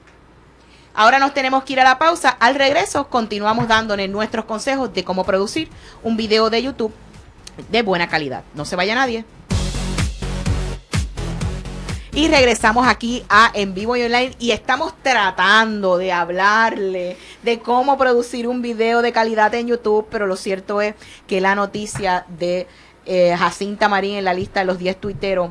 Ahora 0.99 1.19
nos 1.19 1.35
tenemos 1.35 1.63
que 1.65 1.75
ir 1.75 1.81
a 1.81 1.85
la 1.85 1.99
pausa. 1.99 2.31
Al 2.31 2.55
regreso 2.55 3.09
continuamos 3.09 3.69
dándole 3.69 4.09
nuestros 4.09 4.47
consejos 4.47 4.95
de 4.95 5.05
cómo 5.05 5.25
producir 5.25 5.69
un 6.03 6.17
video 6.17 6.49
de 6.49 6.63
YouTube 6.63 6.93
de 7.71 7.83
buena 7.83 8.09
calidad. 8.09 8.45
No 8.55 8.65
se 8.65 8.77
vaya 8.77 8.95
nadie. 8.95 9.27
Y 12.15 12.29
regresamos 12.29 12.89
aquí 12.89 13.23
a 13.29 13.51
En 13.53 13.75
Vivo 13.75 13.95
y 13.95 14.05
Online 14.05 14.35
y 14.39 14.53
estamos 14.53 14.95
tratando 15.03 15.99
de 15.99 16.13
hablarle 16.13 17.19
de 17.43 17.59
cómo 17.59 17.99
producir 17.99 18.49
un 18.49 18.63
video 18.63 19.03
de 19.03 19.13
calidad 19.13 19.55
en 19.55 19.67
YouTube, 19.67 20.07
pero 20.11 20.27
lo 20.27 20.37
cierto 20.37 20.81
es 20.81 20.95
que 21.27 21.43
la 21.43 21.55
noticia 21.55 22.25
de 22.39 22.67
eh, 23.05 23.37
Jacinta 23.39 23.91
Marín 23.91 24.17
en 24.17 24.25
la 24.25 24.33
lista 24.33 24.61
de 24.61 24.67
los 24.67 24.79
10 24.79 24.99
tuiteros 24.99 25.51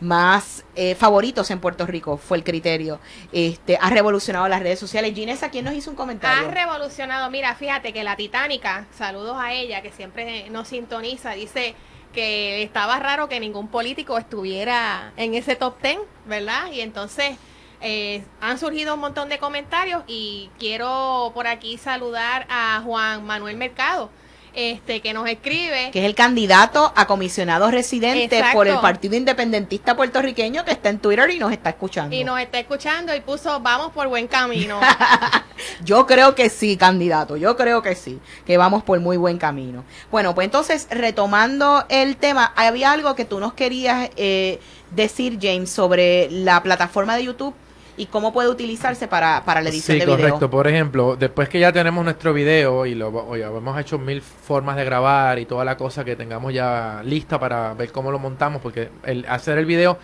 más 0.00 0.64
eh, 0.76 0.94
favoritos 0.94 1.50
en 1.50 1.60
Puerto 1.60 1.86
Rico, 1.86 2.16
fue 2.16 2.36
el 2.36 2.44
criterio. 2.44 3.00
Este, 3.32 3.78
ha 3.80 3.90
revolucionado 3.90 4.48
las 4.48 4.62
redes 4.62 4.78
sociales. 4.78 5.14
Ginesa, 5.14 5.50
¿quién 5.50 5.64
nos 5.64 5.74
hizo 5.74 5.90
un 5.90 5.96
comentario? 5.96 6.48
Ha 6.48 6.50
revolucionado, 6.50 7.30
mira, 7.30 7.54
fíjate 7.54 7.92
que 7.92 8.04
la 8.04 8.16
Titánica, 8.16 8.86
saludos 8.96 9.36
a 9.38 9.52
ella, 9.52 9.82
que 9.82 9.90
siempre 9.90 10.48
nos 10.50 10.68
sintoniza, 10.68 11.32
dice 11.32 11.74
que 12.12 12.62
estaba 12.62 12.98
raro 12.98 13.28
que 13.28 13.38
ningún 13.40 13.68
político 13.68 14.18
estuviera 14.18 15.12
en 15.16 15.34
ese 15.34 15.56
top 15.56 15.78
ten, 15.80 15.98
¿verdad? 16.26 16.72
Y 16.72 16.80
entonces 16.80 17.36
eh, 17.80 18.24
han 18.40 18.58
surgido 18.58 18.94
un 18.94 19.00
montón 19.00 19.28
de 19.28 19.38
comentarios 19.38 20.02
y 20.06 20.50
quiero 20.58 21.30
por 21.34 21.46
aquí 21.46 21.78
saludar 21.78 22.46
a 22.50 22.80
Juan 22.84 23.24
Manuel 23.24 23.56
Mercado, 23.56 24.10
este 24.54 25.00
que 25.00 25.12
nos 25.12 25.28
escribe. 25.28 25.90
Que 25.92 26.00
es 26.00 26.04
el 26.04 26.14
candidato 26.14 26.92
a 26.96 27.06
comisionado 27.06 27.70
residente 27.70 28.38
Exacto. 28.38 28.56
por 28.56 28.68
el 28.68 28.78
Partido 28.78 29.16
Independentista 29.16 29.96
Puertorriqueño 29.96 30.64
que 30.64 30.72
está 30.72 30.88
en 30.88 30.98
Twitter 30.98 31.30
y 31.30 31.38
nos 31.38 31.52
está 31.52 31.70
escuchando. 31.70 32.14
Y 32.14 32.24
nos 32.24 32.40
está 32.40 32.58
escuchando 32.58 33.14
y 33.14 33.20
puso 33.20 33.60
vamos 33.60 33.92
por 33.92 34.08
buen 34.08 34.26
camino. 34.26 34.80
Yo 35.84 36.06
creo 36.06 36.34
que 36.34 36.50
sí, 36.50 36.76
candidato, 36.76 37.36
yo 37.36 37.56
creo 37.56 37.82
que 37.82 37.94
sí, 37.94 38.20
que 38.46 38.56
vamos 38.56 38.82
por 38.82 39.00
muy 39.00 39.16
buen 39.16 39.38
camino. 39.38 39.84
Bueno, 40.10 40.34
pues 40.34 40.44
entonces, 40.44 40.86
retomando 40.90 41.84
el 41.88 42.16
tema, 42.16 42.52
había 42.56 42.92
algo 42.92 43.14
que 43.14 43.24
tú 43.24 43.40
nos 43.40 43.54
querías 43.54 44.10
eh, 44.16 44.60
decir, 44.92 45.38
James, 45.40 45.70
sobre 45.70 46.30
la 46.30 46.62
plataforma 46.62 47.16
de 47.16 47.24
YouTube 47.24 47.54
y 47.98 48.06
cómo 48.06 48.32
puede 48.32 48.48
utilizarse 48.48 49.08
para, 49.08 49.44
para 49.44 49.60
la 49.60 49.68
edición 49.68 49.96
Sí, 49.96 50.00
de 50.00 50.06
video. 50.06 50.16
correcto. 50.16 50.48
Por 50.48 50.66
ejemplo, 50.68 51.16
después 51.16 51.48
que 51.48 51.58
ya 51.60 51.72
tenemos 51.72 52.02
nuestro 52.04 52.32
video 52.32 52.86
y 52.86 52.94
lo 52.94 53.08
o 53.08 53.36
ya 53.36 53.48
hemos 53.48 53.78
hecho 53.78 53.98
mil 53.98 54.22
formas 54.22 54.76
de 54.76 54.84
grabar 54.84 55.38
y 55.38 55.44
toda 55.44 55.64
la 55.64 55.76
cosa 55.76 56.04
que 56.04 56.16
tengamos 56.16 56.54
ya 56.54 57.02
lista 57.04 57.38
para 57.38 57.74
ver 57.74 57.92
cómo 57.92 58.10
lo 58.10 58.18
montamos, 58.18 58.62
porque 58.62 58.88
el 59.04 59.26
hacer 59.28 59.58
el 59.58 59.66
video, 59.66 59.98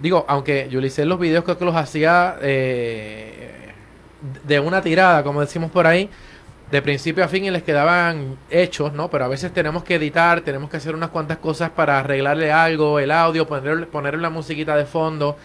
digo, 0.00 0.24
aunque 0.28 0.68
yo 0.70 0.80
hice 0.80 1.04
los 1.04 1.18
videos 1.18 1.44
creo 1.44 1.58
que 1.58 1.64
los 1.64 1.76
hacía 1.76 2.36
eh, 2.40 3.72
de 4.44 4.60
una 4.60 4.80
tirada, 4.80 5.22
como 5.22 5.40
decimos 5.40 5.70
por 5.70 5.86
ahí, 5.86 6.08
de 6.70 6.82
principio 6.82 7.24
a 7.24 7.28
fin 7.28 7.44
y 7.44 7.50
les 7.50 7.64
quedaban 7.64 8.36
hechos, 8.48 8.92
¿no? 8.92 9.10
Pero 9.10 9.24
a 9.24 9.28
veces 9.28 9.52
tenemos 9.52 9.82
que 9.82 9.96
editar, 9.96 10.42
tenemos 10.42 10.70
que 10.70 10.76
hacer 10.76 10.94
unas 10.94 11.10
cuantas 11.10 11.38
cosas 11.38 11.70
para 11.70 11.98
arreglarle 11.98 12.52
algo, 12.52 13.00
el 13.00 13.10
audio, 13.10 13.46
ponerle, 13.48 13.86
ponerle 13.86 14.18
una 14.20 14.30
musiquita 14.30 14.76
de 14.76 14.84
fondo. 14.84 15.36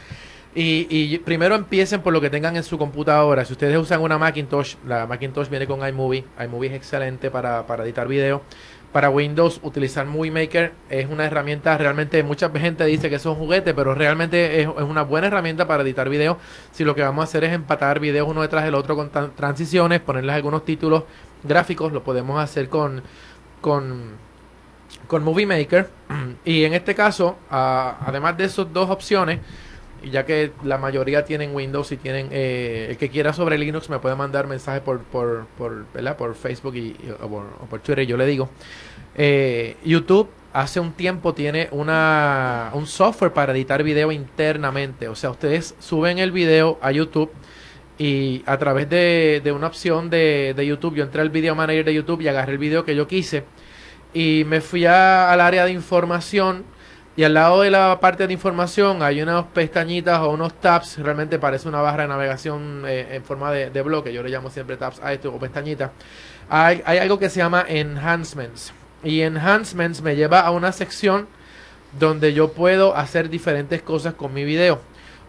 Y, 0.58 1.18
primero 1.20 1.53
empiecen 1.53 2.01
por 2.01 2.14
lo 2.14 2.22
que 2.22 2.30
tengan 2.30 2.56
en 2.56 2.64
su 2.64 2.78
computadora. 2.78 3.43
Si 3.43 3.51
ustedes 3.51 3.78
usan 3.78 4.01
una 4.01 4.18
Macintosh, 4.18 4.76
la 4.88 5.06
Macintosh 5.06 5.49
viene 5.49 5.68
con 5.68 5.86
iMovie. 5.86 6.24
iMovie 6.45 6.70
es 6.70 6.76
excelente 6.76 7.30
para, 7.30 7.68
para 7.68 7.84
editar 7.84 8.08
video. 8.08 8.41
Para 8.93 9.10
Windows, 9.10 9.60
utilizar 9.62 10.06
Movie 10.06 10.32
Maker 10.32 10.72
es 10.89 11.10
una 11.10 11.26
herramienta 11.26 11.78
realmente, 11.78 12.24
mucha 12.24 12.49
gente 12.51 12.86
dice 12.86 13.10
que 13.10 13.16
es 13.16 13.26
un 13.26 13.36
juguete, 13.36 13.74
pero 13.74 13.93
realmente 13.93 14.62
es, 14.62 14.70
una 14.70 15.01
buena 15.01 15.28
herramienta 15.28 15.68
para 15.68 15.84
editar 15.84 16.08
video. 16.08 16.38
Si 16.72 16.86
lo 16.86 16.95
que 16.95 17.01
vamos 17.01 17.24
a 17.24 17.26
hacer 17.26 17.43
es 17.43 17.51
empatar 17.51 17.99
videos 17.99 18.26
uno 18.26 18.41
detrás 18.41 18.64
del 18.64 18.76
otro 18.76 18.95
con 18.95 19.12
transiciones, 19.36 19.99
ponerles 19.99 20.34
algunos 20.34 20.64
títulos 20.64 21.03
gráficos, 21.43 21.91
lo 21.91 22.06
podemos 22.06 22.41
hacer 22.41 22.70
con, 22.70 23.03
con, 23.60 24.12
con 25.08 25.24
Movie 25.26 25.45
Maker. 25.45 25.89
Y 26.45 26.64
en 26.64 26.74
este 26.74 26.95
caso, 26.95 27.38
además 27.49 28.38
de 28.38 28.45
esas 28.45 28.72
dos 28.72 28.89
opciones, 28.89 29.39
ya 30.12 30.26
que 30.26 30.51
la 30.64 30.78
mayoría 30.78 31.26
tienen 31.26 31.53
Windows 31.56 31.91
y 31.91 31.97
tienen 31.97 32.30
eh, 32.32 32.88
el 32.91 32.97
que 32.97 33.10
quiera 33.10 33.34
sobre 33.34 33.58
Linux 33.58 33.89
me 33.89 33.99
puede 33.99 34.16
mandar 34.16 34.47
mensaje 34.47 34.82
por 34.82 34.99
por 34.99 35.45
por, 35.58 35.86
¿verdad? 35.93 36.16
por 36.18 36.36
Facebook 36.36 36.76
y, 36.76 36.95
o, 37.22 37.28
por, 37.70 37.80
Twitter 37.82 38.06
yo 38.06 38.18
le 38.18 38.26
digo 38.26 38.49
Eh, 39.18 39.76
YouTube 39.86 40.30
hace 40.53 40.80
un 40.80 40.91
tiempo 40.93 41.34
tiene 41.34 41.68
una 41.72 42.70
un 42.74 42.86
software 42.88 43.32
para 43.34 43.53
editar 43.53 43.82
video 43.84 44.12
internamente 44.12 45.08
o 45.08 45.16
sea 45.16 45.30
ustedes 45.32 45.76
suben 45.80 46.20
el 46.20 46.32
video 46.32 46.78
a 46.82 46.91
YouTube 46.91 47.32
y 47.97 48.43
a 48.45 48.58
través 48.58 48.89
de, 48.89 49.41
de 49.43 49.51
una 49.53 49.68
opción 49.68 50.10
de, 50.10 50.53
de 50.56 50.66
YouTube 50.66 50.95
yo 50.95 51.03
entré 51.03 51.22
al 51.22 51.30
Video 51.30 51.56
Manager 51.56 51.86
de 51.86 51.93
YouTube 51.93 52.22
y 52.22 52.28
agarré 52.28 52.51
el 52.53 52.58
video 52.58 52.84
que 52.84 52.93
yo 52.95 53.08
quise 53.08 53.45
y 54.14 54.43
me 54.47 54.60
fui 54.62 54.86
a- 54.86 55.32
al 55.32 55.39
área 55.41 55.66
de 55.66 55.72
información 55.72 56.66
y 57.16 57.24
al 57.24 57.34
lado 57.34 57.61
de 57.61 57.72
la 57.72 57.99
parte 57.99 58.28
de 58.28 58.34
información 58.34 59.01
hay 59.01 59.22
unas 59.22 59.45
pestañitas 59.45 60.20
o 60.20 60.30
unos 60.30 60.53
tabs, 60.59 60.97
realmente 60.97 61.39
parece 61.39 61.68
una 61.68 61.82
barra 61.82 62.03
de 62.03 62.09
navegación 62.09 62.84
eh, 62.88 63.16
en 63.16 63.24
forma 63.24 63.51
de, 63.51 63.70
de 63.70 63.82
bloque, 63.82 64.11
yo 64.11 64.22
le 64.22 64.30
llamo 64.30 64.49
siempre 64.49 64.78
tabs 64.78 64.99
a 65.01 65.13
esto 65.13 65.34
o 65.34 65.39
pestañitas. 65.39 65.91
Hay, 66.49 66.82
hay 66.86 66.97
algo 66.97 67.18
que 67.18 67.30
se 67.30 67.38
llama 67.39 67.66
enhancements 67.68 68.74
y 69.03 69.22
enhancements 69.22 70.01
me 70.01 70.16
lleva 70.16 70.41
a 70.41 70.51
una 70.51 70.72
sección 70.72 71.28
donde 71.99 72.34
yo 72.34 72.51
puedo 72.51 72.95
hacer 72.95 73.30
diferentes 73.30 73.82
cosas 73.82 74.13
con 74.13 74.34
mi 74.34 74.43
video. 74.43 74.80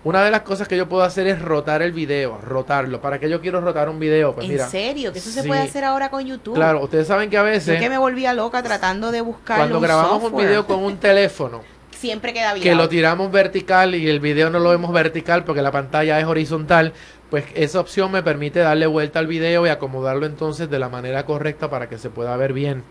Una 0.05 0.23
de 0.23 0.31
las 0.31 0.43
cosas 0.43 0.69
que 0.69 0.77
yo 0.77 0.89
puedo 0.89 1.03
hacer 1.03 1.27
es 1.27 1.43
rotar 1.43 1.83
el 1.83 1.93
video, 1.93 2.39
rotarlo. 2.39 3.01
¿Para 3.01 3.19
qué 3.19 3.29
yo 3.29 3.41
quiero 3.41 3.61
rotar 3.61 3.89
un 3.89 3.99
video? 3.99 4.35
Pues 4.35 4.45
¿En 4.45 4.53
mira, 4.53 4.69
serio? 4.69 5.13
Que 5.13 5.19
eso 5.19 5.31
se 5.31 5.43
puede 5.43 5.63
hacer 5.63 5.83
ahora 5.83 6.11
con 6.11 6.25
YouTube. 6.25 6.55
Claro, 6.55 6.81
ustedes 6.85 7.09
saben 7.09 7.29
que 7.29 7.37
a 7.37 7.41
Yo 7.41 7.47
veces 7.47 7.81
que 7.81 7.91
me 7.91 7.99
volvía 7.99 8.33
loca 8.33 8.63
tratando 8.63 9.11
de 9.11 9.21
buscar 9.21 9.59
cuando 9.59 9.79
un 9.79 9.83
grabamos 9.83 10.23
un 10.23 10.37
video 10.39 10.65
con 10.65 10.85
un 10.85 10.97
teléfono, 10.99 11.63
siempre 11.97 12.33
queda 12.33 12.55
bien. 12.55 12.63
que 12.63 12.75
lo 12.75 12.89
tiramos 12.89 13.33
vertical 13.33 13.95
y 13.95 14.09
el 14.09 14.21
video 14.21 14.51
no 14.51 14.59
lo 14.59 14.71
vemos 14.71 14.93
vertical 14.93 15.45
porque 15.45 15.63
la 15.63 15.73
pantalla 15.73 16.21
es 16.21 16.27
horizontal, 16.27 16.93
pues 17.31 17.45
esa 17.55 17.81
opción 17.81 18.13
me 18.13 18.23
permite 18.23 18.61
darle 18.61 18.87
vuelta 18.87 19.19
al 19.19 19.27
video 19.27 19.67
y 19.67 19.71
acomodarlo 19.71 20.27
entonces 20.27 20.71
de 20.71 20.79
la 20.79 20.89
manera 20.89 21.25
correcta 21.25 21.69
para 21.71 21.89
que 21.89 21.99
se 21.99 22.11
pueda 22.11 22.37
ver 22.37 22.53
bien. 22.53 22.85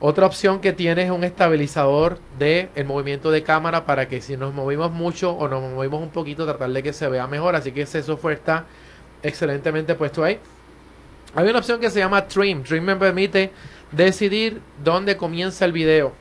Otra 0.00 0.26
opción 0.26 0.60
que 0.60 0.72
tiene 0.72 1.04
es 1.04 1.10
un 1.10 1.24
estabilizador 1.24 2.18
de 2.38 2.68
el 2.74 2.84
movimiento 2.84 3.30
de 3.30 3.42
cámara 3.42 3.86
para 3.86 4.08
que 4.08 4.20
si 4.20 4.36
nos 4.36 4.52
movimos 4.52 4.90
mucho 4.92 5.32
o 5.32 5.48
nos 5.48 5.62
movimos 5.62 6.02
un 6.02 6.10
poquito 6.10 6.44
tratar 6.44 6.70
de 6.70 6.82
que 6.82 6.92
se 6.92 7.08
vea 7.08 7.26
mejor, 7.26 7.54
así 7.56 7.72
que 7.72 7.82
ese 7.82 8.02
software 8.02 8.34
está 8.34 8.66
excelentemente 9.22 9.94
puesto 9.94 10.22
ahí. 10.22 10.38
Hay 11.34 11.48
una 11.48 11.58
opción 11.58 11.80
que 11.80 11.90
se 11.90 12.00
llama 12.00 12.26
Trim. 12.26 12.62
Trim 12.62 12.84
me 12.84 12.96
permite 12.96 13.50
decidir 13.92 14.60
dónde 14.82 15.16
comienza 15.16 15.64
el 15.64 15.72
video. 15.72 16.12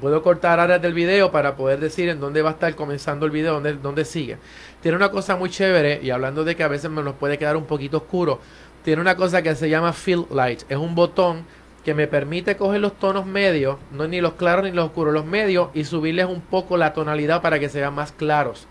Puedo 0.00 0.22
cortar 0.22 0.60
áreas 0.60 0.80
del 0.80 0.94
video 0.94 1.32
para 1.32 1.56
poder 1.56 1.80
decir 1.80 2.08
en 2.08 2.20
dónde 2.20 2.42
va 2.42 2.50
a 2.50 2.52
estar 2.52 2.74
comenzando 2.76 3.26
el 3.26 3.32
video, 3.32 3.54
dónde, 3.54 3.74
dónde 3.74 4.04
sigue. 4.04 4.38
Tiene 4.80 4.96
una 4.96 5.10
cosa 5.10 5.34
muy 5.34 5.50
chévere, 5.50 6.00
y 6.02 6.10
hablando 6.10 6.44
de 6.44 6.54
que 6.54 6.62
a 6.62 6.68
veces 6.68 6.88
me 6.88 7.02
nos 7.02 7.14
puede 7.14 7.36
quedar 7.36 7.56
un 7.56 7.64
poquito 7.64 7.96
oscuro, 7.96 8.38
tiene 8.84 9.00
una 9.00 9.16
cosa 9.16 9.42
que 9.42 9.56
se 9.56 9.68
llama 9.68 9.92
Fill 9.92 10.26
Light. 10.30 10.62
Es 10.68 10.76
un 10.76 10.94
botón 10.94 11.44
que 11.84 11.94
me 11.94 12.06
permite 12.06 12.56
coger 12.56 12.80
los 12.80 12.98
tonos 12.98 13.26
medios, 13.26 13.78
no 13.90 14.06
ni 14.06 14.20
los 14.20 14.34
claros 14.34 14.64
ni 14.64 14.70
los 14.70 14.86
oscuros, 14.86 15.12
los 15.12 15.24
medios, 15.24 15.70
y 15.74 15.84
subirles 15.84 16.26
un 16.26 16.42
poco 16.42 16.76
la 16.76 16.92
tonalidad 16.92 17.42
para 17.42 17.58
que 17.58 17.68
se 17.68 17.80
vean 17.80 17.94
más 17.94 18.12
claros. 18.12 18.68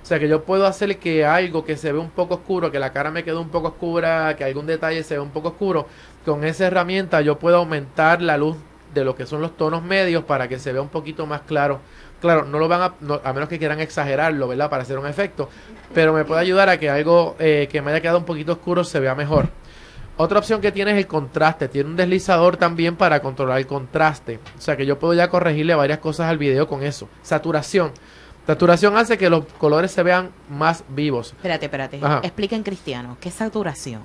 O 0.00 0.06
sea 0.06 0.20
que 0.20 0.28
yo 0.28 0.44
puedo 0.44 0.64
hacer 0.64 0.98
que 0.98 1.26
algo 1.26 1.64
que 1.64 1.76
se 1.76 1.92
ve 1.92 1.98
un 1.98 2.10
poco 2.10 2.34
oscuro, 2.36 2.70
que 2.70 2.78
la 2.78 2.92
cara 2.92 3.10
me 3.10 3.24
quede 3.24 3.36
un 3.36 3.48
poco 3.48 3.68
oscura, 3.68 4.36
que 4.36 4.44
algún 4.44 4.66
detalle 4.66 5.02
se 5.02 5.14
ve 5.14 5.20
un 5.20 5.30
poco 5.30 5.48
oscuro, 5.48 5.86
con 6.24 6.44
esa 6.44 6.66
herramienta 6.66 7.20
yo 7.20 7.38
puedo 7.38 7.56
aumentar 7.56 8.22
la 8.22 8.36
luz 8.36 8.56
de 8.94 9.04
lo 9.04 9.14
que 9.14 9.26
son 9.26 9.40
los 9.42 9.56
tonos 9.56 9.82
medios 9.82 10.24
para 10.24 10.48
que 10.48 10.58
se 10.58 10.72
vea 10.72 10.82
un 10.82 10.88
poquito 10.88 11.26
más 11.26 11.42
claro. 11.42 11.80
Claro, 12.20 12.44
no 12.44 12.58
lo 12.58 12.66
van 12.68 12.82
a, 12.82 12.94
no- 13.00 13.20
a 13.22 13.32
menos 13.32 13.48
que 13.48 13.58
quieran 13.58 13.78
exagerarlo, 13.80 14.48
¿verdad? 14.48 14.68
Para 14.68 14.82
hacer 14.82 14.98
un 14.98 15.06
efecto, 15.06 15.48
pero 15.94 16.12
me 16.12 16.24
puede 16.24 16.40
ayudar 16.40 16.68
a 16.68 16.78
que 16.78 16.90
algo 16.90 17.36
eh, 17.38 17.68
que 17.70 17.80
me 17.80 17.90
haya 17.92 18.00
quedado 18.00 18.18
un 18.18 18.24
poquito 18.24 18.52
oscuro 18.52 18.82
se 18.84 18.98
vea 18.98 19.14
mejor. 19.14 19.48
Otra 20.16 20.40
opción 20.40 20.60
que 20.60 20.72
tiene 20.72 20.90
es 20.90 20.96
el 20.98 21.06
contraste. 21.06 21.68
Tiene 21.68 21.90
un 21.90 21.96
deslizador 21.96 22.56
también 22.56 22.96
para 22.96 23.20
controlar 23.20 23.58
el 23.58 23.68
contraste. 23.68 24.40
O 24.58 24.60
sea 24.60 24.76
que 24.76 24.84
yo 24.84 24.98
puedo 24.98 25.14
ya 25.14 25.28
corregirle 25.28 25.76
varias 25.76 26.00
cosas 26.00 26.26
al 26.28 26.38
video 26.38 26.66
con 26.66 26.82
eso. 26.82 27.08
Saturación. 27.22 27.92
Saturación 28.44 28.96
hace 28.96 29.16
que 29.16 29.30
los 29.30 29.44
colores 29.58 29.92
se 29.92 30.02
vean 30.02 30.30
más 30.48 30.82
vivos. 30.88 31.34
Espérate, 31.36 31.66
espérate. 31.66 32.00
Ajá. 32.02 32.20
Explica 32.24 32.56
en 32.56 32.64
cristiano. 32.64 33.16
¿Qué 33.20 33.28
es 33.28 33.34
saturación? 33.36 34.00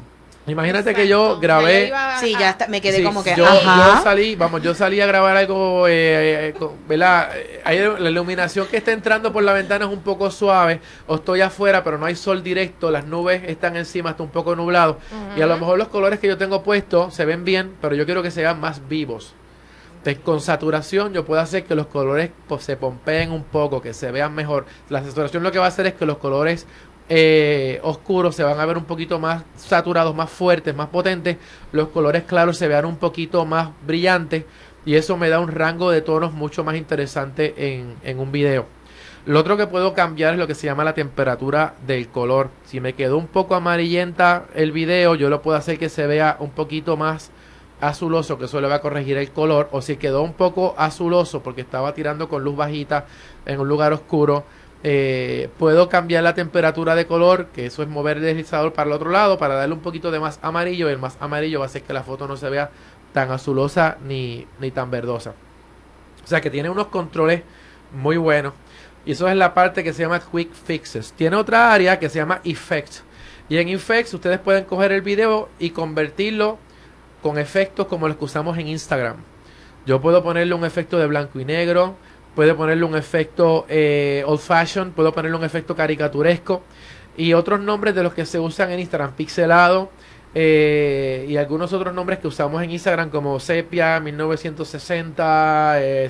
Imagínate 0.46 0.94
que 0.94 1.08
yo 1.08 1.40
grabé... 1.40 1.74
Ya 1.74 1.80
yo 1.82 1.88
iba 1.88 2.20
Sí, 2.20 2.36
ya 2.38 2.50
está, 2.50 2.68
me 2.68 2.82
quedé 2.82 2.98
Sí, 2.98 3.04
como 3.04 3.24
que, 3.24 3.34
yo, 3.36 3.46
ajá. 3.46 3.96
yo 3.98 4.04
salí, 4.04 4.36
vamos, 4.36 4.62
yo 4.62 4.74
salí 4.74 5.00
a 5.00 5.06
grabar 5.06 5.38
algo, 5.38 5.88
eh, 5.88 6.50
eh, 6.50 6.54
con- 6.60 6.72
¿verdad? 6.86 7.30
Eh, 7.36 7.62
ahí 7.64 7.80
la 7.98 8.10
iluminación 8.10 8.68
que 8.68 8.76
está 8.78 8.92
entrando 8.92 9.32
por 9.32 9.42
la 9.44 9.54
ventana 9.54 9.86
es 9.86 9.92
un 9.92 10.02
poco 10.02 10.30
suave, 10.32 10.82
o 11.08 11.16
estoy 11.16 11.40
afuera, 11.40 11.82
pero 11.84 11.98
no 11.98 12.06
hay 12.06 12.16
sol 12.16 12.44
directo, 12.44 12.92
las 12.92 13.06
nubes 13.06 13.42
están 13.48 13.78
encima, 13.78 14.10
está 14.12 14.24
un 14.24 14.32
poco 14.32 14.54
nublado, 14.56 15.00
y 15.38 15.42
a 15.42 15.46
lo 15.48 15.58
mejor 15.58 15.78
los 15.78 15.88
colores 15.88 16.20
que 16.20 16.28
yo 16.28 16.38
tengo 16.38 16.62
puestos 16.62 17.14
se 17.14 17.24
ven 17.24 17.46
bien, 17.46 17.76
pero 17.82 17.96
yo 17.96 18.04
quiero 18.06 18.22
que 18.22 18.30
se 18.32 18.42
vean 18.42 18.60
más 18.60 18.88
vivos. 18.90 19.36
Entonces, 20.00 20.22
con 20.22 20.42
saturación 20.42 21.14
yo 21.14 21.24
puedo 21.24 21.40
hacer 21.40 21.64
que 21.64 21.76
los 21.76 21.88
colores 21.88 22.30
pues, 22.50 22.66
se 22.66 22.76
pompeen 22.76 23.32
un 23.32 23.46
poco, 23.46 23.82
que 23.82 23.94
se 23.94 24.12
vean 24.12 24.36
mejor. 24.36 24.66
La 24.90 25.02
saturación 25.02 25.44
lo 25.44 25.54
que 25.54 25.60
va 25.60 25.66
a 25.66 25.70
hacer 25.70 25.86
es 25.88 25.94
que 25.94 26.06
los 26.06 26.18
colores 26.18 26.68
eh, 27.10 27.80
oscuros 27.84 28.36
se 28.36 28.44
van 28.44 28.60
a 28.60 28.66
ver 28.66 28.78
un 28.78 28.86
poquito 28.86 29.20
más 29.20 29.44
saturados, 29.56 30.16
más 30.16 30.30
fuertes, 30.30 30.76
más 30.76 30.90
potentes. 30.90 31.38
Los 31.72 31.90
colores 31.90 32.24
claros 32.24 32.58
se 32.58 32.68
vean 32.68 32.86
un 32.86 32.98
poquito 32.98 33.46
más 33.46 33.70
brillantes. 33.86 34.46
Y 34.86 34.96
eso 34.96 35.16
me 35.16 35.30
da 35.30 35.40
un 35.40 35.50
rango 35.50 35.92
de 35.92 36.02
tonos 36.02 36.34
mucho 36.34 36.64
más 36.64 36.76
interesante 36.76 37.54
en, 37.58 37.96
en 38.04 38.20
un 38.20 38.32
video. 38.32 38.66
Lo 39.26 39.40
otro 39.40 39.56
que 39.56 39.68
puedo 39.68 39.94
cambiar 39.94 40.34
es 40.34 40.40
lo 40.40 40.48
que 40.48 40.56
se 40.56 40.68
llama 40.68 40.84
la 40.84 40.94
temperatura 40.94 41.76
del 41.88 42.10
color. 42.10 42.50
Si 42.66 42.82
me 42.82 42.94
quedó 42.94 43.18
un 43.18 43.28
poco 43.28 43.56
amarillenta 43.56 44.48
el 44.54 44.74
video, 44.74 45.16
yo 45.16 45.30
lo 45.30 45.42
puedo 45.42 45.58
hacer 45.58 45.80
que 45.80 45.88
se 45.88 46.06
vea 46.08 46.36
un 46.42 46.52
poquito 46.52 46.98
más 46.98 47.32
azuloso, 47.80 48.38
que 48.38 48.46
eso 48.46 48.60
le 48.60 48.68
va 48.68 48.76
a 48.76 48.82
corregir 48.82 49.18
el 49.18 49.32
color. 49.32 49.70
O 49.72 49.82
si 49.82 49.96
quedó 49.96 50.24
un 50.24 50.34
poco 50.34 50.76
azuloso 50.78 51.42
porque 51.42 51.62
estaba 51.62 51.94
tirando 51.94 52.28
con 52.28 52.44
luz 52.44 52.58
bajita 52.58 53.06
en 53.46 53.62
un 53.62 53.70
lugar 53.70 53.94
oscuro, 53.94 54.44
eh, 54.84 55.50
puedo 55.58 55.88
cambiar 55.88 56.24
la 56.24 56.34
temperatura 56.34 56.94
de 56.96 57.08
color, 57.08 57.48
que 57.48 57.66
eso 57.66 57.84
es 57.84 57.90
mover 57.90 58.18
el 58.18 58.24
deslizador 58.24 58.74
para 58.74 58.90
el 58.90 58.94
otro 58.94 59.10
lado, 59.10 59.38
para 59.38 59.56
darle 59.56 59.74
un 59.74 59.82
poquito 59.82 60.12
de 60.12 60.20
más 60.20 60.40
amarillo. 60.42 60.90
El 60.90 61.00
más 61.00 61.18
amarillo 61.22 61.60
va 61.60 61.66
a 61.66 61.68
hacer 61.68 61.84
que 61.84 61.94
la 61.94 62.04
foto 62.04 62.28
no 62.28 62.36
se 62.36 62.50
vea 62.50 62.70
tan 63.14 63.32
azulosa 63.32 63.98
ni, 64.06 64.46
ni 64.60 64.72
tan 64.72 64.92
verdosa. 64.92 65.34
O 66.24 66.28
sea 66.28 66.42
que 66.42 66.50
tiene 66.50 66.70
unos 66.70 66.88
controles 66.88 67.44
muy 67.94 68.18
buenos. 68.18 68.54
Y 69.06 69.14
eso 69.14 69.28
es 69.28 69.36
la 69.36 69.54
parte 69.54 69.84
que 69.84 69.94
se 69.94 70.04
llama 70.04 70.20
Quick 70.20 70.54
Fixes. 70.54 71.14
Tiene 71.14 71.36
otra 71.36 71.74
área 71.74 72.00
que 72.00 72.10
se 72.10 72.20
llama 72.20 72.42
Effects. 72.44 73.04
Y 73.50 73.58
en 73.58 73.70
Effects 73.70 74.14
ustedes 74.14 74.40
pueden 74.40 74.66
coger 74.66 74.92
el 74.92 75.02
video 75.02 75.50
y 75.60 75.72
convertirlo 75.72 76.58
con 77.22 77.38
efectos 77.38 77.88
como 77.88 78.08
los 78.08 78.18
que 78.18 78.26
usamos 78.26 78.58
en 78.58 78.68
Instagram. 78.68 79.18
Yo 79.86 80.02
puedo 80.02 80.24
ponerle 80.24 80.54
un 80.54 80.64
efecto 80.64 80.98
de 80.98 81.08
blanco 81.08 81.40
y 81.40 81.46
negro, 81.46 81.96
puedo 82.36 82.56
ponerle 82.56 82.84
un 82.84 82.96
efecto 82.96 83.66
eh, 83.70 84.24
old 84.26 84.40
fashion, 84.40 84.92
puedo 84.92 85.12
ponerle 85.14 85.38
un 85.38 85.44
efecto 85.44 85.76
caricaturesco 85.76 86.64
y 87.16 87.34
otros 87.34 87.60
nombres 87.60 87.96
de 87.96 88.04
los 88.04 88.14
que 88.14 88.26
se 88.26 88.40
usan 88.40 88.72
en 88.72 88.80
Instagram, 88.80 89.14
pixelado 89.14 89.90
eh, 90.36 91.26
y 91.30 91.38
algunos 91.38 91.72
otros 91.74 91.94
nombres 91.94 92.20
que 92.20 92.28
usamos 92.28 92.64
en 92.64 92.72
Instagram 92.72 93.10
como 93.10 93.40
sepia, 93.40 94.00
1960, 94.00 95.76
eh, 95.80 96.10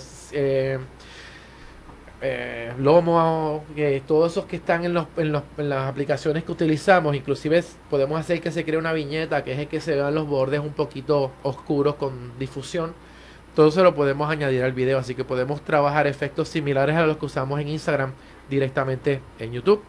eh, 2.22 2.74
Lomo, 2.80 3.66
todos 4.08 4.32
esos 4.32 4.46
que 4.46 4.56
están 4.56 4.86
en, 4.86 4.94
los, 4.94 5.08
en, 5.18 5.34
los, 5.34 5.44
en, 5.58 5.68
las 5.68 5.90
aplicaciones 5.90 6.46
que 6.46 6.54
utilizamos, 6.54 7.16
inclusive 7.18 7.62
podemos 7.90 8.18
hacer 8.18 8.40
que 8.40 8.50
se 8.52 8.64
cree 8.64 8.78
una 8.78 8.94
viñeta 8.94 9.44
que 9.44 9.52
es 9.52 9.60
el 9.60 9.68
que 9.68 9.82
se 9.82 9.96
vean 9.96 10.16
los 10.16 10.26
bordes 10.26 10.62
un 10.62 10.72
poquito 10.72 11.32
oscuros 11.44 11.96
con 11.96 12.40
difusión. 12.40 12.94
Todo 13.56 13.68
eso 13.68 13.84
lo 13.84 13.94
podemos 13.94 14.30
añadir 14.32 14.64
al 14.64 14.74
video, 14.74 14.98
así 14.98 15.14
que 15.14 15.24
podemos 15.24 15.62
trabajar 15.62 16.08
efectos 16.08 16.50
similares 16.50 16.96
a 16.96 17.06
los 17.06 17.18
que 17.18 17.28
usamos 17.28 17.60
en 17.60 17.68
Instagram 17.68 18.14
directamente 18.50 19.22
en 19.38 19.52
YouTube. 19.52 19.84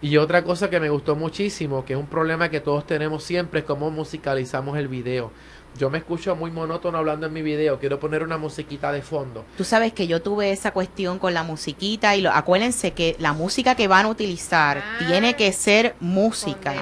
Y 0.00 0.16
otra 0.18 0.44
cosa 0.44 0.70
que 0.70 0.78
me 0.78 0.88
gustó 0.88 1.16
muchísimo, 1.16 1.84
que 1.84 1.94
es 1.94 1.98
un 1.98 2.06
problema 2.06 2.48
que 2.48 2.60
todos 2.60 2.86
tenemos 2.86 3.24
siempre, 3.24 3.60
es 3.60 3.66
cómo 3.66 3.90
musicalizamos 3.90 4.78
el 4.78 4.86
video. 4.86 5.32
Yo 5.76 5.90
me 5.90 5.98
escucho 5.98 6.36
muy 6.36 6.52
monótono 6.52 6.98
hablando 6.98 7.26
en 7.26 7.32
mi 7.32 7.42
video, 7.42 7.80
quiero 7.80 7.98
poner 7.98 8.22
una 8.22 8.38
musiquita 8.38 8.92
de 8.92 9.02
fondo. 9.02 9.44
Tú 9.56 9.64
sabes 9.64 9.92
que 9.92 10.06
yo 10.06 10.22
tuve 10.22 10.52
esa 10.52 10.72
cuestión 10.72 11.18
con 11.18 11.34
la 11.34 11.42
musiquita 11.42 12.14
y 12.14 12.20
lo, 12.20 12.30
acuérdense 12.30 12.92
que 12.92 13.16
la 13.18 13.32
música 13.32 13.74
que 13.74 13.88
van 13.88 14.06
a 14.06 14.08
utilizar 14.08 14.78
ah, 14.78 15.06
tiene 15.06 15.34
que 15.34 15.52
ser 15.52 15.96
música 16.00 16.74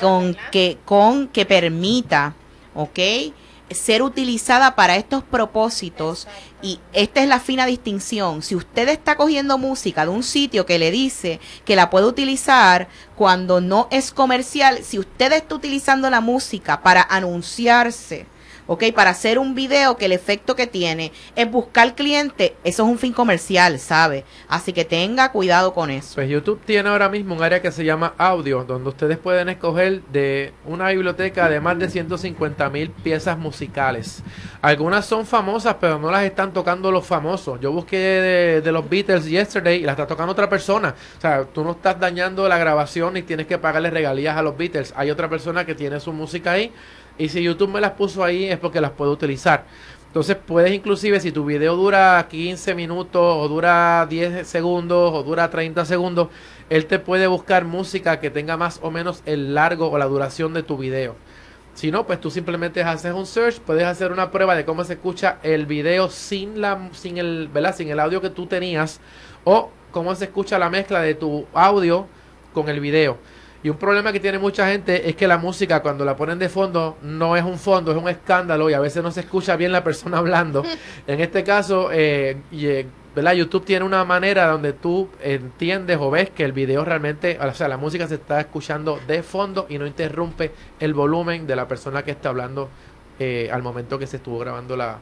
con, 0.00 0.32
con 0.32 0.36
que 0.50 0.78
con 0.84 1.28
que 1.28 1.44
permita, 1.44 2.34
¿ok? 2.74 2.98
Ser 3.74 4.02
utilizada 4.02 4.74
para 4.74 4.96
estos 4.96 5.22
propósitos 5.22 6.26
y 6.62 6.80
esta 6.92 7.22
es 7.22 7.28
la 7.28 7.40
fina 7.40 7.66
distinción. 7.66 8.42
Si 8.42 8.54
usted 8.54 8.88
está 8.88 9.16
cogiendo 9.16 9.58
música 9.58 10.04
de 10.04 10.10
un 10.10 10.22
sitio 10.22 10.64
que 10.66 10.78
le 10.78 10.90
dice 10.90 11.40
que 11.64 11.76
la 11.76 11.90
puede 11.90 12.06
utilizar 12.06 12.88
cuando 13.16 13.60
no 13.60 13.88
es 13.90 14.12
comercial, 14.12 14.80
si 14.82 14.98
usted 14.98 15.32
está 15.32 15.54
utilizando 15.54 16.08
la 16.10 16.20
música 16.20 16.82
para 16.82 17.02
anunciarse, 17.02 18.26
¿ok? 18.66 18.84
Para 18.94 19.10
hacer 19.10 19.38
un 19.38 19.54
video 19.54 19.96
que 19.96 20.06
el 20.06 20.12
efecto 20.12 20.56
que 20.56 20.66
tiene 20.66 21.12
es 21.36 21.50
buscar 21.50 21.94
cliente, 21.94 22.54
eso 22.64 22.84
es 22.84 22.88
un 22.88 22.98
fin 22.98 23.12
comercial, 23.12 23.78
¿sabe? 23.78 24.24
Así 24.48 24.72
que 24.72 24.84
tenga 24.84 25.32
cuidado 25.32 25.74
con 25.74 25.90
eso. 25.90 26.14
Pues 26.14 26.28
YouTube 26.28 26.60
tiene 26.64 26.88
ahora 26.88 27.08
mismo 27.08 27.34
un 27.34 27.42
área 27.42 27.60
que 27.60 27.72
se 27.72 27.84
llama 27.84 28.14
audio, 28.18 28.64
donde 28.64 28.88
ustedes 28.88 29.18
pueden 29.18 29.48
escoger 29.48 30.02
de 30.12 30.52
una 30.64 30.88
biblioteca 30.90 31.48
de 31.48 31.60
más 31.60 31.78
de 31.78 31.88
150 31.88 32.70
mil 32.70 32.90
piezas 32.90 33.38
musicales. 33.38 34.22
Algunas 34.60 35.06
son 35.06 35.26
famosas, 35.26 35.76
pero 35.80 35.98
no 35.98 36.10
las 36.10 36.24
están 36.24 36.52
tocando 36.52 36.90
los 36.90 37.06
famosos. 37.06 37.60
Yo 37.60 37.72
busqué 37.72 37.96
de, 37.96 38.60
de 38.60 38.72
los 38.72 38.88
Beatles 38.88 39.26
yesterday 39.26 39.80
y 39.80 39.82
las 39.82 39.94
está 39.94 40.06
tocando 40.06 40.32
otra 40.32 40.48
persona. 40.48 40.94
O 41.18 41.20
sea, 41.20 41.44
tú 41.44 41.64
no 41.64 41.72
estás 41.72 41.98
dañando 41.98 42.48
la 42.48 42.58
grabación 42.58 43.16
y 43.16 43.22
tienes 43.22 43.46
que 43.46 43.58
pagarle 43.58 43.90
regalías 43.90 44.36
a 44.36 44.42
los 44.42 44.56
Beatles. 44.56 44.92
Hay 44.96 45.10
otra 45.10 45.28
persona 45.28 45.64
que 45.64 45.74
tiene 45.74 46.00
su 46.00 46.12
música 46.12 46.52
ahí 46.52 46.72
y 47.18 47.28
si 47.28 47.42
YouTube 47.42 47.70
me 47.70 47.80
las 47.80 47.92
puso 47.92 48.24
ahí 48.24 48.46
es 48.46 48.58
porque 48.58 48.80
las 48.80 48.92
puedo 48.92 49.12
utilizar. 49.12 49.64
Entonces 50.12 50.36
puedes 50.36 50.74
inclusive 50.74 51.20
si 51.20 51.32
tu 51.32 51.46
video 51.46 51.74
dura 51.74 52.26
15 52.28 52.74
minutos 52.74 53.22
o 53.22 53.48
dura 53.48 54.06
10 54.10 54.46
segundos 54.46 55.10
o 55.14 55.22
dura 55.22 55.48
30 55.48 55.86
segundos, 55.86 56.28
él 56.68 56.84
te 56.84 56.98
puede 56.98 57.26
buscar 57.26 57.64
música 57.64 58.20
que 58.20 58.28
tenga 58.28 58.58
más 58.58 58.78
o 58.82 58.90
menos 58.90 59.22
el 59.24 59.54
largo 59.54 59.90
o 59.90 59.96
la 59.96 60.04
duración 60.04 60.52
de 60.52 60.62
tu 60.62 60.76
video. 60.76 61.16
Si 61.72 61.90
no, 61.90 62.06
pues 62.06 62.20
tú 62.20 62.30
simplemente 62.30 62.82
haces 62.82 63.14
un 63.14 63.24
search, 63.24 63.60
puedes 63.60 63.84
hacer 63.84 64.12
una 64.12 64.30
prueba 64.30 64.54
de 64.54 64.66
cómo 64.66 64.84
se 64.84 64.94
escucha 64.94 65.38
el 65.42 65.64
video 65.64 66.10
sin 66.10 66.60
la 66.60 66.90
sin 66.92 67.16
el, 67.16 67.48
¿verdad? 67.48 67.74
sin 67.74 67.88
el 67.88 67.98
audio 67.98 68.20
que 68.20 68.28
tú 68.28 68.44
tenías 68.46 69.00
o 69.44 69.70
cómo 69.90 70.14
se 70.14 70.26
escucha 70.26 70.58
la 70.58 70.68
mezcla 70.68 71.00
de 71.00 71.14
tu 71.14 71.46
audio 71.54 72.06
con 72.52 72.68
el 72.68 72.80
video. 72.80 73.16
Y 73.62 73.68
un 73.68 73.76
problema 73.76 74.12
que 74.12 74.18
tiene 74.18 74.38
mucha 74.38 74.68
gente 74.68 75.08
es 75.08 75.14
que 75.14 75.28
la 75.28 75.38
música 75.38 75.80
cuando 75.80 76.04
la 76.04 76.16
ponen 76.16 76.38
de 76.38 76.48
fondo 76.48 76.98
no 77.02 77.36
es 77.36 77.44
un 77.44 77.58
fondo, 77.58 77.92
es 77.92 77.96
un 77.96 78.08
escándalo 78.08 78.68
y 78.68 78.74
a 78.74 78.80
veces 78.80 79.02
no 79.02 79.12
se 79.12 79.20
escucha 79.20 79.56
bien 79.56 79.70
la 79.70 79.84
persona 79.84 80.18
hablando. 80.22 80.64
en 81.06 81.20
este 81.20 81.44
caso, 81.44 81.90
eh, 81.92 82.36
eh, 82.52 82.86
¿verdad? 83.14 83.34
YouTube 83.34 83.64
tiene 83.64 83.84
una 83.84 84.04
manera 84.04 84.46
donde 84.48 84.72
tú 84.72 85.08
entiendes 85.22 85.98
o 86.00 86.10
ves 86.10 86.30
que 86.30 86.44
el 86.44 86.52
video 86.52 86.84
realmente, 86.84 87.38
o 87.40 87.54
sea, 87.54 87.68
la 87.68 87.76
música 87.76 88.08
se 88.08 88.16
está 88.16 88.40
escuchando 88.40 88.98
de 89.06 89.22
fondo 89.22 89.66
y 89.68 89.78
no 89.78 89.86
interrumpe 89.86 90.50
el 90.80 90.92
volumen 90.92 91.46
de 91.46 91.54
la 91.54 91.68
persona 91.68 92.02
que 92.02 92.10
está 92.10 92.30
hablando 92.30 92.68
eh, 93.20 93.48
al 93.52 93.62
momento 93.62 93.98
que 93.98 94.08
se 94.08 94.16
estuvo 94.16 94.38
grabando 94.40 94.76
la, 94.76 94.98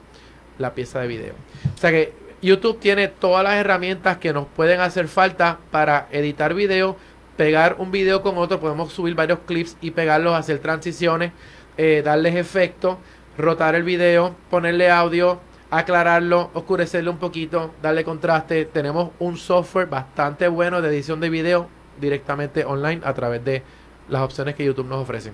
la 0.59 0.75
pieza 0.75 1.01
de 1.01 1.07
video. 1.07 1.35
O 1.75 1.79
sea 1.79 1.91
que 1.91 2.13
YouTube 2.43 2.79
tiene 2.79 3.09
todas 3.09 3.45
las 3.45 3.55
herramientas 3.55 4.19
que 4.19 4.33
nos 4.33 4.47
pueden 4.47 4.81
hacer 4.81 5.09
falta 5.09 5.59
para 5.71 6.09
editar 6.11 6.55
video 6.55 6.97
pegar 7.41 7.77
un 7.79 7.91
video 7.91 8.21
con 8.21 8.37
otro, 8.37 8.61
podemos 8.61 8.93
subir 8.93 9.15
varios 9.15 9.39
clips 9.47 9.75
y 9.81 9.93
pegarlos, 9.93 10.35
hacer 10.35 10.59
transiciones, 10.59 11.33
eh, 11.79 12.03
darles 12.05 12.35
efecto, 12.35 12.99
rotar 13.39 13.75
el 13.75 13.83
video, 13.83 14.37
ponerle 14.51 14.91
audio, 14.91 15.41
aclararlo, 15.71 16.51
oscurecerlo 16.53 17.11
un 17.11 17.17
poquito, 17.17 17.73
darle 17.81 18.05
contraste. 18.05 18.67
Tenemos 18.67 19.13
un 19.19 19.39
software 19.39 19.87
bastante 19.87 20.49
bueno 20.49 20.83
de 20.83 20.91
edición 20.91 21.19
de 21.19 21.31
video 21.31 21.67
directamente 21.99 22.63
online 22.67 23.01
a 23.05 23.15
través 23.15 23.43
de 23.43 23.63
las 24.11 24.21
opciones 24.21 24.55
que 24.55 24.67
YouTube 24.67 24.89
nos 24.89 24.99
ofrece. 24.99 25.33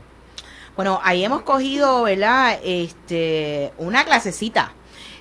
Bueno, 0.76 1.00
ahí 1.02 1.24
hemos 1.24 1.42
cogido, 1.42 2.04
¿verdad? 2.04 2.60
Este, 2.62 3.72
una 3.78 4.04
clasecita 4.04 4.70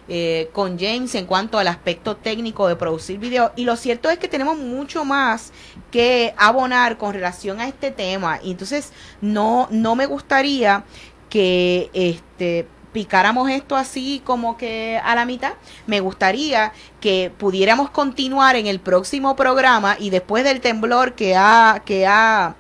eh, 0.08 0.50
con 0.54 0.78
James 0.78 1.16
en 1.16 1.26
cuanto 1.26 1.58
al 1.58 1.68
aspecto 1.68 2.16
técnico 2.16 2.68
de 2.68 2.76
producir 2.76 3.20
video. 3.20 3.52
Y 3.56 3.66
lo 3.66 3.76
cierto 3.76 4.10
es 4.10 4.20
que 4.20 4.28
tenemos 4.28 4.58
mucho 4.58 5.06
más 5.06 5.52
que 5.92 6.34
abonar 6.38 6.98
con 6.98 7.14
relación 7.14 7.60
a 7.60 7.68
este 7.68 7.92
tema. 7.92 8.40
Y 8.44 8.52
entonces 8.52 8.92
no, 9.22 9.68
no 9.72 9.96
me 9.96 10.06
gustaría 10.06 10.84
que 11.30 11.90
este 11.94 12.68
picáramos 12.96 13.50
esto 13.50 13.76
así 13.76 14.22
como 14.24 14.58
que 14.58 15.02
a 15.04 15.16
la 15.16 15.26
mitad. 15.26 15.54
Me 15.86 16.00
gustaría 16.00 16.72
que 17.02 17.30
pudiéramos 17.38 17.90
continuar 17.90 18.56
en 18.56 18.68
el 18.68 18.80
próximo 18.80 19.36
programa 19.36 19.98
y 20.00 20.12
después 20.12 20.46
del 20.46 20.62
temblor 20.62 21.14
que 21.14 21.36
ha, 21.36 21.82
que 21.86 22.08
ha 22.08 22.56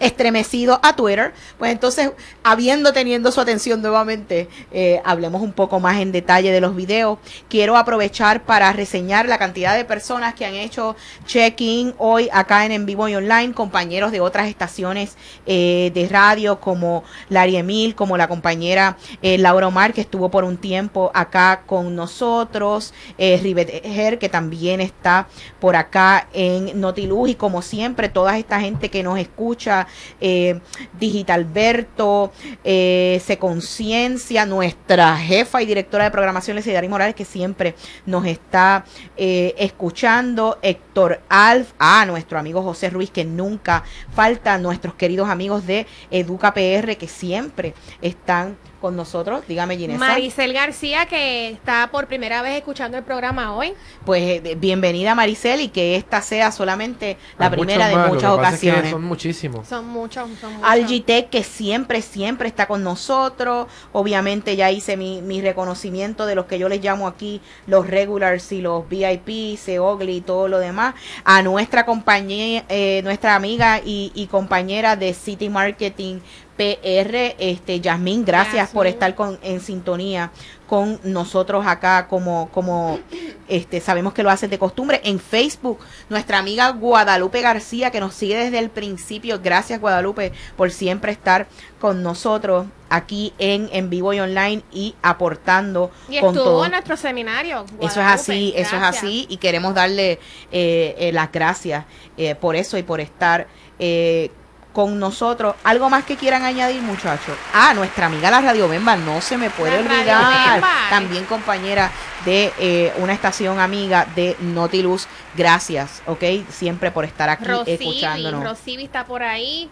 estremecido 0.00 0.80
a 0.82 0.96
Twitter, 0.96 1.32
pues 1.58 1.72
entonces, 1.72 2.10
habiendo 2.42 2.92
teniendo 2.92 3.32
su 3.32 3.40
atención 3.40 3.82
nuevamente, 3.82 4.48
eh, 4.72 5.00
hablemos 5.04 5.42
un 5.42 5.52
poco 5.52 5.80
más 5.80 6.00
en 6.00 6.12
detalle 6.12 6.52
de 6.52 6.60
los 6.60 6.76
videos. 6.76 7.18
Quiero 7.48 7.76
aprovechar 7.76 8.44
para 8.44 8.72
reseñar 8.72 9.26
la 9.26 9.38
cantidad 9.38 9.76
de 9.76 9.84
personas 9.84 10.34
que 10.34 10.46
han 10.46 10.54
hecho 10.54 10.96
check-in 11.26 11.94
hoy 11.98 12.28
acá 12.32 12.64
en 12.64 12.72
En 12.72 12.86
Vivo 12.86 13.08
y 13.08 13.14
Online, 13.14 13.52
compañeros 13.52 14.12
de 14.12 14.20
otras 14.20 14.48
estaciones 14.48 15.16
eh, 15.46 15.90
de 15.94 16.08
radio 16.08 16.60
como 16.60 17.04
Larry 17.28 17.56
Emil, 17.56 17.94
como 17.94 18.16
la 18.16 18.28
compañera 18.28 18.96
eh, 19.22 19.38
Laura 19.38 19.68
Omar, 19.68 19.92
que 19.92 20.00
estuvo 20.00 20.30
por 20.30 20.44
un 20.44 20.56
tiempo 20.56 21.10
acá 21.14 21.62
con 21.66 21.94
nosotros, 21.94 22.92
eh, 23.18 23.38
Rivet 23.42 23.82
que 24.18 24.28
también 24.28 24.80
está 24.80 25.28
por 25.60 25.76
acá 25.76 26.28
en 26.32 26.80
Notiluz, 26.80 27.30
y 27.30 27.34
como 27.34 27.62
siempre, 27.62 28.08
toda 28.08 28.38
esta 28.38 28.60
gente 28.60 28.90
que 28.90 29.02
nos 29.02 29.18
escucha 29.18 29.85
eh, 30.20 30.60
Digitalberto, 30.98 32.32
eh, 32.64 33.20
Se 33.24 33.38
Conciencia, 33.38 34.46
nuestra 34.46 35.16
jefa 35.16 35.62
y 35.62 35.66
directora 35.66 36.04
de 36.04 36.10
programación, 36.10 36.56
Lesidari 36.56 36.88
Morales, 36.88 37.14
que 37.14 37.24
siempre 37.24 37.74
nos 38.06 38.26
está 38.26 38.84
eh, 39.16 39.54
escuchando, 39.58 40.58
Héctor 40.62 41.20
Alf, 41.28 41.72
a 41.78 42.06
nuestro 42.06 42.38
amigo 42.38 42.62
José 42.62 42.90
Ruiz, 42.90 43.10
que 43.10 43.24
nunca 43.24 43.84
falta, 44.14 44.58
nuestros 44.58 44.94
queridos 44.94 45.28
amigos 45.28 45.66
de 45.66 45.86
Educa 46.10 46.54
PR, 46.54 46.96
que 46.96 47.08
siempre 47.08 47.74
están 48.00 48.56
con 48.86 48.94
nosotros. 48.94 49.42
Dígame, 49.48 49.76
Ginesa. 49.76 49.98
Maricel 49.98 50.52
García, 50.52 51.06
que 51.06 51.48
está 51.48 51.88
por 51.90 52.06
primera 52.06 52.40
vez 52.40 52.56
escuchando 52.58 52.96
el 52.96 53.02
programa 53.02 53.56
hoy. 53.56 53.72
Pues 54.04 54.22
eh, 54.22 54.56
bienvenida, 54.56 55.16
Maricel, 55.16 55.60
y 55.60 55.70
que 55.70 55.96
esta 55.96 56.22
sea 56.22 56.52
solamente 56.52 57.16
la 57.36 57.50
primera 57.50 57.88
de 57.88 57.96
muchas 57.96 58.30
ocasiones. 58.30 58.92
son 58.92 59.02
muchísimos. 59.02 59.66
Son 59.66 59.88
muchos, 59.88 60.30
son 60.40 60.52
muchos. 60.52 60.70
Algitec, 60.70 61.30
que 61.30 61.42
siempre, 61.42 62.00
siempre 62.00 62.46
está 62.46 62.68
con 62.68 62.84
nosotros. 62.84 63.66
Obviamente 63.92 64.54
ya 64.54 64.70
hice 64.70 64.96
mi, 64.96 65.20
mi 65.20 65.40
reconocimiento 65.40 66.24
de 66.24 66.36
los 66.36 66.46
que 66.46 66.60
yo 66.60 66.68
les 66.68 66.80
llamo 66.80 67.08
aquí 67.08 67.40
los 67.66 67.88
regulars 67.88 68.52
y 68.52 68.60
los 68.60 68.88
VIP, 68.88 69.58
Seogli 69.58 70.18
y 70.18 70.20
todo 70.20 70.46
lo 70.46 70.60
demás. 70.60 70.94
A 71.24 71.42
nuestra 71.42 71.84
compañía, 71.84 72.64
eh, 72.68 73.00
nuestra 73.02 73.34
amiga 73.34 73.80
y, 73.84 74.12
y 74.14 74.28
compañera 74.28 74.94
de 74.94 75.12
City 75.12 75.48
Marketing 75.48 76.20
PR. 76.56 77.34
Este, 77.38 77.80
Yasmín, 77.80 78.24
gracias 78.24 78.70
por 78.70 78.86
estar 78.86 79.14
con, 79.14 79.38
en 79.42 79.60
sintonía 79.60 80.30
con 80.66 80.98
nosotros 81.04 81.64
acá 81.66 82.08
como, 82.08 82.48
como 82.50 82.98
este, 83.46 83.80
sabemos 83.80 84.12
que 84.12 84.22
lo 84.22 84.30
haces 84.30 84.50
de 84.50 84.58
costumbre. 84.58 85.00
En 85.04 85.20
Facebook, 85.20 85.78
nuestra 86.08 86.38
amiga 86.38 86.70
Guadalupe 86.70 87.40
García, 87.40 87.90
que 87.90 88.00
nos 88.00 88.14
sigue 88.14 88.36
desde 88.36 88.58
el 88.58 88.70
principio. 88.70 89.40
Gracias, 89.42 89.80
Guadalupe, 89.80 90.32
por 90.56 90.70
siempre 90.70 91.12
estar 91.12 91.46
con 91.78 92.02
nosotros 92.02 92.66
aquí 92.88 93.32
en, 93.38 93.68
en 93.72 93.90
vivo 93.90 94.12
y 94.12 94.20
online 94.20 94.62
y 94.72 94.94
aportando 95.02 95.90
y 96.08 96.20
con 96.20 96.34
todo. 96.34 96.64
en 96.64 96.72
nuestro 96.72 96.96
seminario. 96.96 97.64
Eso 97.80 98.00
es 98.00 98.06
así, 98.06 98.52
eso 98.56 98.76
es 98.76 98.82
así 98.82 99.26
y 99.28 99.36
queremos 99.36 99.74
darle 99.74 100.18
eh, 100.52 100.94
eh, 100.98 101.10
las 101.12 101.30
gracias 101.30 101.84
eh, 102.16 102.34
por 102.34 102.56
eso 102.56 102.78
y 102.78 102.82
por 102.82 103.00
estar 103.00 103.46
eh, 103.78 104.30
con 104.76 104.98
nosotros. 104.98 105.54
¿Algo 105.64 105.88
más 105.88 106.04
que 106.04 106.16
quieran 106.16 106.44
añadir, 106.44 106.82
muchachos? 106.82 107.34
Ah, 107.54 107.72
nuestra 107.72 108.04
amiga 108.08 108.30
la 108.30 108.42
Radio 108.42 108.68
Bemba, 108.68 108.94
no 108.94 109.22
se 109.22 109.38
me 109.38 109.48
puede 109.48 109.82
La 109.82 109.90
olvidar. 109.90 110.62
También 110.90 111.24
compañera 111.24 111.90
de 112.26 112.52
eh, 112.58 112.92
una 112.98 113.14
estación 113.14 113.58
amiga 113.58 114.06
de 114.14 114.36
Nautilus. 114.38 115.08
Gracias, 115.34 116.02
¿ok? 116.04 116.22
Siempre 116.50 116.90
por 116.90 117.06
estar 117.06 117.30
aquí 117.30 117.46
Rosivi, 117.46 117.88
escuchándonos. 117.88 118.44
Rosivi 118.44 118.84
está 118.84 119.06
por 119.06 119.22
ahí. 119.22 119.70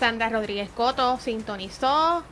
Sandra 0.00 0.30
Rodríguez 0.30 0.70
Coto 0.74 1.18
sintonizó. 1.20 2.24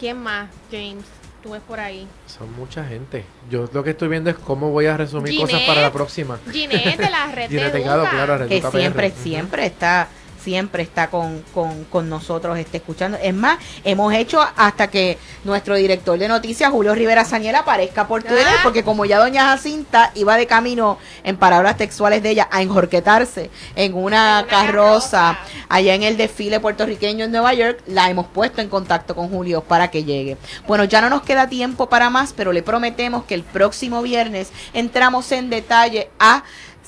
¿Quién 0.00 0.20
más, 0.20 0.50
James? 0.72 1.04
Tú 1.40 1.50
ves 1.50 1.62
por 1.68 1.78
ahí. 1.78 2.08
Son 2.26 2.52
mucha 2.56 2.84
gente. 2.84 3.24
Yo 3.48 3.68
lo 3.72 3.84
que 3.84 3.90
estoy 3.90 4.08
viendo 4.08 4.28
es 4.28 4.36
cómo 4.36 4.70
voy 4.70 4.86
a 4.86 4.96
resumir 4.96 5.38
cosas 5.38 5.60
para 5.68 5.82
la 5.82 5.92
próxima. 5.92 6.40
Ginette 6.50 6.96
de 6.96 7.10
la 7.10 7.26
red 7.32 7.48
Ginette 7.48 7.80
claro, 7.80 8.48
que 8.48 8.60
siempre, 8.60 9.10
PR. 9.10 9.22
siempre 9.22 9.66
está 9.66 10.08
siempre 10.42 10.82
está 10.82 11.08
con, 11.08 11.42
con, 11.54 11.84
con 11.84 12.08
nosotros, 12.08 12.58
está 12.58 12.76
escuchando. 12.76 13.18
Es 13.22 13.34
más, 13.34 13.58
hemos 13.84 14.12
hecho 14.14 14.40
hasta 14.56 14.88
que 14.88 15.18
nuestro 15.44 15.76
director 15.76 16.18
de 16.18 16.28
noticias, 16.28 16.70
Julio 16.70 16.94
Rivera 16.94 17.24
Sañela, 17.24 17.60
aparezca 17.60 18.06
por 18.08 18.22
Twitter, 18.22 18.46
Ah. 18.46 18.60
porque 18.62 18.82
como 18.84 19.04
ya 19.04 19.18
doña 19.18 19.46
Jacinta 19.46 20.10
iba 20.14 20.36
de 20.36 20.46
camino, 20.46 20.98
en 21.24 21.36
palabras 21.36 21.76
textuales 21.76 22.22
de 22.22 22.30
ella, 22.30 22.48
a 22.50 22.62
enjorquetarse 22.62 23.50
en 23.76 23.94
una, 23.94 24.40
En 24.40 24.44
una 24.44 24.46
carroza, 24.48 25.38
carroza. 25.38 25.38
allá 25.68 25.94
en 25.94 26.02
el 26.02 26.16
desfile 26.16 26.60
puertorriqueño 26.60 27.24
en 27.24 27.32
Nueva 27.32 27.54
York, 27.54 27.80
la 27.86 28.10
hemos 28.10 28.26
puesto 28.26 28.60
en 28.60 28.68
contacto 28.68 29.14
con 29.14 29.28
Julio 29.28 29.62
para 29.62 29.90
que 29.90 30.04
llegue. 30.04 30.36
Bueno, 30.66 30.84
ya 30.84 31.00
no 31.00 31.08
nos 31.08 31.22
queda 31.22 31.48
tiempo 31.48 31.88
para 31.88 32.10
más, 32.10 32.32
pero 32.32 32.52
le 32.52 32.62
prometemos 32.62 33.24
que 33.24 33.34
el 33.34 33.42
próximo 33.42 34.02
viernes 34.02 34.50
entramos 34.74 35.30
en 35.32 35.50
detalle 35.50 36.10
a 36.18 36.42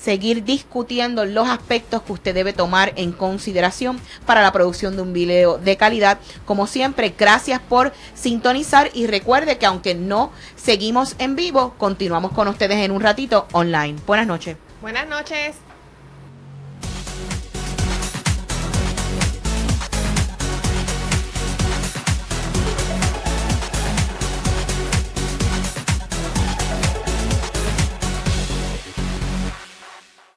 seguir 0.04 0.44
discutiendo 0.44 1.24
los 1.24 1.48
aspectos 1.48 2.02
que 2.02 2.12
usted 2.12 2.34
debe 2.34 2.52
tomar 2.52 2.92
en 2.96 3.12
consideración 3.12 3.98
para 4.26 4.42
la 4.42 4.52
producción 4.52 4.96
de 4.96 5.02
un 5.02 5.14
video 5.14 5.56
de 5.56 5.76
calidad. 5.78 6.18
Como 6.44 6.66
siempre, 6.66 7.14
gracias 7.18 7.60
por 7.60 7.92
sintonizar 8.14 8.90
y 8.92 9.06
recuerde 9.06 9.56
que 9.56 9.66
aunque 9.66 9.94
no 9.94 10.30
seguimos 10.56 11.16
en 11.18 11.36
vivo, 11.36 11.74
continuamos 11.78 12.32
con 12.32 12.48
ustedes 12.48 12.78
en 12.78 12.90
un 12.90 13.00
ratito 13.00 13.48
online. 13.52 13.98
Buenas 14.06 14.26
noches. 14.26 14.56
Buenas 14.82 15.08
noches. 15.08 15.73